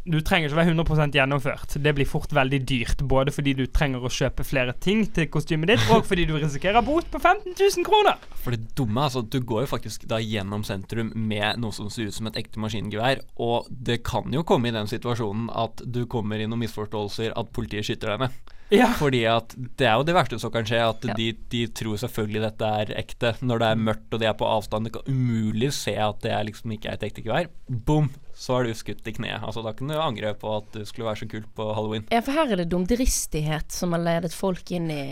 du 0.07 0.21
trenger 0.23 0.49
ikke 0.49 0.59
være 0.61 0.73
100% 0.75 1.17
gjennomført. 1.19 1.77
Det 1.83 1.93
blir 1.99 2.07
fort 2.09 2.33
veldig 2.37 2.61
dyrt. 2.69 3.03
Både 3.11 3.33
fordi 3.35 3.55
du 3.59 3.65
trenger 3.67 4.05
å 4.07 4.11
kjøpe 4.13 4.45
flere 4.47 4.73
ting 4.83 5.05
til 5.17 5.27
kostymet 5.33 5.73
ditt, 5.73 5.85
og 5.91 6.07
fordi 6.07 6.25
du 6.31 6.37
risikerer 6.39 6.85
bot 6.87 7.09
på 7.13 7.19
15 7.21 7.53
000 7.59 7.87
kroner. 7.87 8.17
For 8.45 8.55
det 8.55 8.71
dumme 8.79 9.03
altså 9.09 9.25
du 9.27 9.41
går 9.43 9.65
jo 9.67 9.71
faktisk 9.75 10.07
da 10.11 10.21
gjennom 10.23 10.63
sentrum 10.67 11.11
med 11.17 11.59
noe 11.63 11.75
som 11.75 11.91
ser 11.91 12.09
ut 12.11 12.15
som 12.17 12.29
et 12.31 12.39
ekte 12.39 12.63
maskingevær, 12.63 13.25
og 13.43 13.67
det 13.71 14.01
kan 14.07 14.31
jo 14.35 14.45
komme 14.47 14.71
i 14.71 14.77
den 14.77 14.87
situasjonen 14.91 15.49
at 15.53 15.83
du 15.85 16.05
kommer 16.11 16.39
i 16.39 16.47
noen 16.47 16.63
misforståelser, 16.65 17.35
at 17.37 17.51
politiet 17.57 17.89
skyter 17.89 18.15
deg 18.15 18.27
ned. 18.27 18.37
Ja. 18.75 18.89
Fordi 18.99 19.21
at 19.31 19.53
det 19.79 19.87
er 19.87 19.93
jo 20.01 20.07
det 20.09 20.15
verste 20.17 20.41
som 20.43 20.51
kan 20.51 20.67
skje, 20.67 20.81
at 20.83 21.05
Ja. 21.07 21.15
de, 21.15 21.29
de 21.53 21.61
tror 21.71 21.99
selvfølgelig 22.03 22.41
dette 22.49 22.71
er 22.81 22.95
ekte. 22.99 23.35
Når 23.47 23.61
det 23.63 23.69
er 23.69 23.83
mørkt 23.91 24.15
og 24.17 24.19
de 24.23 24.27
er 24.27 24.35
på 24.35 24.49
avstand, 24.51 24.89
det 24.89 24.95
kan 24.97 25.07
umulig 25.07 25.69
se 25.77 25.95
at 25.95 26.19
det 26.25 26.33
er 26.35 26.49
liksom 26.49 26.73
ikke 26.75 26.91
er 26.91 26.99
et 26.99 27.07
ekte 27.11 27.23
gevær. 27.23 27.47
Boom! 27.71 28.11
Så 28.37 28.59
er 28.59 28.69
du 28.69 28.77
skutt 28.77 29.07
i 29.09 29.15
kneet. 29.17 29.41
Altså 29.41 29.63
Da 29.65 29.73
kan 29.73 29.89
du 29.89 29.97
angre 29.97 30.35
på 30.37 30.51
at 30.59 30.69
du 30.75 30.85
skulle 30.85 31.09
være 31.09 31.23
så 31.23 31.29
kult 31.33 31.49
på 31.57 31.71
halloween. 31.73 32.05
Ja, 32.13 32.21
for 32.21 32.37
her 32.37 32.53
er 32.53 32.61
det 32.61 32.69
dumdristighet 32.73 33.73
som 33.73 33.97
har 33.97 34.05
ledet 34.05 34.37
folk 34.37 34.71
inn 34.77 34.91
i 34.93 35.03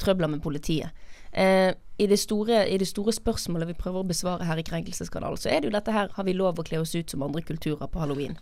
trøbler 0.00 0.32
med 0.32 0.40
politiet. 0.44 0.96
Eh, 1.32 1.74
i, 2.00 2.06
det 2.10 2.18
store, 2.18 2.64
I 2.66 2.78
det 2.80 2.88
store 2.88 3.12
spørsmålet 3.14 3.68
vi 3.68 3.78
prøver 3.78 4.00
å 4.00 4.08
besvare 4.08 4.48
her 4.48 4.58
i 4.58 4.64
Krenkelseskanalen, 4.66 5.38
så 5.38 5.52
er 5.52 5.60
det 5.60 5.68
jo 5.68 5.76
dette 5.76 5.92
her 5.94 6.08
Har 6.16 6.26
vi 6.26 6.34
lov 6.34 6.58
å 6.58 6.64
kle 6.66 6.80
oss 6.82 6.96
ut 6.96 7.12
som 7.12 7.22
andre 7.22 7.44
kulturer 7.46 7.86
på 7.86 8.00
halloween? 8.02 8.38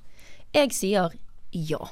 Jeg 0.54 0.72
sier 0.72 1.12
ja. 1.52 1.82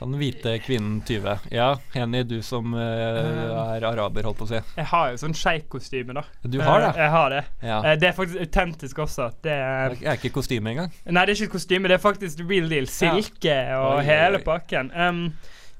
Sånn 0.00 0.14
hvite 0.16 0.54
kvinnen 0.64 1.02
20. 1.04 1.50
Ja, 1.52 1.74
Henny, 1.92 2.22
du 2.24 2.38
som 2.44 2.72
uh, 2.72 3.74
er 3.76 3.84
araber, 3.84 4.24
holdt 4.24 4.38
på 4.40 4.46
å 4.46 4.48
si. 4.48 4.60
Jeg 4.78 4.86
har 4.88 5.10
jo 5.12 5.18
sånn 5.20 5.34
sjeikkostyme, 5.36 6.14
da. 6.16 6.22
Du 6.48 6.56
har 6.64 6.80
det? 6.80 6.88
Eh, 6.94 7.02
Jeg 7.02 7.12
har 7.12 7.34
det. 7.34 7.42
Ja. 7.68 7.80
Det 8.00 8.08
er 8.08 8.16
faktisk 8.16 8.40
autentisk 8.46 9.02
også. 9.04 9.26
Det 9.44 9.52
er, 9.52 9.98
er 10.00 10.16
ikke 10.16 10.32
kostyme 10.38 10.72
engang. 10.72 10.94
nei, 11.04 11.26
det 11.28 11.34
er 11.36 11.42
ikke 11.44 11.58
kostyme, 11.58 11.90
det 11.92 11.98
er 11.98 12.02
faktisk 12.06 12.40
real 12.48 12.72
deal. 12.72 12.88
Silke 12.88 13.58
og 13.76 13.98
Oi, 13.98 14.06
hele 14.08 14.40
oi. 14.40 14.44
pakken. 14.48 14.88
Um, 14.96 15.22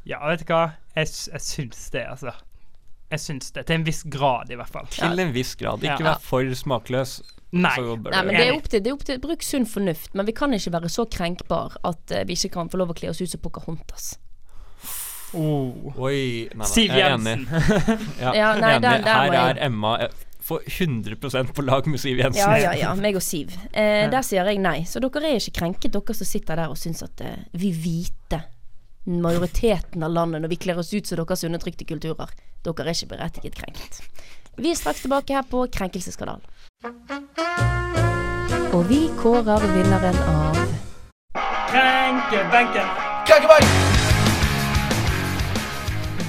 ja, 0.04 0.20
vet 0.28 0.44
du 0.44 0.52
hva? 0.52 0.66
Jeg, 0.98 1.08
jeg 1.32 1.46
syns 1.46 1.88
det, 1.96 2.04
altså. 2.12 2.36
Jeg 3.10 3.18
syns 3.20 3.50
det. 3.52 3.66
Til 3.66 3.74
en 3.80 3.84
viss 3.84 4.02
grad, 4.06 4.50
i 4.50 4.56
hvert 4.60 4.70
fall. 4.70 4.86
Til 4.94 5.18
en 5.18 5.32
viss 5.34 5.54
grad. 5.58 5.82
Ikke 5.82 5.98
Ja. 6.04 6.12
vær 6.14 6.20
for 6.22 6.42
smakløs. 6.54 7.20
Nei. 7.52 7.72
Nei, 7.80 8.22
men 8.22 8.28
det 8.36 8.44
er 8.46 8.52
opp 8.54 8.68
til, 8.70 8.80
det 8.80 8.90
er 8.92 8.94
opp 8.94 9.02
til 9.04 9.18
Bruk 9.18 9.42
sunn 9.42 9.64
fornuft, 9.66 10.12
men 10.14 10.24
vi 10.26 10.32
kan 10.32 10.52
ikke 10.54 10.70
være 10.70 10.88
så 10.88 11.02
krenkbar 11.10 11.74
at 11.82 12.12
uh, 12.14 12.20
vi 12.28 12.36
ikke 12.38 12.52
kan 12.54 12.68
få 12.70 12.78
lov 12.78 12.92
å 12.92 12.94
kle 12.94 13.10
oss 13.10 13.20
ut 13.20 13.28
som 13.32 13.40
Pocahontas. 13.42 14.12
Oh. 15.34 15.92
Oi. 15.98 16.48
Nei, 16.50 16.58
nei, 16.58 16.66
Siv 16.66 16.90
Jensen. 16.94 17.46
enig. 17.46 18.00
Ja, 18.22 18.32
Ja, 18.34 18.54
nei, 18.58 18.72
enig. 18.76 18.82
der- 18.82 19.02
der 19.02 19.32
Her 19.32 19.54
er 19.54 19.64
Emma 19.66 19.96
eh, 20.02 20.08
for 20.40 20.60
100 20.66 21.16
på 21.54 21.62
lag 21.66 21.86
med 21.86 22.00
Siv 22.00 22.18
Jensen. 22.18 22.40
Ja, 22.40 22.56
ja, 22.56 22.72
ja. 22.78 22.94
Meg 22.94 23.14
og 23.18 23.22
Siv. 23.22 23.50
Eh, 23.72 24.08
der 24.10 24.22
sier 24.22 24.44
jeg 24.46 24.58
nei. 24.62 24.82
Så 24.86 25.00
dere 25.02 25.22
er 25.30 25.38
ikke 25.38 25.58
krenket, 25.60 25.92
dere 25.92 26.14
som 26.14 26.26
sitter 26.26 26.56
der 26.56 26.68
og 26.70 26.78
syns 26.78 27.02
at 27.02 27.20
eh, 27.20 27.36
vi 27.52 27.70
hvite, 27.72 28.42
majoriteten 29.06 30.02
av 30.02 30.10
landet, 30.12 30.42
når 30.42 30.48
vi 30.54 30.56
kler 30.56 30.78
oss 30.78 30.92
ut 30.94 31.06
som 31.06 31.16
deres 31.22 31.44
undertrykte 31.46 31.86
kulturer, 31.86 32.30
dere 32.64 32.86
er 32.86 32.94
ikke 32.94 33.12
berettiget 33.14 33.54
krenket. 33.56 34.00
Vi 34.60 34.70
er 34.70 34.78
straks 34.78 35.00
tilbake 35.04 35.34
her 35.34 35.46
på 35.48 35.66
Krenkelseskanalen. 35.72 36.44
Og 38.76 38.82
vi 38.88 39.08
kårer 39.18 39.64
vinneren 39.74 40.18
av 40.30 40.58
Krenkebenken. 41.70 42.86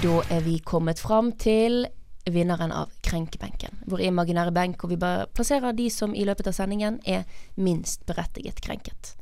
Da 0.02 0.22
er 0.34 0.42
vi 0.46 0.60
kommet 0.66 1.00
fram 1.00 1.32
til 1.38 1.86
vinneren 2.26 2.72
av 2.72 2.90
Krenkebenken. 3.06 3.82
Vår 3.90 4.06
imaginære 4.08 4.54
benk 4.56 4.82
hvor 4.82 4.90
vi 4.90 5.00
bare 5.02 5.28
plasserer 5.34 5.76
de 5.78 5.90
som 5.94 6.16
i 6.16 6.26
løpet 6.26 6.50
av 6.50 6.58
sendingen 6.58 7.00
er 7.06 7.26
minst 7.58 8.06
berettiget 8.10 8.62
krenket. 8.62 9.16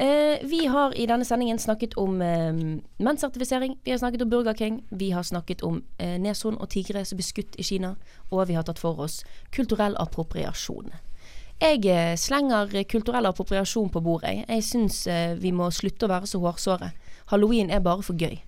Eh, 0.00 0.46
vi 0.48 0.66
har 0.66 0.94
i 0.96 1.04
denne 1.06 1.26
sendingen 1.28 1.58
snakket 1.60 1.92
om 2.00 2.22
eh, 2.24 2.54
mennsertifisering, 2.96 3.74
vi 3.84 3.90
har 3.90 3.98
snakket 4.00 4.22
om 4.22 4.30
Burger 4.30 4.54
King, 4.56 4.78
vi 4.88 5.10
har 5.10 5.22
snakket 5.22 5.60
om 5.62 5.82
eh, 5.98 6.16
neshorn 6.16 6.56
og 6.56 6.70
tigre 6.72 7.02
som 7.04 7.20
blir 7.20 7.28
skutt 7.28 7.58
i 7.60 7.66
Kina, 7.68 7.90
og 8.30 8.48
vi 8.48 8.56
har 8.56 8.64
tatt 8.64 8.80
for 8.80 9.02
oss 9.04 9.18
kulturell 9.52 9.98
appropriasjon. 10.00 10.94
Jeg 11.60 11.84
eh, 11.84 12.14
slenger 12.16 12.72
kulturell 12.88 13.28
appropriasjon 13.28 13.92
på 13.92 14.00
bordet. 14.00 14.32
jeg. 14.32 14.46
Jeg 14.48 14.64
syns 14.64 15.06
eh, 15.06 15.34
vi 15.36 15.52
må 15.52 15.68
slutte 15.68 16.08
å 16.08 16.14
være 16.14 16.32
så 16.32 16.40
hårsåre. 16.40 16.94
Halloween 17.34 17.68
er 17.68 17.84
bare 17.84 18.02
for 18.02 18.16
gøy. 18.16 18.40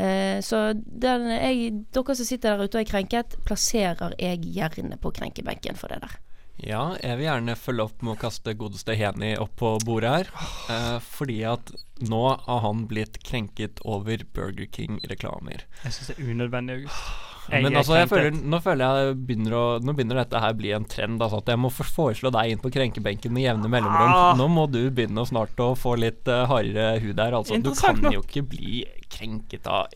Eh, 0.00 0.40
så 0.40 0.70
den, 0.72 1.28
jeg, 1.28 1.74
dere 1.92 2.16
som 2.16 2.24
sitter 2.24 2.56
der 2.56 2.64
ute 2.64 2.78
og 2.78 2.86
er 2.86 2.88
krenket, 2.88 3.36
plasserer 3.44 4.16
jeg 4.16 4.40
gjerne 4.56 4.96
på 4.96 5.12
krenkebenken 5.12 5.76
for 5.76 5.92
det 5.92 6.00
der. 6.08 6.23
Ja, 6.62 6.94
jeg 7.02 7.18
vil 7.18 7.26
gjerne 7.26 7.56
følge 7.58 7.88
opp 7.88 8.02
med 8.04 8.14
å 8.14 8.20
kaste 8.20 8.54
godeste 8.58 8.94
Heni 8.98 9.34
opp 9.42 9.56
på 9.58 9.74
bordet 9.84 10.12
her. 10.12 10.32
Eh, 10.70 10.98
fordi 11.02 11.40
at 11.50 11.74
nå 12.04 12.22
har 12.46 12.64
han 12.64 12.86
blitt 12.90 13.18
krenket 13.26 13.82
over 13.82 14.22
Burger 14.36 14.68
King-reklamer. 14.70 15.66
Jeg 15.82 15.96
syns 15.96 16.12
det 16.12 16.18
er 16.18 16.30
unødvendig. 16.30 16.78
August. 16.84 17.32
Jeg 17.44 17.60
Men 17.66 17.76
altså, 17.76 17.96
jeg 17.98 18.08
føler, 18.08 18.36
nå 18.40 18.58
føler 18.64 18.98
jeg 18.98 19.16
begynner 19.28 19.54
å, 19.58 19.64
Nå 19.84 19.92
begynner 19.92 20.22
dette 20.22 20.40
her 20.40 20.54
bli 20.56 20.70
en 20.72 20.86
trend. 20.88 21.20
Altså, 21.20 21.42
at 21.42 21.50
jeg 21.52 21.60
må 21.60 21.70
foreslå 21.74 22.32
deg 22.32 22.54
inn 22.54 22.62
på 22.62 22.72
krenkebenken 22.72 23.34
med 23.36 23.44
jevne 23.44 23.68
mellomrom. 23.68 24.14
Ah. 24.14 24.32
Nå 24.38 24.48
må 24.52 24.64
du 24.72 24.80
begynne 24.88 25.26
snart 25.28 25.60
å 25.60 25.74
få 25.76 25.96
litt 26.00 26.30
uh, 26.30 26.46
hardere 26.48 27.02
hud 27.04 27.20
her. 27.20 27.36
Altså. 27.36 27.60
Du 27.60 27.74
kan 27.76 28.00
nok. 28.00 28.16
jo 28.16 28.24
ikke 28.24 28.46
bli 28.54 28.84
krenket 29.12 29.68
av 29.70 29.92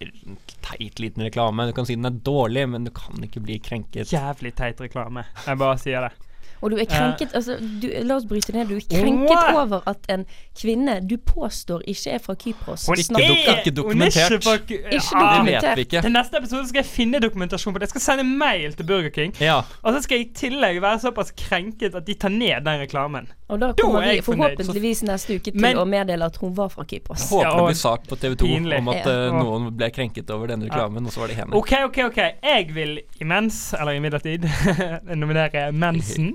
teit 0.66 1.00
liten 1.00 1.24
reklame. 1.24 1.70
Du 1.70 1.76
kan 1.76 1.88
si 1.88 1.96
den 1.96 2.10
er 2.10 2.20
dårlig, 2.28 2.68
men 2.68 2.84
du 2.84 2.92
kan 2.94 3.16
ikke 3.24 3.42
bli 3.44 3.58
krenket. 3.64 4.12
Jævlig 4.12 4.52
teit 4.58 4.84
reklame. 4.84 5.24
Jeg 5.46 5.60
bare 5.64 5.80
sier 5.80 6.04
det. 6.04 6.27
Og 6.62 6.70
du 6.70 6.76
er 6.76 6.84
krenket 6.90 7.34
altså, 7.34 7.56
du, 7.82 7.86
La 8.02 8.14
oss 8.16 8.24
bryte 8.26 8.52
ned. 8.52 8.66
Du 8.68 8.76
er 8.76 8.80
krenket 8.90 9.54
over 9.54 9.82
at 9.86 10.08
en 10.10 10.24
kvinne 10.60 10.98
du 11.08 11.16
påstår 11.16 11.82
ikke 11.86 12.10
er 12.10 12.18
fra 12.18 12.34
Kypros, 12.34 12.86
Hun 12.86 12.96
snakker 12.96 13.28
dok- 13.28 13.58
ikke 13.64 13.70
dokumentert. 13.76 13.86
Hun 13.86 14.02
er 14.02 14.06
ikke, 14.06 14.44
fra- 14.44 14.54
Ikke 14.58 15.14
Ah, 15.14 15.20
Det 15.20 15.38
dokumentert. 15.38 15.62
vet 15.68 15.76
vi 15.76 15.80
ikke. 15.86 16.02
Til 16.02 16.12
neste 16.12 16.36
episode 16.38 16.68
skal 16.68 16.78
jeg 16.82 16.86
finne 16.86 17.20
dokumentasjon 17.20 17.74
på 17.74 17.78
det. 17.78 17.86
Jeg 17.88 17.88
skal 17.88 18.00
sende 18.00 18.24
mail 18.24 18.72
til 18.74 18.86
Burger 18.86 19.10
King. 19.10 19.34
Ja, 19.40 19.60
Og 19.82 19.94
så 19.94 20.02
skal 20.02 20.18
jeg 20.18 20.26
i 20.26 20.32
tillegg 20.34 20.82
være 20.82 20.98
såpass 21.00 21.30
krenket 21.36 21.94
at 21.94 22.06
de 22.06 22.14
tar 22.14 22.28
ned 22.28 22.64
den 22.64 22.80
reklamen. 22.80 23.28
Og 23.48 23.60
da 23.62 23.70
kommer 23.72 24.02
er 24.04 24.18
vi 24.18 24.20
forhåpentligvis 24.26 25.02
neste 25.08 25.36
uke 25.38 25.52
til 25.52 25.60
Men- 25.60 25.76
å 25.80 25.84
meddele 25.88 26.26
at 26.26 26.36
hun 26.36 26.52
var 26.54 26.68
fra 26.68 26.84
Kypros. 26.84 27.30
Håper 27.30 27.56
det 27.56 27.64
blir 27.70 27.78
sak 27.80 28.06
på 28.10 28.16
TV 28.20 28.34
2 28.36 28.46
Pinlig. 28.46 28.78
om 28.78 28.88
at 28.92 29.06
Ja. 29.06 29.12
eh, 29.28 29.32
noen 29.32 29.70
ble 29.76 29.88
krenket 29.90 30.30
over 30.30 30.48
denne 30.48 30.68
reklamen, 30.68 31.06
og 31.06 31.12
så 31.12 31.20
var 31.20 31.28
det 31.28 31.36
henne. 31.36 31.54
OK, 31.54 31.72
OK, 31.86 31.98
OK. 32.10 32.18
Jeg 32.42 32.74
vil 32.74 33.00
imens, 33.20 33.72
eller 33.78 33.92
imidlertid, 33.96 34.44
nominere 35.16 35.72
Mensen. 35.72 36.34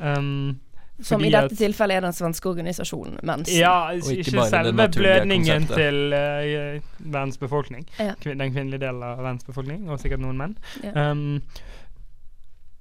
Um, 0.00 0.58
Som 1.00 1.20
i 1.22 1.28
dette 1.30 1.44
at- 1.52 1.58
tilfellet 1.58 1.96
er 1.96 2.00
den 2.00 2.12
svenske 2.12 2.48
organisasjonen 2.50 3.20
Mensen. 3.22 3.54
Ja, 3.54 3.90
ikke 3.92 4.18
ikke, 4.24 4.48
selve 4.50 4.88
blødningen 4.90 5.66
til 5.68 6.12
uh, 6.12 6.80
verdens 6.98 7.36
befolkning. 7.38 7.86
Ja. 8.00 8.14
Kvin 8.20 8.38
den 8.40 8.52
kvinnelige 8.52 8.80
delen 8.80 9.02
av 9.04 9.18
verdens 9.18 9.44
befolkning, 9.44 9.88
og 9.90 10.00
sikkert 10.00 10.18
noen 10.24 10.36
menn. 10.40 10.56
Ja. 10.82 11.10
Um, 11.12 11.42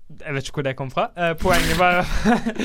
jeg 0.07 0.33
vet 0.33 0.47
ikke 0.47 0.55
hvor 0.61 0.63
det 0.63 0.75
kom 0.79 0.91
fra. 0.91 1.03
Uh, 1.19 1.33
poenget 1.39 1.75
var 1.79 1.97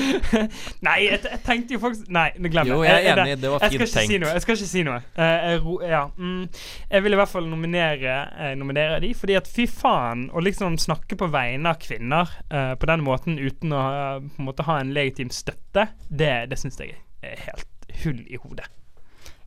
Nei, 0.87 0.95
jeg, 1.09 1.19
jeg 1.27 1.39
tenkte 1.43 1.75
jo 1.75 1.79
faktisk 1.83 2.11
Nei, 2.13 2.29
nå 2.39 2.51
glemmer 2.53 2.71
jeg. 2.71 2.77
Jo, 2.77 2.83
jeg 2.87 2.93
er 2.93 3.19
Eh, 3.19 3.25
enig, 3.27 3.41
det 3.41 3.51
var 3.51 3.65
fint 3.67 3.83
tenkt. 3.83 4.13
si. 4.13 4.19
Jeg 4.19 4.43
skal 4.45 4.55
ikke 4.57 4.69
si 4.69 4.83
noe. 4.87 5.01
Uh, 5.17 5.23
jeg, 5.25 5.59
ro, 5.65 5.75
ja, 5.83 6.03
mm, 6.17 6.45
jeg 6.93 7.03
vil 7.03 7.17
i 7.17 7.19
hvert 7.19 7.33
fall 7.33 7.49
nominere, 7.51 8.15
eh, 8.39 8.53
nominere 8.59 9.01
de, 9.03 9.11
fordi 9.17 9.35
at 9.39 9.49
fy 9.51 9.67
faen 9.67 10.29
Å 10.31 10.43
liksom 10.43 10.77
snakke 10.79 11.17
på 11.19 11.27
vegne 11.33 11.73
av 11.73 11.81
kvinner 11.83 12.31
uh, 12.53 12.73
på 12.79 12.89
den 12.89 13.03
måten 13.03 13.35
uten 13.41 13.75
å 13.75 13.83
på 14.23 14.39
en 14.39 14.47
måte 14.47 14.63
ha 14.67 14.79
en 14.79 14.93
legitim 14.95 15.29
støtte, 15.33 15.89
det, 16.09 16.31
det 16.49 16.59
syns 16.61 16.79
jeg 16.79 16.95
er 17.23 17.43
helt 17.49 17.91
hull 18.03 18.23
i 18.23 18.39
hodet. 18.39 18.69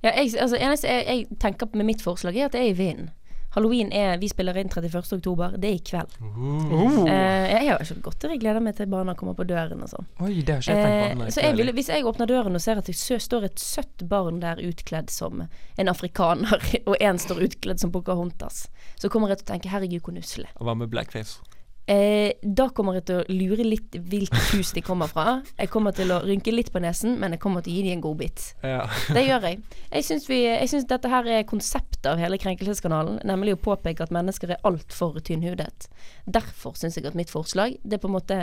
Ja, 0.05 0.13
jeg, 0.13 0.37
altså, 0.41 0.59
eneste 0.61 0.93
jeg, 0.93 1.07
jeg 1.09 1.39
tenker 1.41 1.67
på 1.71 1.81
med 1.81 1.89
mitt 1.89 2.05
forslag, 2.05 2.37
er 2.37 2.51
at 2.51 2.55
det 2.55 2.61
er 2.61 2.75
i 2.75 2.77
vinden. 2.77 3.09
Halloween 3.57 3.89
er 3.93 4.19
Vi 4.21 4.29
spiller 4.29 4.59
inn 4.61 4.69
31. 4.69 5.17
oktober. 5.17 5.55
Det 5.57 5.69
er 5.71 5.79
i 5.79 5.81
kveld. 5.81 6.13
Uh. 6.21 6.67
Uh, 6.75 7.09
jeg 7.09 7.71
har 7.71 7.85
kjøpt 7.89 8.03
godteri. 8.05 8.37
Gleder 8.43 8.61
meg 8.61 8.77
til 8.77 8.91
barna 8.93 9.15
kommer 9.17 9.37
på 9.39 9.47
døren 9.49 9.81
og 9.81 9.89
sånn. 9.89 10.11
Oi, 10.21 10.43
det 10.45 10.59
har 10.59 10.61
ikke 10.61 10.77
jeg 10.77 10.91
tenkt 10.91 11.23
på. 11.23 11.25
Eh, 11.25 11.33
så 11.33 11.47
jeg 11.47 11.57
vil, 11.57 11.73
hvis 11.79 11.89
jeg 11.95 12.05
åpner 12.13 12.29
døren 12.29 12.59
og 12.59 12.61
ser 12.61 12.83
at 12.83 12.91
det 12.91 12.97
står 13.01 13.49
et 13.49 13.63
søtt 13.63 14.05
barn 14.11 14.43
der 14.45 14.61
utkledd 14.61 15.09
som 15.15 15.47
en 15.47 15.93
afrikaner, 15.93 16.61
og 16.89 17.01
én 17.01 17.17
står 17.23 17.47
utkledd 17.49 17.81
som 17.81 17.95
Pocahontas, 17.97 18.67
så 19.01 19.09
kommer 19.09 19.33
jeg 19.33 19.41
til 19.41 19.49
å 19.49 19.53
tenke 19.55 19.73
'herregud, 19.73 20.05
hvor 20.05 20.19
nusselig'. 20.19 20.53
Hva 20.61 20.77
med 20.77 20.93
blackface? 20.93 21.41
Eh, 21.87 22.33
da 22.43 22.67
kommer 22.75 22.97
jeg 22.99 23.05
til 23.07 23.21
å 23.21 23.25
lure 23.31 23.63
litt 23.67 23.95
hvilket 23.95 24.49
hus 24.57 24.73
de 24.75 24.83
kommer 24.83 25.11
fra. 25.11 25.41
Jeg 25.55 25.71
kommer 25.71 25.95
til 25.95 26.11
å 26.11 26.19
rynke 26.25 26.51
litt 26.51 26.73
på 26.75 26.83
nesen, 26.83 27.15
men 27.23 27.37
jeg 27.37 27.43
kommer 27.43 27.63
til 27.63 27.73
å 27.73 27.77
gi 27.77 27.85
dem 27.87 27.99
en 27.99 28.03
godbit. 28.03 28.47
Ja. 28.67 28.81
Det 29.17 29.23
gjør 29.23 29.47
jeg. 29.47 29.61
Jeg 29.93 30.09
syns, 30.09 30.27
vi, 30.31 30.41
jeg 30.49 30.71
syns 30.73 30.89
dette 30.91 31.11
her 31.13 31.29
er 31.31 31.47
konseptet 31.47 32.09
av 32.11 32.19
hele 32.19 32.41
Krenkelseskanalen, 32.43 33.21
nemlig 33.27 33.55
å 33.55 33.63
påpeke 33.69 34.03
at 34.03 34.15
mennesker 34.15 34.57
er 34.57 34.67
altfor 34.67 35.21
tynnhudet. 35.23 35.87
Derfor 36.27 36.75
syns 36.75 36.99
jeg 36.99 37.07
at 37.07 37.17
mitt 37.19 37.31
forslag 37.31 37.77
Det 37.83 37.97
er 37.97 38.03
på 38.03 38.11
en 38.11 38.17
måte 38.17 38.41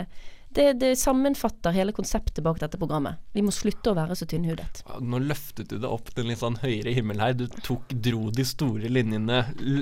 det, 0.54 0.64
det 0.78 0.90
sammenfatter 1.00 1.74
hele 1.74 1.92
konseptet 1.96 2.44
bak 2.44 2.60
dette 2.62 2.78
programmet. 2.78 3.18
Vi 3.34 3.42
må 3.42 3.50
slutte 3.54 3.90
å 3.90 3.96
være 3.98 4.14
så 4.18 4.26
tynnhudet. 4.30 4.84
Nå 5.02 5.18
løftet 5.24 5.72
du 5.72 5.78
det 5.82 5.90
opp 5.90 6.12
til 6.14 6.24
en 6.24 6.30
litt 6.30 6.40
sånn 6.42 6.58
høyere 6.62 6.92
himmel 6.94 7.18
her. 7.22 7.34
Du 7.38 7.48
tok, 7.66 7.90
dro 8.06 8.28
de 8.34 8.44
store 8.46 8.90
linjene, 8.92 9.40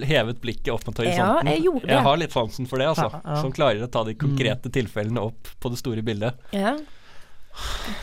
hevet 0.08 0.40
blikket 0.40 0.72
opp 0.74 0.86
mot 0.88 0.98
Ja, 1.02 1.10
horisonten. 1.10 1.52
jeg 1.52 1.64
gjorde 1.66 1.86
det. 1.86 1.92
Jeg 1.96 2.06
har 2.08 2.20
litt 2.24 2.32
sansen 2.36 2.70
for 2.70 2.80
det, 2.80 2.88
altså. 2.94 3.10
Ja, 3.12 3.20
ja. 3.34 3.38
Som 3.44 3.52
klarer 3.52 3.84
å 3.84 3.90
ta 3.92 4.04
de 4.08 4.16
konkrete 4.16 4.72
tilfellene 4.72 5.20
opp 5.28 5.52
på 5.60 5.72
det 5.74 5.80
store 5.82 6.02
bildet. 6.06 6.40
Ja. 6.56 6.76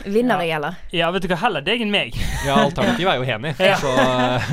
Vinner 0.06 0.44
jeg, 0.44 0.54
eller? 0.60 0.76
Ja, 0.94 1.08
vet 1.10 1.24
du 1.26 1.28
hva, 1.32 1.40
heller 1.42 1.64
deg 1.66 1.82
enn 1.82 1.90
meg. 1.90 2.14
Ja, 2.46 2.60
alternativet 2.62 3.10
er 3.12 3.18
jo 3.18 3.26
Heni. 3.26 3.50
Ja. 3.58 3.76
Så 3.82 3.90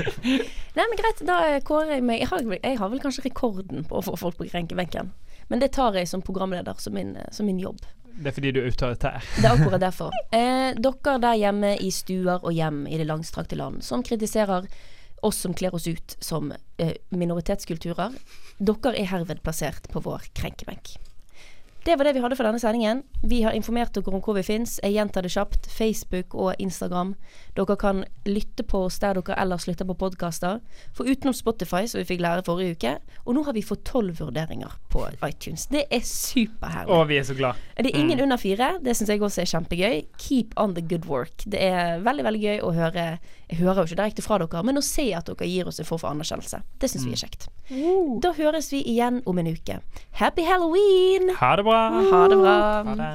Nei, 0.78 0.86
men 0.86 0.98
greit, 1.00 1.22
da 1.26 1.38
kårer 1.66 1.96
jeg 1.96 2.04
meg 2.06 2.20
jeg 2.22 2.30
har, 2.30 2.44
jeg 2.58 2.78
har 2.82 2.90
vel 2.92 3.00
kanskje 3.02 3.24
rekorden 3.26 3.86
på 3.88 3.98
å 3.98 4.04
få 4.06 4.18
folk 4.20 4.38
på 4.42 4.50
krenkebenken. 4.50 5.14
Men 5.50 5.62
det 5.64 5.72
tar 5.78 5.96
jeg 5.98 6.10
som 6.10 6.22
programleder 6.26 6.76
som 6.82 6.94
min, 6.98 7.16
som 7.32 7.48
min 7.48 7.62
jobb. 7.62 7.80
Det 8.18 8.32
er 8.32 8.36
fordi 8.36 8.52
du 8.56 8.62
er 8.62 8.70
autoritær. 8.72 9.26
Det 9.38 9.46
er 9.46 9.54
akkurat 9.54 9.84
derfor. 9.84 10.14
Eh, 10.34 10.74
dere 10.74 11.18
der 11.22 11.38
hjemme 11.38 11.74
i 11.78 11.92
stuer 11.94 12.42
og 12.42 12.54
hjem 12.54 12.86
i 12.90 12.98
det 12.98 13.06
langstrakte 13.08 13.58
land 13.60 13.84
som 13.86 14.04
kritiserer 14.06 14.66
oss 15.26 15.42
som 15.42 15.54
kler 15.58 15.74
oss 15.76 15.88
ut 15.88 16.16
som 16.20 16.52
eh, 16.78 16.96
minoritetskulturer, 17.10 18.16
dere 18.58 18.94
er 18.94 19.12
herved 19.12 19.42
plassert 19.46 19.90
på 19.94 20.02
vår 20.06 20.30
krenkebenk. 20.38 20.96
Det 21.88 21.96
var 21.96 22.04
det 22.04 22.18
vi 22.18 22.20
hadde 22.20 22.36
for 22.36 22.44
denne 22.44 22.60
sendingen. 22.60 23.00
Vi 23.24 23.38
har 23.46 23.56
informert 23.56 23.96
dere 23.96 24.12
om 24.12 24.20
hvor 24.20 24.36
vi 24.36 24.42
fins. 24.44 24.74
Jeg 24.84 24.98
gjentar 24.98 25.24
det 25.24 25.30
kjapt. 25.32 25.70
Facebook 25.72 26.34
og 26.36 26.60
Instagram. 26.60 27.14
Dere 27.56 27.78
kan 27.80 28.02
lytte 28.28 28.66
på 28.68 28.82
oss 28.90 28.98
der 29.00 29.16
dere 29.16 29.38
ellers 29.40 29.70
lytter 29.70 29.88
på 29.88 29.96
podkaster. 29.96 30.60
For 30.98 31.08
utenom 31.08 31.32
Spotify, 31.38 31.86
som 31.88 32.02
vi 32.02 32.10
fikk 32.10 32.26
lære 32.26 32.44
forrige 32.44 32.76
uke, 32.76 32.92
og 33.24 33.38
nå 33.38 33.46
har 33.48 33.56
vi 33.56 33.64
fått 33.64 33.86
tolv 33.88 34.20
vurderinger 34.20 34.76
på 34.92 35.06
iTunes. 35.30 35.70
Det 35.72 35.86
er 35.88 36.04
superherlig. 36.04 36.92
Å, 36.92 37.06
vi 37.08 37.22
er 37.22 37.30
så 37.30 37.38
glad. 37.40 37.64
Det 37.78 37.94
er 37.94 38.02
ingen 38.02 38.20
under 38.26 38.42
fire. 38.42 38.74
Det 38.84 38.98
syns 39.00 39.14
jeg 39.14 39.24
også 39.24 39.46
er 39.46 39.52
kjempegøy. 39.54 40.04
Keep 40.26 40.60
on 40.60 40.76
the 40.76 40.84
good 40.84 41.08
work. 41.08 41.48
Det 41.48 41.64
er 41.70 42.04
veldig 42.04 42.28
veldig 42.28 42.44
gøy 42.44 42.64
å 42.68 42.74
høre 42.76 43.08
Jeg 43.48 43.62
hører 43.62 43.80
jo 43.80 43.88
ikke 43.88 44.02
direkte 44.02 44.28
fra 44.28 44.42
dere, 44.44 44.60
men 44.68 44.76
å 44.76 44.84
se 44.84 45.08
at 45.16 45.32
dere 45.32 45.48
gir 45.48 45.72
oss 45.72 45.80
en 45.80 45.88
form 45.88 46.04
for 46.04 46.12
anerkjennelse. 46.12 46.60
Det 46.84 46.92
syns 46.92 47.08
vi 47.08 47.16
er 47.16 47.24
kjekt. 47.24 47.48
Da 48.20 48.34
høres 48.36 48.74
vi 48.76 48.84
igjen 48.84 49.22
om 49.24 49.40
en 49.40 49.48
uke. 49.56 49.80
Happy 50.20 50.44
halloween! 50.44 51.32
Ha 51.40 51.56
det 51.56 51.64
Ha 52.12 52.28
det 52.28 52.38
bra. 52.38 52.58
Ha 52.84 52.96
det. 52.96 53.14